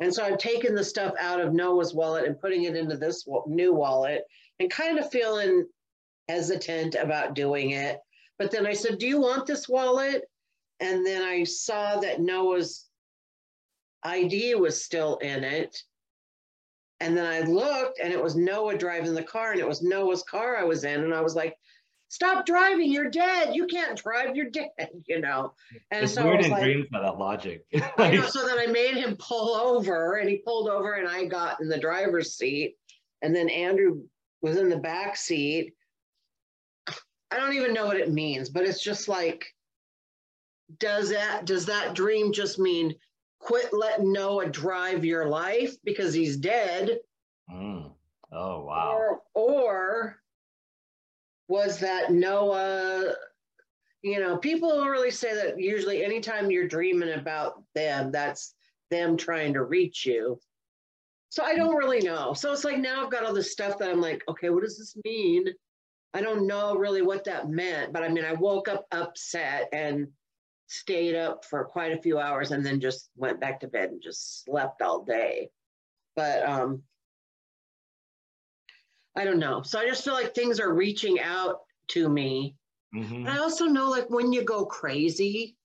and 0.00 0.12
so 0.12 0.24
i've 0.24 0.38
taken 0.38 0.74
the 0.74 0.84
stuff 0.84 1.14
out 1.20 1.40
of 1.40 1.54
noah's 1.54 1.94
wallet 1.94 2.26
and 2.26 2.40
putting 2.40 2.64
it 2.64 2.76
into 2.76 2.96
this 2.96 3.26
new 3.46 3.72
wallet 3.72 4.22
and 4.58 4.70
kind 4.70 4.98
of 4.98 5.10
feeling 5.10 5.66
hesitant 6.28 6.94
about 6.96 7.34
doing 7.34 7.70
it 7.70 7.98
but 8.38 8.50
then 8.50 8.66
i 8.66 8.72
said 8.72 8.98
do 8.98 9.06
you 9.06 9.20
want 9.20 9.46
this 9.46 9.68
wallet 9.68 10.24
and 10.80 11.06
then 11.06 11.22
I 11.22 11.44
saw 11.44 12.00
that 12.00 12.20
Noah's 12.20 12.86
ID 14.02 14.54
was 14.56 14.82
still 14.82 15.16
in 15.18 15.44
it. 15.44 15.76
And 17.00 17.16
then 17.16 17.26
I 17.26 17.40
looked 17.46 18.00
and 18.00 18.12
it 18.12 18.22
was 18.22 18.36
Noah 18.36 18.76
driving 18.76 19.14
the 19.14 19.22
car 19.22 19.52
and 19.52 19.60
it 19.60 19.68
was 19.68 19.82
Noah's 19.82 20.22
car 20.22 20.56
I 20.56 20.64
was 20.64 20.84
in. 20.84 21.04
And 21.04 21.14
I 21.14 21.20
was 21.20 21.34
like, 21.34 21.56
stop 22.14 22.46
driving, 22.46 22.92
you're 22.92 23.10
dead. 23.10 23.56
You 23.56 23.66
can't 23.66 23.98
drive, 23.98 24.36
you're 24.36 24.50
dead, 24.50 24.70
you 25.06 25.20
know. 25.20 25.52
And 25.90 26.04
It's 26.04 26.14
so 26.14 26.24
weird 26.24 26.44
in 26.44 26.50
like, 26.52 26.62
dreams 26.62 26.86
by 26.90 27.00
that 27.00 27.18
logic. 27.18 27.64
Like, 27.98 28.14
know, 28.14 28.26
so 28.26 28.46
then 28.46 28.58
I 28.58 28.66
made 28.66 28.94
him 28.94 29.16
pull 29.18 29.54
over 29.54 30.16
and 30.16 30.28
he 30.28 30.38
pulled 30.38 30.68
over 30.68 30.94
and 30.94 31.08
I 31.08 31.24
got 31.24 31.60
in 31.60 31.68
the 31.68 31.78
driver's 31.78 32.34
seat. 32.34 32.76
And 33.22 33.34
then 33.34 33.48
Andrew 33.48 34.02
was 34.42 34.56
in 34.58 34.68
the 34.68 34.76
back 34.76 35.16
seat. 35.16 35.74
I 36.88 37.36
don't 37.36 37.54
even 37.54 37.74
know 37.74 37.86
what 37.86 37.96
it 37.96 38.12
means, 38.12 38.48
but 38.48 38.64
it's 38.64 38.82
just 38.82 39.08
like, 39.08 39.46
does 40.78 41.10
that 41.10 41.44
does 41.44 41.66
that 41.66 41.94
dream 41.94 42.32
just 42.32 42.58
mean 42.58 42.94
quit 43.38 43.72
letting 43.72 44.12
Noah 44.12 44.48
drive 44.48 45.04
your 45.04 45.26
life 45.26 45.74
because 45.84 46.14
he's 46.14 46.36
dead? 46.36 46.98
mm. 47.52 47.90
Oh 48.32 48.64
wow. 48.64 48.96
Or 48.96 49.22
or 49.34 50.23
was 51.48 51.78
that 51.80 52.12
Noah? 52.12 53.14
You 54.02 54.20
know, 54.20 54.36
people 54.36 54.84
really 54.86 55.10
say 55.10 55.34
that 55.34 55.58
usually 55.58 56.04
anytime 56.04 56.50
you're 56.50 56.68
dreaming 56.68 57.12
about 57.12 57.62
them, 57.74 58.10
that's 58.12 58.54
them 58.90 59.16
trying 59.16 59.54
to 59.54 59.64
reach 59.64 60.04
you. 60.04 60.38
So 61.30 61.42
I 61.42 61.54
don't 61.54 61.76
really 61.76 62.00
know. 62.00 62.32
So 62.34 62.52
it's 62.52 62.64
like 62.64 62.78
now 62.78 63.04
I've 63.04 63.10
got 63.10 63.24
all 63.24 63.32
this 63.32 63.50
stuff 63.50 63.78
that 63.78 63.90
I'm 63.90 64.00
like, 64.00 64.22
okay, 64.28 64.50
what 64.50 64.62
does 64.62 64.78
this 64.78 64.96
mean? 65.04 65.46
I 66.12 66.20
don't 66.20 66.46
know 66.46 66.76
really 66.76 67.02
what 67.02 67.24
that 67.24 67.48
meant, 67.48 67.92
but 67.92 68.04
I 68.04 68.08
mean, 68.08 68.24
I 68.24 68.34
woke 68.34 68.68
up 68.68 68.86
upset 68.92 69.68
and 69.72 70.06
stayed 70.68 71.16
up 71.16 71.44
for 71.44 71.64
quite 71.64 71.92
a 71.92 72.00
few 72.00 72.18
hours 72.18 72.52
and 72.52 72.64
then 72.64 72.80
just 72.80 73.10
went 73.16 73.40
back 73.40 73.60
to 73.60 73.68
bed 73.68 73.90
and 73.90 74.02
just 74.02 74.44
slept 74.44 74.80
all 74.80 75.02
day. 75.04 75.50
But 76.14 76.48
um 76.48 76.82
I 79.16 79.24
don't 79.24 79.38
know. 79.38 79.62
So 79.62 79.78
I 79.78 79.86
just 79.86 80.04
feel 80.04 80.14
like 80.14 80.34
things 80.34 80.58
are 80.60 80.72
reaching 80.74 81.20
out 81.20 81.60
to 81.88 82.08
me. 82.08 82.56
Mhm. 82.94 83.12
And 83.16 83.28
I 83.28 83.38
also 83.38 83.66
know 83.66 83.88
like 83.90 84.08
when 84.10 84.32
you 84.32 84.42
go 84.44 84.64
crazy, 84.66 85.56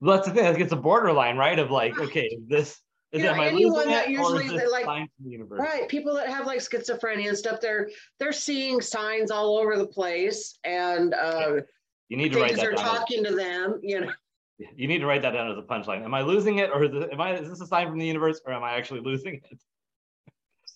Well, 0.00 0.16
that's 0.16 0.28
the 0.28 0.34
thing. 0.34 0.44
Like, 0.44 0.60
it's 0.60 0.72
a 0.72 0.76
borderline, 0.76 1.36
right? 1.38 1.58
Of 1.58 1.70
like, 1.70 1.98
okay, 1.98 2.26
is 2.26 2.46
this 2.48 2.80
is 3.12 3.22
Yeah, 3.22 3.32
am 3.32 3.40
I 3.40 3.46
anyone 3.48 3.88
that 3.88 4.10
usually 4.10 4.44
is 4.46 4.52
they 4.52 4.66
like- 4.66 4.84
sign 4.84 5.08
from 5.16 5.24
the 5.24 5.30
universe? 5.30 5.58
right? 5.58 5.88
People 5.88 6.14
that 6.16 6.28
have 6.28 6.44
like 6.46 6.58
schizophrenia 6.60 7.28
and 7.28 7.38
stuff, 7.38 7.60
they're 7.60 7.88
they're 8.18 8.32
seeing 8.32 8.80
signs 8.82 9.30
all 9.30 9.56
over 9.58 9.76
the 9.78 9.86
place 9.86 10.58
and 10.64 11.14
uh 11.14 11.60
You 12.08 12.16
need 12.18 12.32
to 12.32 12.40
write 12.40 12.48
things 12.50 12.60
that 12.60 12.68
are 12.68 12.72
down. 12.72 12.84
talking 12.84 13.24
to 13.24 13.34
them, 13.34 13.80
you 13.82 14.00
know. 14.00 14.12
You 14.58 14.86
need 14.88 14.98
to 14.98 15.06
write 15.06 15.22
that 15.22 15.32
down 15.32 15.50
as 15.50 15.58
a 15.58 15.62
punchline. 15.62 16.02
Am 16.04 16.14
I 16.14 16.22
losing 16.22 16.58
it, 16.58 16.70
or 16.72 16.84
is, 16.84 16.94
it, 16.94 17.10
am 17.12 17.20
I? 17.20 17.34
Is 17.38 17.48
this 17.48 17.60
a 17.60 17.66
sign 17.66 17.88
from 17.88 17.98
the 17.98 18.06
universe, 18.06 18.40
or 18.46 18.52
am 18.54 18.62
I 18.64 18.72
actually 18.72 19.00
losing 19.00 19.34
it? 19.34 19.58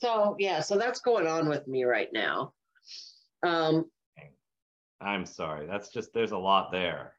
So 0.00 0.36
yeah, 0.38 0.60
so 0.60 0.78
that's 0.78 1.00
going 1.00 1.26
on 1.26 1.48
with 1.48 1.66
me 1.66 1.84
right 1.84 2.08
now. 2.12 2.52
Um 3.42 3.86
I'm 5.00 5.24
sorry. 5.24 5.66
That's 5.66 5.90
just 5.90 6.12
there's 6.12 6.32
a 6.32 6.38
lot 6.38 6.72
there. 6.72 7.14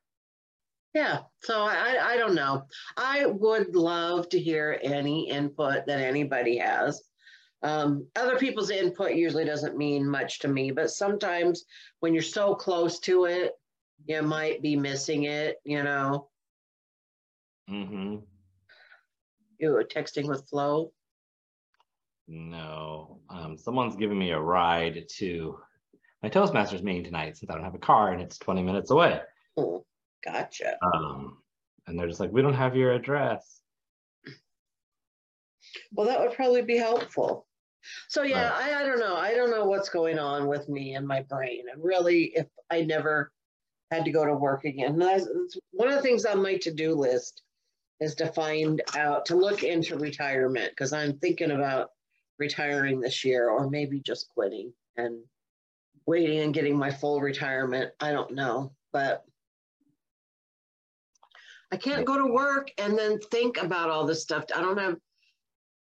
Yeah, 0.94 1.20
so 1.42 1.64
I, 1.64 1.98
I 2.02 2.18
don't 2.18 2.36
know. 2.36 2.64
I 2.98 3.26
would 3.26 3.76
love 3.76 4.28
to 4.30 4.40
hear 4.40 4.78
any 4.84 5.30
input 5.30 5.86
that 5.88 6.02
anybody 6.02 6.58
has. 6.58 7.02
Um, 7.64 8.08
other 8.16 8.38
people's 8.38 8.72
input 8.72 9.14
usually 9.14 9.46
doesn't 9.46 9.78
mean 9.78 10.08
much 10.08 10.40
to 10.40 10.48
me, 10.50 10.72
but 10.72 10.90
sometimes 10.90 11.64
when 12.02 12.14
you're 12.14 12.24
so 12.24 12.56
close 12.56 13.00
to 13.02 13.26
it, 13.26 13.54
you 14.06 14.22
might 14.22 14.62
be 14.62 14.76
missing 14.76 15.24
it, 15.24 15.58
you 15.64 15.82
know. 15.84 16.28
Mm-hmm. 17.70 18.18
You 19.60 19.70
were 19.70 19.84
texting 19.84 20.28
with 20.28 20.50
Flo. 20.50 20.92
No, 22.34 23.20
um, 23.30 23.58
someone's 23.58 23.98
giving 23.98 24.18
me 24.18 24.32
a 24.32 24.40
ride 24.40 25.04
to 25.18 25.60
my 26.24 26.30
Toastmasters 26.30 26.82
meeting 26.82 27.04
tonight 27.04 27.36
since 27.36 27.52
I 27.52 27.56
don't 27.56 27.66
have 27.66 27.76
a 27.76 27.80
car 27.80 28.14
and 28.14 28.22
it's 28.22 28.38
20 28.38 28.64
minutes 28.64 28.90
away. 28.90 29.20
Oh, 29.58 29.84
gotcha. 30.24 30.78
Um, 30.82 31.40
and 31.88 32.00
they're 32.00 32.08
just 32.08 32.22
like, 32.22 32.32
we 32.32 32.42
don't 32.42 32.54
have 32.54 32.74
your 32.74 32.94
address. 32.94 33.60
Well, 35.92 36.08
that 36.08 36.22
would 36.22 36.32
probably 36.32 36.62
be 36.62 36.78
helpful. 36.78 37.48
So 38.08 38.24
yeah, 38.24 38.50
Right. 38.50 38.76
I, 38.76 38.82
I 38.82 38.86
don't 38.86 39.00
know. 39.00 39.18
I 39.18 39.34
don't 39.34 39.52
know 39.52 39.66
what's 39.66 39.90
going 39.90 40.18
on 40.18 40.48
with 40.48 40.70
me 40.70 40.96
and 40.96 41.06
my 41.06 41.24
brain. 41.24 41.66
And 41.70 41.84
really, 41.84 42.32
if 42.34 42.48
I 42.70 42.84
never 42.84 43.34
had 43.92 44.06
to 44.06 44.12
go 44.12 44.24
to 44.24 44.36
work 44.36 44.64
again, 44.64 44.98
that's, 44.98 45.26
that's 45.26 45.58
one 45.72 45.90
of 45.90 45.96
the 45.96 46.02
things 46.02 46.24
on 46.24 46.42
my 46.42 46.56
to-do 46.56 46.96
list 46.96 47.42
is 48.00 48.16
to 48.16 48.28
find 48.28 48.82
out 48.96 49.26
to 49.26 49.36
look 49.36 49.64
into 49.64 49.98
retirement 49.98 50.72
because 50.72 50.94
I'm 50.94 51.18
thinking 51.18 51.52
about 51.52 51.90
retiring 52.42 53.00
this 53.00 53.24
year 53.24 53.50
or 53.50 53.70
maybe 53.70 54.00
just 54.02 54.28
quitting 54.34 54.74
and 54.98 55.20
waiting 56.08 56.40
and 56.40 56.54
getting 56.54 56.76
my 56.76 56.90
full 56.92 57.22
retirement. 57.22 57.92
I 58.00 58.12
don't 58.12 58.34
know, 58.34 58.74
but 58.92 59.24
I 61.72 61.78
can't 61.78 62.04
go 62.06 62.18
to 62.18 62.34
work 62.34 62.70
and 62.80 62.98
then 62.98 63.20
think 63.32 63.62
about 63.62 63.90
all 63.92 64.06
this 64.06 64.24
stuff. 64.24 64.44
I 64.56 64.62
don't 64.62 64.78
have 64.80 64.98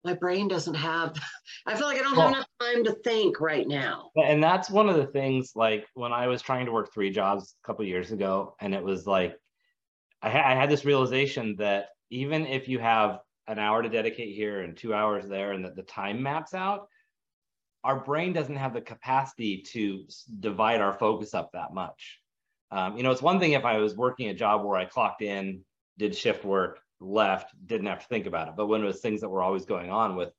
my 0.05 0.13
brain 0.13 0.47
doesn't 0.47 0.75
have 0.75 1.15
I 1.65 1.75
feel 1.75 1.87
like 1.87 1.97
I 1.99 2.03
don't 2.03 2.15
Well- 2.15 2.27
have 2.27 2.35
enough 2.35 2.47
time 2.61 2.83
to 2.85 2.93
think 3.03 3.41
right 3.41 3.67
now. 3.67 4.11
And 4.15 4.41
that's 4.43 4.69
one 4.69 4.87
of 4.89 4.95
the 4.95 5.07
things, 5.07 5.53
like 5.55 5.87
when 5.95 6.13
I 6.13 6.27
was 6.27 6.41
trying 6.41 6.67
to 6.67 6.71
work 6.71 6.93
three 6.93 7.09
jobs 7.09 7.55
a 7.63 7.67
couple 7.67 7.83
years 7.85 8.11
ago, 8.11 8.55
and 8.61 8.75
it 8.75 8.83
was 8.83 9.07
like, 9.07 9.35
I, 10.21 10.29
ha- 10.29 10.47
I 10.51 10.53
had 10.55 10.69
this 10.69 10.85
realization 10.85 11.55
that 11.57 11.87
even 12.11 12.45
if 12.45 12.67
you 12.67 12.77
have 12.79 13.19
an 13.47 13.59
hour 13.59 13.81
to 13.81 13.89
dedicate 13.89 14.35
here 14.35 14.61
and 14.61 14.75
two 14.75 14.93
hours 14.93 15.27
there, 15.27 15.51
and 15.51 15.65
that 15.65 15.75
the 15.75 15.83
time 15.83 16.21
maps 16.23 16.53
out, 16.53 16.87
our 17.83 17.99
brain 17.99 18.33
doesn't 18.33 18.55
have 18.55 18.73
the 18.73 18.81
capacity 18.81 19.61
to 19.73 20.05
divide 20.39 20.81
our 20.81 20.93
focus 20.93 21.33
up 21.33 21.51
that 21.51 21.73
much. 21.73 22.19
Um, 22.71 22.97
you 22.97 23.03
know, 23.03 23.11
it's 23.11 23.21
one 23.21 23.39
thing 23.39 23.51
if 23.51 23.65
I 23.65 23.77
was 23.77 23.95
working 23.95 24.29
a 24.29 24.33
job 24.33 24.63
where 24.63 24.77
I 24.77 24.85
clocked 24.85 25.21
in, 25.21 25.61
did 25.97 26.15
shift 26.15 26.43
work, 26.43 26.79
left, 26.99 27.53
didn't 27.67 27.87
have 27.87 27.99
to 27.99 28.07
think 28.07 28.25
about 28.25 28.47
it. 28.47 28.55
But 28.55 28.67
when 28.67 28.81
it 28.81 28.85
was 28.85 29.01
things 29.01 29.21
that 29.21 29.29
were 29.29 29.43
always 29.43 29.65
going 29.65 29.91
on 29.91 30.15
with 30.15 30.33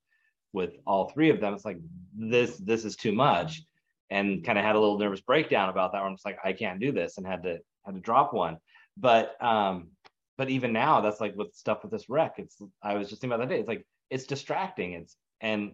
with 0.52 0.74
all 0.86 1.10
three 1.10 1.30
of 1.30 1.40
them, 1.40 1.54
it's 1.54 1.64
like 1.64 1.78
this 2.16 2.56
this 2.56 2.84
is 2.84 2.96
too 2.96 3.12
much, 3.12 3.62
and 4.10 4.44
kind 4.44 4.58
of 4.58 4.64
had 4.64 4.76
a 4.76 4.80
little 4.80 4.98
nervous 4.98 5.20
breakdown 5.20 5.68
about 5.68 5.92
that. 5.92 5.98
Where 5.98 6.08
I'm 6.08 6.14
just 6.14 6.24
like, 6.24 6.38
I 6.44 6.52
can't 6.52 6.80
do 6.80 6.90
this, 6.92 7.18
and 7.18 7.26
had 7.26 7.42
to 7.42 7.58
had 7.84 7.94
to 7.94 8.00
drop 8.00 8.32
one. 8.32 8.58
But 8.96 9.36
um, 9.40 9.88
but 10.36 10.50
even 10.50 10.72
now, 10.72 11.00
that's 11.00 11.20
like 11.20 11.34
with 11.36 11.54
stuff 11.54 11.82
with 11.82 11.92
this 11.92 12.08
wreck. 12.08 12.34
It's 12.38 12.60
I 12.82 12.94
was 12.94 13.08
just 13.08 13.20
thinking 13.20 13.34
about 13.34 13.48
that 13.48 13.54
day. 13.54 13.60
It's 13.60 13.68
like 13.68 13.86
it's 14.10 14.24
distracting. 14.24 14.94
It's 14.94 15.16
and 15.40 15.72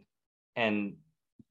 and 0.56 0.94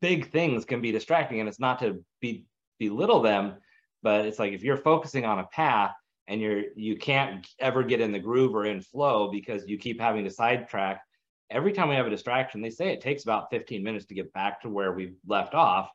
big 0.02 0.32
things 0.32 0.66
can 0.66 0.82
be 0.82 0.92
distracting, 0.92 1.40
and 1.40 1.50
it's 1.50 1.60
not 1.60 1.80
to 1.80 2.04
be 2.22 2.46
belittle 2.80 3.22
them, 3.22 3.56
but 4.02 4.26
it's 4.26 4.40
like 4.40 4.54
if 4.54 4.64
you're 4.64 4.78
focusing 4.78 5.26
on 5.26 5.40
a 5.40 5.46
path 5.46 5.94
and 6.30 6.40
you're 6.40 6.64
you 6.76 6.96
can't 6.96 7.46
ever 7.60 7.84
get 7.84 8.00
in 8.00 8.12
the 8.12 8.20
groove 8.20 8.56
or 8.56 8.66
in 8.66 8.80
flow 8.80 9.30
because 9.32 9.68
you 9.68 9.78
keep 9.78 10.00
having 10.00 10.24
to 10.24 10.30
sidetrack 10.30 11.02
every 11.50 11.74
time 11.74 11.90
we 11.90 11.96
have 11.96 12.06
a 12.06 12.12
distraction 12.12 12.62
they 12.62 12.70
say 12.70 12.94
it 12.94 13.02
takes 13.02 13.24
about 13.24 13.50
15 13.50 13.84
minutes 13.84 14.06
to 14.06 14.14
get 14.14 14.32
back 14.32 14.62
to 14.62 14.70
where 14.70 14.94
we 14.94 15.16
left 15.28 15.54
off 15.54 15.90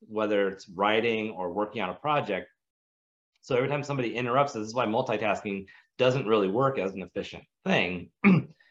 whether 0.00 0.48
it's 0.48 0.68
writing 0.70 1.30
or 1.30 1.52
working 1.52 1.82
on 1.82 1.90
a 1.90 1.94
project 1.94 2.48
so 3.42 3.54
every 3.54 3.68
time 3.68 3.82
somebody 3.82 4.16
interrupts 4.16 4.54
this 4.54 4.66
is 4.66 4.74
why 4.74 4.86
multitasking 4.86 5.66
doesn't 5.98 6.26
really 6.26 6.48
work 6.48 6.78
as 6.78 6.92
an 6.92 7.02
efficient 7.02 7.44
thing 7.64 8.10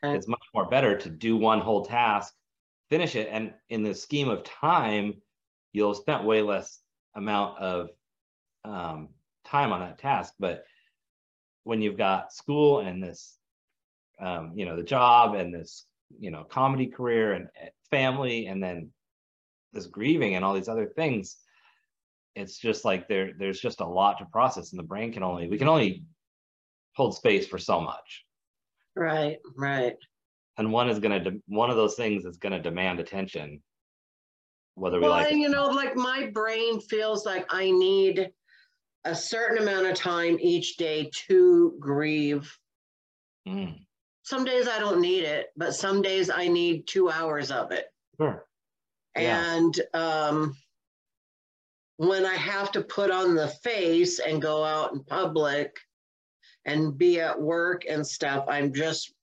it's 0.04 0.28
much 0.28 0.46
more 0.54 0.68
better 0.68 0.98
to 0.98 1.10
do 1.10 1.38
one 1.38 1.60
whole 1.60 1.86
task 1.86 2.34
finish 2.90 3.16
it 3.16 3.30
and 3.32 3.54
in 3.70 3.84
the 3.84 3.94
scheme 3.94 4.30
of 4.30 4.44
time 4.44 5.14
you'll 5.74 5.94
spend 5.94 6.26
way 6.26 6.42
less 6.42 6.80
amount 7.16 7.60
of 7.60 7.90
um, 8.64 9.10
time 9.46 9.74
on 9.74 9.82
that 9.82 10.00
task. 10.00 10.34
But 10.40 10.64
when 11.64 11.82
you've 11.82 11.98
got 11.98 12.34
school 12.34 12.80
and 12.80 13.04
this 13.04 13.38
um, 14.20 14.54
you 14.56 14.66
know 14.66 14.76
the 14.76 14.84
job 14.84 15.34
and 15.34 15.54
this 15.54 15.86
you 16.20 16.32
know 16.32 16.44
comedy 16.44 16.88
career 16.88 17.34
and 17.34 17.48
eh, 17.62 17.70
family 17.90 18.46
and 18.46 18.62
then 18.62 18.92
this 19.74 19.88
grieving 19.88 20.36
and 20.36 20.46
all 20.46 20.54
these 20.54 20.70
other 20.70 20.86
things 20.86 21.38
it's 22.36 22.60
just 22.60 22.86
like 22.86 23.08
there 23.08 23.32
there's 23.40 23.60
just 23.60 23.80
a 23.80 23.86
lot 23.86 24.20
to 24.20 24.26
process 24.26 24.72
and 24.72 24.80
the 24.80 24.84
brain 24.84 25.12
can 25.12 25.24
only 25.24 25.48
we 25.48 25.58
can 25.58 25.68
only 25.68 26.04
hold 26.96 27.16
space 27.16 27.48
for 27.48 27.58
so 27.58 27.80
much. 27.82 28.26
Right 28.96 29.38
right. 29.56 29.96
And 30.58 30.72
one 30.72 30.90
is 30.90 31.00
going 31.00 31.24
to 31.24 31.32
de- 31.32 31.42
one 31.48 31.70
of 31.70 31.76
those 31.76 31.96
things 31.96 32.26
is 32.26 32.38
going 32.38 32.54
to 32.54 32.60
demand 32.62 33.00
attention 33.00 33.62
whether 34.76 34.98
we 34.98 35.04
well 35.04 35.12
like 35.12 35.32
and 35.32 35.40
you 35.40 35.50
know 35.50 35.68
like 35.68 35.96
my 35.96 36.30
brain 36.34 36.80
feels 36.80 37.26
like 37.26 37.46
i 37.50 37.70
need 37.70 38.32
a 39.06 39.16
certain 39.16 39.58
amount 39.60 39.86
of 39.86 39.96
time 39.96 40.38
each 40.40 40.78
day 40.78 41.10
to 41.12 41.76
grieve. 41.80 42.58
Mm, 43.48 43.78
some 44.24 44.46
days 44.46 44.68
i 44.68 44.80
don't 44.80 45.02
need 45.02 45.26
it 45.26 45.48
but 45.58 45.76
some 45.76 46.02
days 46.02 46.30
i 46.30 46.48
need 46.48 46.88
two 46.88 47.10
hours 47.10 47.52
of 47.52 47.72
it. 47.72 47.86
Sure. 48.20 48.46
Yeah. 49.18 49.56
and 49.56 49.82
um 49.94 50.56
when 51.98 52.26
i 52.26 52.34
have 52.34 52.72
to 52.72 52.82
put 52.82 53.12
on 53.12 53.36
the 53.36 53.48
face 53.48 54.20
and 54.20 54.42
go 54.42 54.64
out 54.64 54.94
in 54.94 55.04
public 55.04 55.76
and 56.66 56.98
be 56.98 57.20
at 57.20 57.40
work 57.40 57.84
and 57.90 58.06
stuff 58.06 58.46
i'm 58.48 58.74
just 58.74 59.14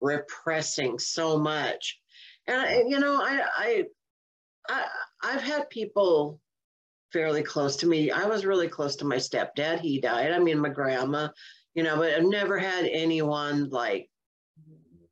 repressing 0.00 0.98
so 0.98 1.38
much. 1.38 1.98
And 2.46 2.60
I, 2.60 2.82
you 2.86 2.98
know 2.98 3.14
I, 3.22 3.42
I 3.56 3.84
i 4.68 4.84
i've 5.22 5.42
had 5.42 5.70
people 5.70 6.40
fairly 7.12 7.42
close 7.42 7.76
to 7.76 7.86
me. 7.86 8.10
I 8.10 8.26
was 8.26 8.44
really 8.44 8.68
close 8.68 8.96
to 8.96 9.04
my 9.06 9.16
stepdad. 9.16 9.80
He 9.80 10.00
died. 10.00 10.32
I 10.32 10.38
mean 10.38 10.58
my 10.58 10.68
grandma 10.68 11.28
you 11.74 11.82
know 11.82 11.96
but 11.96 12.12
i've 12.12 12.24
never 12.24 12.58
had 12.58 12.84
anyone 12.84 13.70
like 13.70 14.10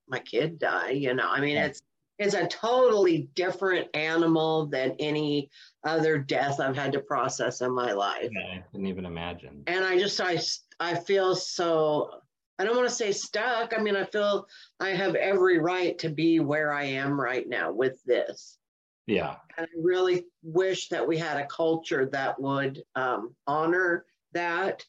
my 0.08 0.18
kid 0.18 0.58
die 0.58 0.90
you 0.90 1.14
know. 1.14 1.28
I 1.28 1.40
mean 1.40 1.56
Yeah. 1.56 1.66
it's 1.66 1.82
it's 2.18 2.34
a 2.34 2.46
totally 2.46 3.30
different 3.34 3.88
animal 3.94 4.66
than 4.66 4.94
any 4.98 5.48
other 5.84 6.18
death 6.18 6.60
i've 6.60 6.76
had 6.76 6.92
to 6.92 7.00
process 7.00 7.62
in 7.62 7.74
my 7.74 7.92
life. 7.92 8.28
Yeah, 8.30 8.58
i 8.58 8.64
couldn't 8.70 8.86
even 8.86 9.06
imagine. 9.06 9.62
And 9.66 9.84
I 9.84 9.98
just 9.98 10.20
I 10.20 10.36
I 10.82 10.96
feel 10.96 11.36
so 11.36 12.10
I 12.58 12.64
don't 12.64 12.76
want 12.76 12.88
to 12.88 12.94
say 12.94 13.12
stuck. 13.12 13.72
I 13.76 13.80
mean, 13.80 13.96
I 13.96 14.04
feel 14.04 14.46
I 14.80 14.90
have 14.90 15.14
every 15.14 15.58
right 15.58 15.96
to 15.98 16.10
be 16.10 16.40
where 16.40 16.72
I 16.72 16.84
am 16.84 17.20
right 17.20 17.48
now 17.48 17.72
with 17.72 18.02
this. 18.04 18.58
yeah 19.06 19.36
And 19.56 19.66
I 19.66 19.78
really 19.80 20.26
wish 20.42 20.88
that 20.88 21.06
we 21.06 21.16
had 21.18 21.38
a 21.38 21.46
culture 21.46 22.08
that 22.12 22.40
would 22.40 22.82
um, 22.94 23.34
honor 23.46 24.04
that 24.32 24.84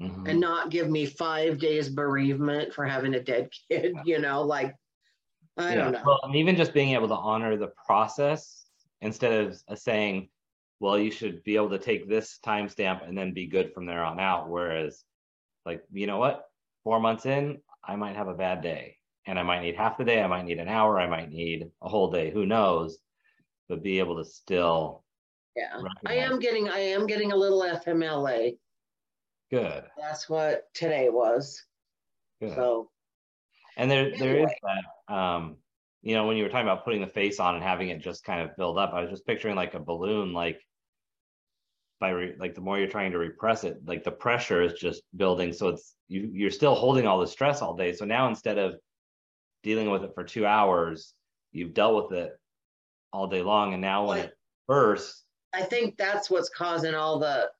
Mhm. 0.00 0.28
and 0.28 0.40
not 0.40 0.70
give 0.70 0.88
me 0.88 1.04
five 1.04 1.58
days 1.58 1.88
bereavement 1.90 2.72
for 2.72 2.86
having 2.86 3.14
a 3.14 3.22
dead 3.22 3.50
kid. 3.68 3.94
You 4.04 4.18
know, 4.18 4.42
like 4.42 4.74
I 5.56 5.74
don't 5.74 5.92
know. 5.92 6.02
Well, 6.04 6.20
and 6.22 6.34
even 6.36 6.56
just 6.56 6.72
being 6.72 6.94
able 6.94 7.08
to 7.08 7.14
honor 7.14 7.56
the 7.56 7.72
process 7.86 8.66
instead 9.00 9.32
of 9.44 9.78
saying, 9.78 10.30
well, 10.80 10.98
you 10.98 11.10
should 11.10 11.44
be 11.44 11.56
able 11.56 11.70
to 11.70 11.78
take 11.78 12.08
this 12.08 12.38
timestamp 12.44 13.06
and 13.06 13.16
then 13.16 13.34
be 13.34 13.46
good 13.46 13.74
from 13.74 13.84
there 13.86 14.02
on 14.02 14.18
out. 14.18 14.48
Whereas, 14.48 15.04
like, 15.64 15.84
you 15.92 16.06
know 16.06 16.18
what? 16.18 16.44
Four 16.84 17.00
months 17.00 17.26
in, 17.26 17.60
I 17.84 17.96
might 17.96 18.16
have 18.16 18.28
a 18.28 18.34
bad 18.34 18.62
day 18.62 18.96
and 19.26 19.38
I 19.38 19.42
might 19.42 19.62
need 19.62 19.76
half 19.76 19.98
the 19.98 20.04
day. 20.04 20.22
I 20.22 20.26
might 20.26 20.44
need 20.44 20.58
an 20.58 20.68
hour. 20.68 20.98
I 20.98 21.06
might 21.06 21.30
need 21.30 21.70
a 21.82 21.88
whole 21.88 22.10
day. 22.10 22.30
Who 22.30 22.46
knows? 22.46 22.98
But 23.68 23.82
be 23.82 23.98
able 23.98 24.16
to 24.16 24.24
still 24.24 25.04
yeah, 25.56 25.82
I 26.06 26.14
am 26.14 26.38
getting 26.38 26.68
I 26.68 26.78
am 26.78 27.06
getting 27.06 27.32
a 27.32 27.36
little 27.36 27.60
FMLA. 27.60 28.58
good. 29.50 29.84
That's 29.98 30.28
what 30.28 30.72
today 30.74 31.08
was. 31.08 31.62
Good. 32.40 32.54
So 32.54 32.90
And 33.76 33.90
there, 33.90 34.10
there 34.16 34.38
is 34.38 34.50
that, 34.62 35.14
um, 35.14 35.56
you 36.02 36.14
know, 36.14 36.26
when 36.26 36.36
you 36.36 36.44
were 36.44 36.48
talking 36.48 36.66
about 36.66 36.84
putting 36.84 37.00
the 37.00 37.06
face 37.06 37.40
on 37.40 37.54
and 37.54 37.64
having 37.64 37.88
it 37.88 38.00
just 38.00 38.24
kind 38.24 38.40
of 38.40 38.56
build 38.56 38.78
up, 38.78 38.92
I 38.94 39.02
was 39.02 39.10
just 39.10 39.26
picturing 39.26 39.56
like 39.56 39.74
a 39.74 39.80
balloon, 39.80 40.32
like 40.32 40.60
by 42.00 42.10
re- 42.10 42.34
like 42.38 42.54
the 42.54 42.60
more 42.60 42.78
you're 42.78 42.88
trying 42.88 43.12
to 43.12 43.18
repress 43.18 43.62
it, 43.64 43.78
like 43.86 44.02
the 44.02 44.10
pressure 44.10 44.62
is 44.62 44.72
just 44.72 45.02
building. 45.16 45.52
So 45.52 45.68
it's 45.68 45.94
you, 46.08 46.30
you're 46.32 46.50
still 46.50 46.74
holding 46.74 47.06
all 47.06 47.20
the 47.20 47.26
stress 47.26 47.60
all 47.62 47.76
day. 47.76 47.92
So 47.92 48.04
now 48.04 48.26
instead 48.28 48.58
of 48.58 48.74
dealing 49.62 49.90
with 49.90 50.02
it 50.02 50.12
for 50.14 50.24
two 50.24 50.46
hours, 50.46 51.12
you've 51.52 51.74
dealt 51.74 52.10
with 52.10 52.18
it 52.18 52.32
all 53.12 53.26
day 53.26 53.42
long, 53.42 53.72
and 53.74 53.82
now 53.82 54.06
when 54.06 54.18
Right. 54.18 54.24
it 54.26 54.38
bursts, 54.66 55.24
I 55.52 55.62
think 55.62 55.96
that's 55.96 56.30
what's 56.30 56.48
causing 56.48 56.94
all 56.94 57.18
the 57.18 57.50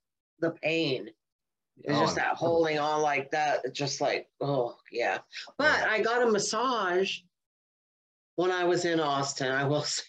the 0.41 0.53
pain. 0.53 1.11
It's 1.83 1.97
oh, 1.97 2.01
just 2.03 2.17
that 2.17 2.37
holding 2.37 2.79
on 2.79 3.03
like 3.03 3.31
that. 3.33 3.75
Just 3.75 4.01
like, 4.01 4.29
oh 4.41 4.77
yeah. 4.91 5.19
But 5.59 5.79
Yeah. 5.81 5.87
I 5.91 6.01
got 6.03 6.27
a 6.27 6.31
massage 6.31 7.19
when 8.37 8.51
I 8.51 8.65
was 8.65 8.85
in 8.85 9.01
Austin. 9.01 9.51
I 9.51 9.65
will 9.65 9.83
say, 9.95 10.03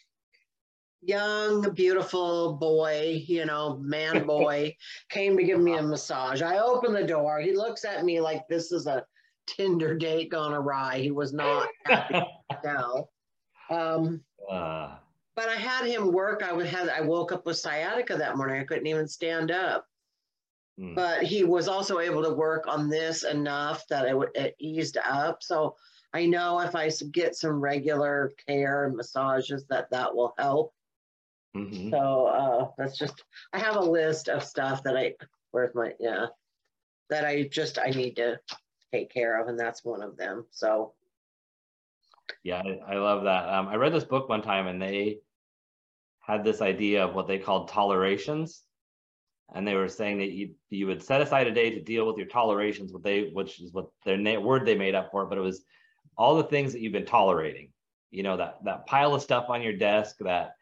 young, 1.01 1.73
beautiful 1.73 2.53
boy, 2.53 3.23
you 3.27 3.45
know, 3.45 3.77
man 3.77 4.25
boy, 4.27 4.75
came 5.09 5.37
to 5.37 5.43
give 5.43 5.59
me 5.59 5.75
a 5.75 5.81
massage. 5.83 6.41
I 6.41 6.59
opened 6.59 6.95
the 6.95 7.03
door. 7.05 7.39
He 7.39 7.55
looks 7.55 7.85
at 7.85 8.05
me 8.05 8.21
like 8.21 8.47
this 8.47 8.71
is 8.71 8.87
a 8.87 9.05
Tinder 9.47 9.95
date 9.97 10.29
gone 10.29 10.53
awry. 10.53 10.99
He 10.99 11.11
was 11.11 11.33
not 11.33 11.67
happy 11.85 12.21
tell. 12.63 13.09
Um, 13.69 14.21
uh, 14.49 14.95
but 15.35 15.49
I 15.49 15.55
had 15.55 15.85
him 15.85 16.11
work. 16.11 16.43
I 16.43 16.53
would 16.53 16.67
have. 16.67 16.89
I 16.89 17.01
woke 17.01 17.31
up 17.31 17.45
with 17.45 17.57
sciatica 17.57 18.15
that 18.17 18.37
morning. 18.37 18.61
I 18.61 18.65
couldn't 18.65 18.87
even 18.87 19.07
stand 19.07 19.49
up. 19.51 19.87
mm, 20.79 20.95
But 20.95 21.23
he 21.23 21.43
was 21.43 21.67
also 21.67 21.99
able 21.99 22.23
to 22.23 22.33
work 22.33 22.67
on 22.67 22.89
this 22.89 23.23
enough 23.23 23.87
that 23.87 24.05
it, 24.07 24.15
it 24.35 24.55
eased 24.59 24.97
up. 24.97 25.41
So 25.41 25.75
I 26.13 26.25
know 26.25 26.59
if 26.59 26.75
I 26.75 26.89
get 27.11 27.35
some 27.35 27.59
regular 27.59 28.31
care 28.47 28.85
and 28.85 28.95
massages, 28.95 29.65
that 29.69 29.89
that 29.91 30.15
will 30.15 30.33
help. 30.37 30.73
Mhm. 31.55 31.91
So 31.91 32.25
uh, 32.27 32.67
that's 32.77 32.97
just. 32.97 33.23
I 33.53 33.59
have 33.59 33.75
a 33.75 33.81
list 33.81 34.29
of 34.29 34.43
stuff 34.43 34.83
that 34.83 34.97
I. 34.97 35.15
Where's 35.51 35.75
my 35.75 35.93
yeah? 35.99 36.27
That 37.09 37.25
I 37.25 37.43
just 37.43 37.77
I 37.79 37.89
need 37.89 38.15
to 38.17 38.39
take 38.93 39.11
care 39.11 39.41
of, 39.41 39.47
and 39.47 39.59
that's 39.59 39.83
one 39.83 40.01
of 40.01 40.17
them. 40.17 40.45
So 40.51 40.93
Yeah, 42.43 42.61
I, 42.61 42.93
I 42.93 42.97
love 42.97 43.23
that. 43.23 43.49
Um, 43.49 43.67
I 43.67 43.75
read 43.75 43.93
this 43.93 44.03
book 44.03 44.29
one 44.29 44.41
time 44.41 44.67
and 44.67 44.81
they 44.81 45.19
had 46.21 46.43
this 46.43 46.61
idea 46.61 47.03
of 47.03 47.13
what 47.15 47.27
they 47.27 47.37
called 47.39 47.67
tolerations. 47.69 48.63
And 49.53 49.67
they 49.67 49.75
were 49.75 49.89
saying 49.89 50.19
that 50.19 50.31
you 50.31 50.55
you 50.69 50.87
would 50.87 51.03
set 51.03 51.21
aside 51.21 51.47
a 51.47 51.51
day 51.51 51.71
to 51.71 51.81
deal 51.81 52.07
with 52.07 52.17
your 52.17 52.27
tolerations, 52.27 52.93
what 52.93 53.03
they 53.03 53.29
which 53.33 53.59
is 53.59 53.73
what 53.73 53.89
their 54.05 54.17
na- 54.17 54.39
word 54.39 54.65
they 54.65 54.77
made 54.77 54.95
up 54.95 55.11
for 55.11 55.23
it, 55.23 55.29
but 55.29 55.37
it 55.37 55.41
was 55.41 55.65
all 56.17 56.37
the 56.37 56.43
things 56.43 56.71
that 56.71 56.79
you've 56.81 56.93
been 56.93 57.05
tolerating. 57.05 57.69
You 58.11 58.23
know, 58.23 58.37
that 58.37 58.63
that 58.63 58.85
pile 58.87 59.13
of 59.13 59.21
stuff 59.21 59.49
on 59.49 59.61
your 59.61 59.73
desk, 59.75 60.17
that 60.21 60.55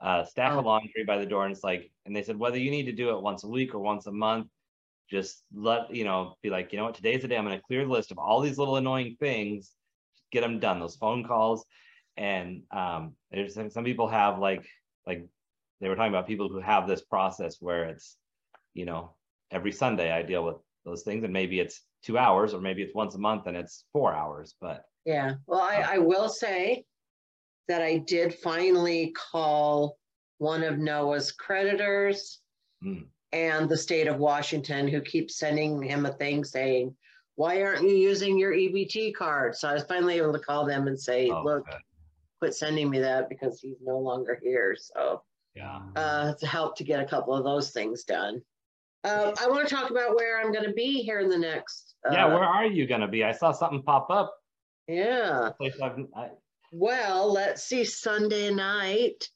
uh, 0.00 0.24
stack 0.24 0.52
of 0.52 0.64
Oh. 0.64 0.68
laundry 0.68 1.04
by 1.04 1.18
the 1.18 1.26
door, 1.26 1.44
and 1.44 1.52
it's 1.52 1.64
like, 1.64 1.90
and 2.06 2.14
they 2.14 2.22
said 2.22 2.38
whether 2.38 2.58
you 2.58 2.70
need 2.70 2.84
to 2.86 2.92
do 2.92 3.16
it 3.16 3.22
once 3.22 3.44
a 3.44 3.48
week 3.48 3.74
or 3.74 3.80
once 3.80 4.06
a 4.06 4.12
month, 4.12 4.48
just 5.10 5.42
let 5.54 5.94
you 5.94 6.04
know, 6.04 6.34
be 6.42 6.50
like, 6.50 6.72
you 6.72 6.78
know 6.78 6.84
what, 6.84 6.94
today's 6.94 7.22
the 7.22 7.28
day. 7.28 7.36
I'm 7.36 7.44
going 7.44 7.56
to 7.56 7.62
clear 7.64 7.84
the 7.84 7.90
list 7.90 8.10
of 8.12 8.18
all 8.18 8.40
these 8.40 8.58
little 8.58 8.76
annoying 8.76 9.16
things 9.18 9.72
get 10.30 10.42
them 10.42 10.60
done. 10.60 10.80
Those 10.80 10.96
phone 10.96 11.24
calls 11.24 11.64
and 12.16 12.62
um 12.72 13.14
there's 13.30 13.54
some 13.54 13.70
some 13.70 13.84
people 13.84 14.08
have 14.08 14.40
like 14.40 14.66
like 15.06 15.24
they 15.80 15.88
were 15.88 15.94
talking 15.94 16.12
about 16.12 16.26
people 16.26 16.48
who 16.48 16.58
have 16.58 16.88
this 16.88 17.02
process 17.02 17.58
where 17.60 17.84
it's 17.84 18.16
you 18.74 18.84
know 18.84 19.14
every 19.52 19.70
sunday 19.70 20.10
i 20.10 20.20
deal 20.20 20.44
with 20.44 20.56
those 20.84 21.04
things 21.04 21.22
and 21.22 21.32
maybe 21.32 21.60
it's 21.60 21.82
two 22.02 22.18
hours 22.18 22.54
or 22.54 22.60
maybe 22.60 22.82
it's 22.82 22.94
once 22.94 23.14
a 23.14 23.18
month 23.18 23.46
and 23.46 23.56
it's 23.56 23.84
four 23.92 24.12
hours 24.12 24.56
but 24.60 24.82
Yeah, 25.04 25.34
well, 25.46 25.60
I, 25.60 25.94
I 25.94 25.98
will 25.98 26.28
say 26.28 26.84
that 27.68 27.82
I 27.82 27.98
did 27.98 28.34
finally 28.34 29.12
call 29.16 29.98
one 30.38 30.62
of 30.62 30.78
Noah's 30.78 31.32
creditors 31.32 32.40
Hmm. 32.82 33.02
and 33.32 33.68
the 33.68 33.76
state 33.76 34.06
of 34.06 34.18
Washington, 34.18 34.86
who 34.88 35.00
keeps 35.00 35.36
sending 35.36 35.82
him 35.82 36.06
a 36.06 36.12
thing 36.12 36.44
saying, 36.44 36.96
why 37.34 37.62
aren't 37.62 37.82
you 37.82 37.94
using 37.94 38.38
your 38.38 38.52
EBT 38.52 39.14
card? 39.14 39.54
So 39.56 39.68
I 39.68 39.74
was 39.74 39.84
finally 39.84 40.16
able 40.16 40.32
to 40.32 40.38
call 40.38 40.64
them 40.64 40.86
and 40.86 40.98
say, 40.98 41.28
oh, 41.28 41.42
look, 41.44 41.66
good. 41.66 41.74
quit 42.40 42.54
sending 42.54 42.88
me 42.88 43.00
that 43.00 43.28
because 43.28 43.60
he's 43.60 43.78
no 43.82 43.98
longer 43.98 44.38
here. 44.42 44.76
So 44.78 45.22
yeah 45.54 45.80
uh, 45.96 46.30
it's 46.32 46.42
a 46.44 46.46
help 46.46 46.76
to 46.76 46.84
get 46.84 47.00
a 47.00 47.04
couple 47.04 47.34
of 47.34 47.42
those 47.44 47.70
things 47.72 48.04
done. 48.04 48.40
Uh, 49.04 49.32
I 49.40 49.48
want 49.48 49.68
to 49.68 49.74
talk 49.74 49.90
about 49.90 50.14
where 50.16 50.40
I'm 50.40 50.52
going 50.52 50.64
to 50.66 50.72
be 50.72 51.02
here 51.02 51.18
in 51.20 51.28
the 51.28 51.38
next. 51.38 51.94
Uh, 52.08 52.12
yeah, 52.12 52.26
where 52.26 52.44
are 52.44 52.66
you 52.66 52.86
gonna 52.86 53.08
be? 53.08 53.24
I 53.24 53.32
saw 53.32 53.50
something 53.52 53.82
pop 53.82 54.08
up. 54.10 54.34
Yeah. 54.86 55.50
Place 55.58 55.74
I've, 55.82 55.98
I, 56.16 56.28
Well, 56.72 57.32
let's 57.32 57.64
see. 57.64 57.84
Sunday 57.84 58.52
night, 58.52 59.28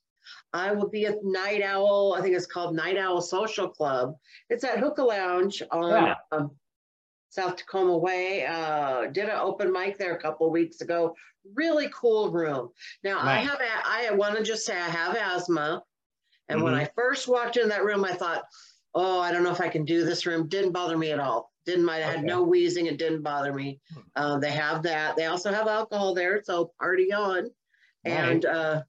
I 0.52 0.72
will 0.72 0.88
be 0.88 1.06
at 1.06 1.22
Night 1.22 1.62
Owl. 1.62 2.14
I 2.16 2.20
think 2.20 2.36
it's 2.36 2.46
called 2.46 2.74
Night 2.74 2.98
Owl 2.98 3.20
Social 3.22 3.68
Club. 3.68 4.14
It's 4.50 4.64
at 4.64 4.78
Hookah 4.78 5.02
Lounge 5.02 5.62
on 5.70 5.90
Yeah. 5.90 6.14
um, 6.30 6.50
South 7.30 7.56
Tacoma 7.56 7.96
Way. 7.96 8.44
Uh, 8.46 9.06
did 9.06 9.28
an 9.30 9.38
open 9.38 9.72
mic 9.72 9.96
there 9.96 10.14
a 10.14 10.20
couple 10.20 10.50
weeks 10.50 10.82
ago. 10.82 11.16
Really 11.54 11.88
cool 11.94 12.30
room. 12.30 12.70
Now 13.02 13.18
I 13.20 13.36
have. 13.36 13.58
I 13.60 14.10
want 14.12 14.36
to 14.36 14.44
just 14.44 14.64
say 14.66 14.76
I 14.76 14.88
have 14.88 15.16
asthma, 15.16 15.82
and 16.48 16.62
when 16.62 16.74
Mhm. 16.74 16.80
I 16.82 16.90
first 16.94 17.26
walked 17.26 17.56
in 17.56 17.68
that 17.70 17.84
room, 17.84 18.04
I 18.04 18.12
thought, 18.12 18.44
"Oh, 18.95 19.20
I 19.20 19.32
don't 19.32 19.43
know 19.43 19.53
if 19.53 19.61
I 19.61 19.68
can 19.68 19.84
do 19.84 20.05
this 20.05 20.26
room." 20.26 20.49
Didn't 20.49 20.72
bother 20.72 20.97
me 20.97 21.11
at 21.11 21.20
all. 21.20 21.53
Didn't 21.64 21.84
mind. 21.84 22.03
I 22.05 22.09
had 22.09 22.16
Okay. 22.18 22.26
no 22.26 22.43
wheezing. 22.43 22.86
It 22.86 22.99
didn't 22.99 23.22
bother 23.22 23.53
me. 23.53 23.80
Uh, 24.16 24.38
they 24.38 24.51
have 24.51 24.82
that. 24.82 25.16
They 25.16 25.26
also 25.26 25.53
have 25.53 25.68
alcohol 25.68 26.14
there, 26.14 26.43
so 26.43 26.72
party 26.80 27.12
on. 27.12 27.51
And 28.05 28.45
uh, 28.45 28.82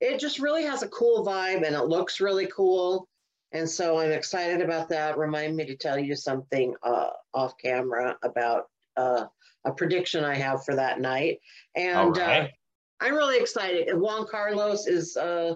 it 0.00 0.18
just 0.18 0.38
really 0.38 0.62
has 0.64 0.82
a 0.82 0.88
cool 0.88 1.26
vibe 1.26 1.66
and 1.66 1.76
it 1.76 1.84
looks 1.84 2.20
really 2.20 2.46
cool. 2.46 3.06
And 3.52 3.68
so 3.68 3.98
I'm 3.98 4.12
excited 4.12 4.62
about 4.62 4.88
that. 4.88 5.18
Remind 5.18 5.56
me 5.56 5.66
to 5.66 5.76
tell 5.76 5.98
you 5.98 6.16
something 6.16 6.74
uh, 6.82 7.10
off 7.34 7.54
camera 7.58 8.16
about 8.22 8.64
uh, 8.96 9.26
a 9.64 9.72
prediction 9.72 10.24
I 10.24 10.34
have 10.36 10.64
for 10.64 10.74
that 10.74 11.00
night. 11.00 11.40
And 11.74 12.16
uh, 12.16 12.20
right. 12.20 12.50
I'm 13.00 13.14
really 13.14 13.38
excited. 13.38 13.88
Juan 13.94 14.26
Carlos 14.26 14.86
is 14.86 15.16
uh, 15.18 15.54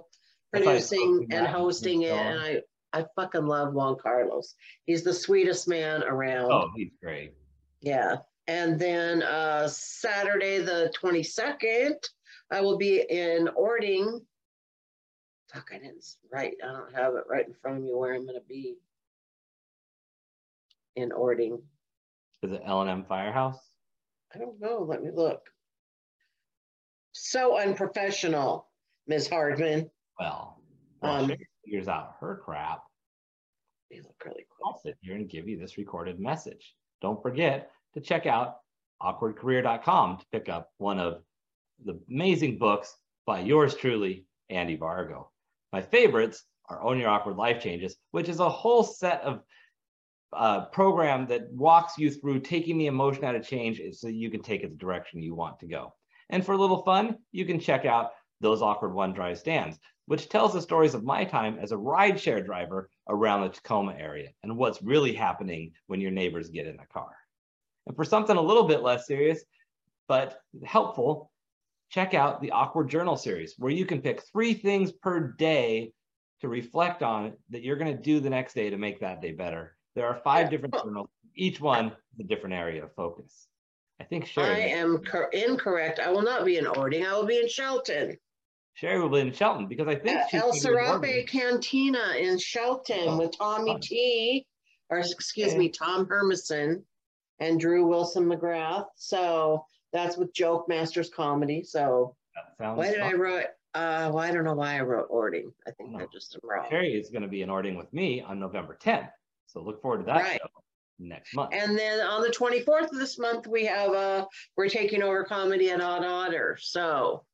I 0.54 0.58
thought 0.58 0.68
he 0.68 0.74
was 0.74 0.88
producing 0.88 1.28
and 1.30 1.46
hosting 1.46 2.02
it. 2.02 2.12
And 2.12 2.38
I, 2.38 2.60
I 2.92 3.04
fucking 3.16 3.46
love 3.46 3.72
Juan 3.72 3.96
Carlos. 4.02 4.54
He's 4.86 5.02
the 5.04 5.12
sweetest 5.14 5.68
man 5.68 6.02
around. 6.02 6.50
oh, 6.52 6.70
he's 6.76 6.90
great. 7.02 7.32
Yeah. 7.80 8.16
And 8.48 8.78
then 8.80 9.22
uh, 9.22 9.68
Saturday, 9.68 10.58
the 10.58 10.92
22nd, 11.00 11.94
I 12.50 12.60
will 12.60 12.76
be 12.78 13.04
in 13.08 13.48
Orting. 13.54 14.20
Fuck, 15.52 15.70
I 15.72 15.78
didn't 15.78 16.04
write. 16.32 16.54
I 16.64 16.72
don't 16.72 16.94
have 16.94 17.14
it 17.14 17.24
right 17.28 17.46
in 17.46 17.54
front 17.54 17.78
of 17.78 17.84
me 17.84 17.90
where 17.94 18.14
I'm 18.14 18.26
going 18.26 18.38
to 18.38 18.46
be 18.48 18.76
in 20.96 21.12
Orting. 21.12 21.60
Is 22.42 22.52
it 22.52 22.62
L 22.64 22.80
and 22.80 22.90
M 22.90 23.04
Firehouse? 23.08 23.58
I 24.34 24.38
don't 24.38 24.60
know. 24.60 24.84
Let 24.88 25.02
me 25.02 25.10
look. 25.14 25.42
So 27.12 27.58
unprofessional, 27.58 28.68
Ms. 29.06 29.28
Hardman. 29.28 29.90
Well, 30.18 30.60
Um, 31.02 31.28
Cheri 31.28 31.46
figures 31.70 31.88
out 31.88 32.14
her 32.20 32.40
crap. 32.44 32.82
Look 33.92 34.04
really 34.24 34.34
quick. 34.34 34.46
I'll 34.64 34.80
sit 34.80 34.96
here 35.02 35.16
and 35.16 35.28
give 35.28 35.48
you 35.48 35.58
this 35.58 35.78
recorded 35.78 36.20
message. 36.20 36.74
Don't 37.02 37.22
forget 37.22 37.70
to 37.94 38.00
check 38.00 38.26
out 38.26 38.56
awkwardcareer.com 39.02 40.18
to 40.18 40.26
pick 40.32 40.48
up 40.48 40.70
one 40.78 40.98
of 40.98 41.22
the 41.84 41.98
amazing 42.08 42.58
books 42.58 42.94
by 43.26 43.40
yours 43.40 43.74
truly, 43.74 44.26
Andy 44.48 44.76
Vargo. 44.76 45.26
My 45.72 45.82
favorites 45.82 46.44
are 46.68 46.82
Own 46.82 46.98
Your 46.98 47.08
Awkward 47.08 47.36
Life 47.36 47.62
Changes, 47.62 47.96
which 48.10 48.28
is 48.28 48.40
a 48.40 48.48
whole 48.48 48.84
set 48.84 49.22
of 49.22 49.42
uh, 50.32 50.66
program 50.66 51.26
that 51.26 51.52
walks 51.52 51.98
you 51.98 52.10
through 52.10 52.40
taking 52.40 52.78
the 52.78 52.86
emotion 52.86 53.24
out 53.24 53.34
of 53.34 53.46
change 53.46 53.80
so 53.92 54.06
you 54.06 54.30
can 54.30 54.42
take 54.42 54.62
it 54.62 54.70
the 54.70 54.76
direction 54.76 55.22
you 55.22 55.34
want 55.34 55.58
to 55.60 55.66
go. 55.66 55.92
And 56.28 56.44
for 56.44 56.52
a 56.52 56.58
little 56.58 56.82
fun, 56.82 57.16
you 57.32 57.44
can 57.44 57.58
check 57.58 57.84
out 57.84 58.10
Those 58.40 58.62
Awkward 58.62 58.94
One 58.94 59.12
Drive 59.12 59.38
Stands, 59.38 59.78
which 60.10 60.28
tells 60.28 60.52
the 60.52 60.60
stories 60.60 60.94
of 60.94 61.04
my 61.04 61.24
time 61.24 61.56
as 61.62 61.70
a 61.70 61.76
rideshare 61.76 62.44
driver 62.44 62.90
around 63.08 63.42
the 63.42 63.48
Tacoma 63.48 63.94
area 63.96 64.30
and 64.42 64.56
what's 64.56 64.82
really 64.82 65.12
happening 65.12 65.70
when 65.86 66.00
your 66.00 66.10
neighbors 66.10 66.50
get 66.50 66.66
in 66.66 66.76
the 66.76 66.86
car. 66.92 67.12
And 67.86 67.94
for 67.94 68.04
something 68.04 68.36
a 68.36 68.42
little 68.42 68.64
bit 68.64 68.82
less 68.82 69.06
serious, 69.06 69.44
but 70.08 70.42
helpful, 70.64 71.30
check 71.90 72.12
out 72.12 72.42
the 72.42 72.50
Awkward 72.50 72.90
Journal 72.90 73.16
series, 73.16 73.54
where 73.56 73.70
you 73.70 73.86
can 73.86 74.02
pick 74.02 74.24
three 74.32 74.52
things 74.52 74.90
per 74.90 75.20
day 75.20 75.92
to 76.40 76.48
reflect 76.48 77.04
on 77.04 77.34
that 77.50 77.62
you're 77.62 77.76
going 77.76 77.96
to 77.96 78.02
do 78.02 78.18
the 78.18 78.30
next 78.30 78.54
day 78.54 78.68
to 78.68 78.78
make 78.78 78.98
that 78.98 79.22
day 79.22 79.30
better. 79.30 79.76
There 79.94 80.08
are 80.08 80.20
five 80.24 80.50
different 80.50 80.74
journals, 80.74 81.08
each 81.36 81.60
one 81.60 81.92
a 82.18 82.24
different 82.24 82.56
area 82.56 82.82
of 82.82 82.92
focus. 82.96 83.46
I 84.00 84.04
think 84.04 84.28
I 84.36 84.58
am 84.58 85.04
cor- 85.04 85.30
incorrect. 85.32 86.00
I 86.00 86.10
will 86.10 86.22
not 86.22 86.44
be 86.44 86.56
in 86.56 86.66
Orting. 86.66 87.06
I 87.06 87.12
will 87.14 87.26
be 87.26 87.38
in 87.38 87.48
Shelton. 87.48 88.16
Cheri 88.76 89.00
will 89.00 89.08
be 89.10 89.20
in 89.20 89.32
Shelton 89.32 89.66
because 89.66 89.88
I 89.88 89.94
think 89.94 90.18
at 90.20 90.30
she's 90.30 90.40
El 90.40 90.50
gonna 90.52 90.98
be 91.00 91.08
in 91.08 91.14
Serape 91.26 91.28
Cantina 91.28 92.14
in 92.18 92.38
Shelton 92.38 93.08
Oh, 93.08 93.18
with 93.18 93.36
Tommy 93.36 93.72
fun. 93.72 93.80
T, 93.80 94.46
or 94.88 94.98
excuse 94.98 95.48
Okay. 95.50 95.58
me, 95.58 95.68
Tom 95.68 96.06
Hermison 96.06 96.82
and 97.40 97.60
Drew 97.60 97.86
Wilson 97.86 98.24
McGrath. 98.26 98.86
So 98.96 99.64
that's 99.92 100.16
with 100.16 100.32
Joke 100.32 100.68
Masters 100.68 101.10
Comedy. 101.10 101.62
So 101.62 102.16
why 102.58 102.90
did 102.90 103.00
I 103.02 103.12
write? 103.12 103.46
Uh, 103.74 104.10
well, 104.12 104.18
I 104.18 104.32
don't 104.32 104.44
know 104.44 104.54
why 104.54 104.76
I 104.78 104.80
wrote 104.80 105.06
Orting. 105.10 105.52
I 105.66 105.70
think 105.72 105.94
I 105.96 106.06
just 106.12 106.34
am 106.34 106.40
wrong. 106.42 106.66
Cheri 106.68 106.94
is 106.98 107.10
going 107.10 107.22
to 107.22 107.28
be 107.28 107.42
in 107.42 107.50
Orting 107.50 107.76
with 107.76 107.92
me 107.92 108.20
on 108.20 108.40
November 108.40 108.76
10th. 108.82 109.10
So 109.46 109.60
look 109.62 109.80
forward 109.80 109.98
to 109.98 110.04
that 110.06 110.22
Right. 110.22 110.40
show 110.40 110.48
next 110.98 111.34
month. 111.34 111.52
And 111.54 111.78
then 111.78 112.00
on 112.00 112.22
the 112.22 112.30
24th 112.30 112.90
of 112.92 112.98
this 112.98 113.18
month, 113.18 113.46
we 113.46 113.64
have 113.66 113.92
uh 113.92 114.26
we're 114.56 114.68
taking 114.68 115.02
over 115.02 115.24
comedy 115.24 115.70
at 115.70 115.80
Odd 115.80 116.04
Otter. 116.04 116.56
So 116.60 117.24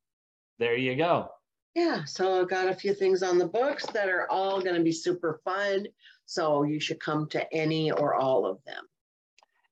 there 0.58 0.76
you 0.76 0.96
go. 0.96 1.28
yeah, 1.74 2.04
so 2.04 2.40
I've 2.40 2.48
got 2.48 2.68
a 2.68 2.74
few 2.74 2.94
things 2.94 3.22
on 3.22 3.38
the 3.38 3.46
books 3.46 3.86
that 3.86 4.08
are 4.08 4.30
all 4.30 4.60
going 4.60 4.76
to 4.76 4.82
be 4.82 4.92
super 4.92 5.40
fun. 5.44 5.86
So 6.24 6.64
you 6.64 6.80
should 6.80 7.00
come 7.00 7.28
to 7.28 7.52
any 7.54 7.90
or 7.90 8.14
all 8.14 8.46
of 8.46 8.58
them. 8.64 8.84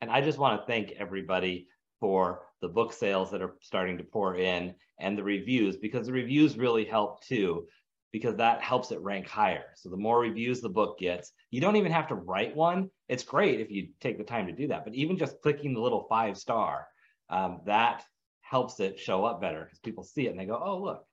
And 0.00 0.10
I 0.10 0.20
just 0.20 0.38
want 0.38 0.60
to 0.60 0.66
thank 0.66 0.92
everybody 0.92 1.66
for 2.00 2.42
the 2.60 2.68
book 2.68 2.92
sales 2.92 3.30
that 3.30 3.42
are 3.42 3.54
starting 3.60 3.96
to 3.98 4.04
pour 4.04 4.36
in 4.36 4.74
and 5.00 5.18
the 5.18 5.22
reviews 5.22 5.76
because 5.76 6.06
the 6.06 6.12
reviews 6.12 6.56
really 6.56 6.84
help 6.84 7.24
too 7.24 7.66
because 8.12 8.36
that 8.36 8.62
helps 8.62 8.92
it 8.92 9.00
rank 9.00 9.26
higher. 9.26 9.64
So 9.74 9.88
the 9.88 9.96
more 9.96 10.20
reviews 10.20 10.60
the 10.60 10.68
book 10.68 11.00
gets, 11.00 11.32
you 11.50 11.60
don't 11.60 11.76
even 11.76 11.90
have 11.90 12.06
to 12.08 12.14
write 12.14 12.54
one. 12.54 12.88
It's 13.08 13.24
great 13.24 13.60
if 13.60 13.70
you 13.70 13.88
take 14.00 14.18
the 14.18 14.24
time 14.24 14.46
to 14.46 14.52
do 14.52 14.68
that, 14.68 14.84
but 14.84 14.94
even 14.94 15.18
just 15.18 15.40
clicking 15.42 15.74
the 15.74 15.80
little 15.80 16.06
five 16.08 16.36
star, 16.36 16.86
um, 17.28 17.62
that 17.66 18.04
helps 18.48 18.78
it 18.80 18.98
show 18.98 19.24
up 19.24 19.40
better 19.40 19.64
because 19.64 19.78
people 19.80 20.04
see 20.04 20.26
it 20.26 20.30
and 20.30 20.38
they 20.38 20.46
go, 20.46 20.60
"Oh, 20.62 20.78
look." 20.78 21.06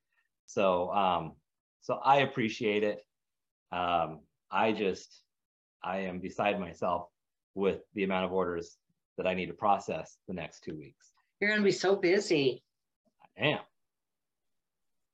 So, 0.45 0.91
um, 0.91 1.33
so 1.81 1.95
I 1.95 2.17
appreciate 2.19 2.83
it. 2.83 2.99
Um, 3.71 4.19
I 4.51 4.73
just, 4.73 5.23
I 5.83 5.99
am 5.99 6.19
beside 6.19 6.59
myself 6.59 7.07
with 7.55 7.79
the 7.93 8.03
amount 8.03 8.25
of 8.25 8.33
orders 8.33 8.77
that 9.17 9.25
I 9.25 9.33
need 9.33 9.47
to 9.47 9.53
process 9.53 10.17
the 10.27 10.33
next 10.33 10.63
two 10.63 10.75
weeks. 10.75 11.11
You're 11.39 11.49
going 11.49 11.61
to 11.61 11.65
be 11.65 11.71
so 11.71 11.95
busy. 11.95 12.63
I 13.37 13.45
am. 13.45 13.59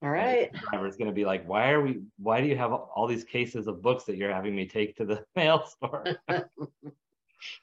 All 0.03 0.09
right. 0.09 0.51
Driver's 0.71 0.97
going 0.97 1.09
to 1.09 1.15
be 1.15 1.25
like, 1.25 1.47
why 1.47 1.71
are 1.71 1.81
we, 1.81 2.01
why 2.17 2.41
do 2.41 2.47
you 2.47 2.57
have 2.57 2.71
all 2.71 3.07
these 3.07 3.23
cases 3.23 3.67
of 3.67 3.81
books 3.81 4.03
that 4.05 4.17
you're 4.17 4.33
having 4.33 4.55
me 4.55 4.67
take 4.67 4.95
to 4.97 5.05
the 5.05 5.23
mail 5.35 5.65
store? 5.65 6.05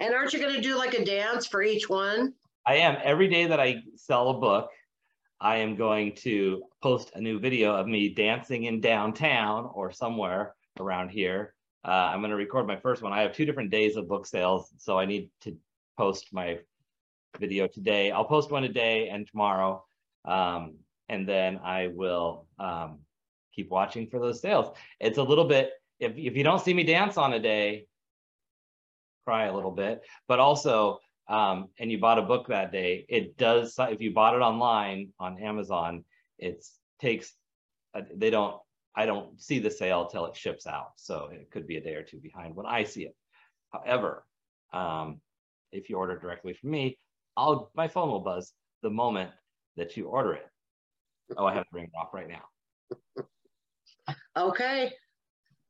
And 0.01 0.15
aren't 0.15 0.33
you 0.33 0.39
going 0.39 0.55
to 0.55 0.61
do 0.61 0.77
like 0.77 0.95
a 0.95 1.05
dance 1.05 1.47
for 1.47 1.63
each 1.63 1.89
one? 1.89 2.35
I 2.67 2.77
am. 2.77 2.97
Every 3.05 3.29
day 3.29 3.47
that 3.47 3.61
I 3.61 3.83
sell 3.97 4.31
a 4.31 4.41
book, 4.41 4.71
I 5.39 5.57
am 5.57 5.77
going 5.77 6.15
to 6.17 6.63
post 6.83 7.11
a 7.15 7.21
new 7.21 7.39
video 7.39 7.75
of 7.75 7.87
me 7.87 8.15
dancing 8.15 8.65
in 8.65 8.81
downtown 8.81 9.69
or 9.75 9.93
somewhere 9.93 10.55
around 10.81 11.11
here. 11.11 11.55
Uh, 11.87 11.91
I'm 11.91 12.21
going 12.21 12.31
to 12.31 12.37
record 12.37 12.67
my 12.67 12.77
first 12.77 13.03
one. 13.03 13.13
I 13.13 13.21
have 13.21 13.35
two 13.35 13.45
different 13.45 13.71
days 13.71 13.97
of 13.97 14.09
book 14.09 14.27
sales, 14.27 14.73
so 14.79 14.99
I 14.99 15.05
need 15.05 15.29
to 15.43 15.55
post 15.99 16.29
my 16.33 16.59
video 17.39 17.67
today. 17.67 18.11
I'll 18.11 18.25
post 18.25 18.51
one 18.51 18.63
today 18.63 19.11
and 19.11 19.27
tomorrow, 19.27 19.85
um, 20.25 20.77
and 21.11 21.29
then 21.29 21.61
I 21.63 21.89
will 21.89 22.47
um, 22.59 23.01
keep 23.55 23.71
watching 23.71 24.07
for 24.07 24.19
those 24.19 24.41
sales. 24.41 24.75
It's 25.01 25.19
a 25.19 25.23
little 25.23 25.45
bit. 25.45 25.73
If 26.01 26.17
if 26.17 26.35
you 26.35 26.43
don't 26.43 26.63
see 26.63 26.73
me 26.73 26.85
dance 26.85 27.19
on 27.19 27.35
a 27.35 27.39
day, 27.39 27.87
cry 29.27 29.47
a 29.47 29.55
little 29.55 29.71
bit, 29.71 30.01
but 30.27 30.39
also 30.39 31.01
um, 31.29 31.69
and 31.79 31.91
you 31.91 31.99
bought 31.99 32.19
a 32.19 32.23
book 32.23 32.49
that 32.49 32.73
day, 32.73 33.07
it 33.09 33.37
does. 33.37 33.75
If 33.79 34.01
you 34.01 34.13
bought 34.13 34.35
it 34.35 34.41
online 34.43 35.13
on 35.19 35.39
Amazon, 35.43 36.05
it 36.39 36.65
takes. 37.01 37.33
uh, 37.95 38.03
They 38.15 38.31
don't. 38.31 38.61
I 38.97 39.07
don't 39.07 39.41
see 39.41 39.59
the 39.59 39.71
sale 39.71 40.07
till 40.07 40.27
it 40.27 40.37
ships 40.37 40.67
out, 40.67 40.93
so 40.97 41.29
it 41.33 41.51
could 41.51 41.67
be 41.67 41.77
a 41.77 41.81
day 41.81 41.95
or 41.95 42.03
two 42.05 42.19
behind 42.19 42.55
when 42.55 42.67
I 42.67 42.85
see 42.85 43.05
it. 43.05 43.17
However, 43.73 44.25
um, 44.73 45.21
if 45.73 45.91
you 45.91 45.97
order 45.97 46.17
directly 46.17 46.55
from 46.55 46.71
me, 46.71 46.99
I'll 47.37 47.71
my 47.75 47.89
phone 47.89 48.09
will 48.11 48.21
buzz 48.21 48.53
the 48.83 48.91
moment 48.91 49.31
that 49.77 49.97
you 49.97 50.07
order 50.07 50.35
it. 50.35 50.47
Oh, 51.37 51.47
I 51.47 51.55
have 51.55 51.65
to 51.65 51.69
ring 51.73 51.85
it 51.87 51.99
off 51.99 52.15
right 52.15 52.29
now. 52.29 54.15
Okay. 54.37 54.93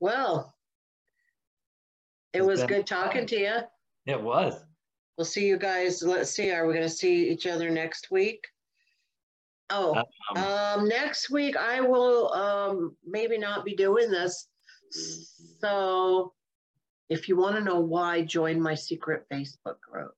Well, 0.00 0.54
it 2.34 2.42
was 2.44 2.62
good 2.64 2.86
talking 2.86 3.26
to 3.28 3.38
you. 3.38 3.56
It 4.06 4.20
was. 4.20 4.54
We'll 5.16 5.24
see 5.24 5.46
you 5.46 5.56
guys. 5.56 6.02
Let's 6.02 6.30
see. 6.30 6.50
Are 6.50 6.66
we 6.66 6.74
going 6.74 6.86
to 6.88 6.92
see 6.94 7.28
each 7.30 7.46
other 7.46 7.70
next 7.70 8.10
week? 8.10 8.44
Oh, 9.70 10.02
Um, 10.34 10.42
um, 10.42 10.88
next 10.88 11.30
week 11.30 11.56
I 11.56 11.80
will 11.80 12.32
um 12.34 12.96
maybe 13.06 13.38
not 13.38 13.64
be 13.64 13.74
doing 13.74 14.10
this. 14.10 14.48
So 15.60 16.34
If 17.08 17.28
you 17.28 17.36
want 17.36 17.56
to 17.56 17.62
know 17.62 17.80
why, 17.80 18.22
join 18.22 18.60
my 18.60 18.74
secret 18.74 19.26
Facebook 19.30 19.80
group. 19.80 20.12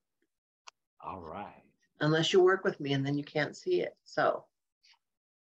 All 1.05 1.19
right. 1.19 1.63
Unless 1.99 2.33
you 2.33 2.41
work 2.41 2.63
with 2.63 2.79
me 2.79 2.93
and 2.93 3.05
then 3.05 3.17
you 3.17 3.23
can't 3.23 3.55
see 3.55 3.81
it. 3.81 3.95
So, 4.05 4.45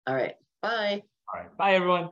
all 0.07 0.15
right. 0.15 0.37
Bye. 0.63 1.03
All 1.33 1.41
right. 1.41 1.57
Bye, 1.57 1.75
everyone. 1.75 2.11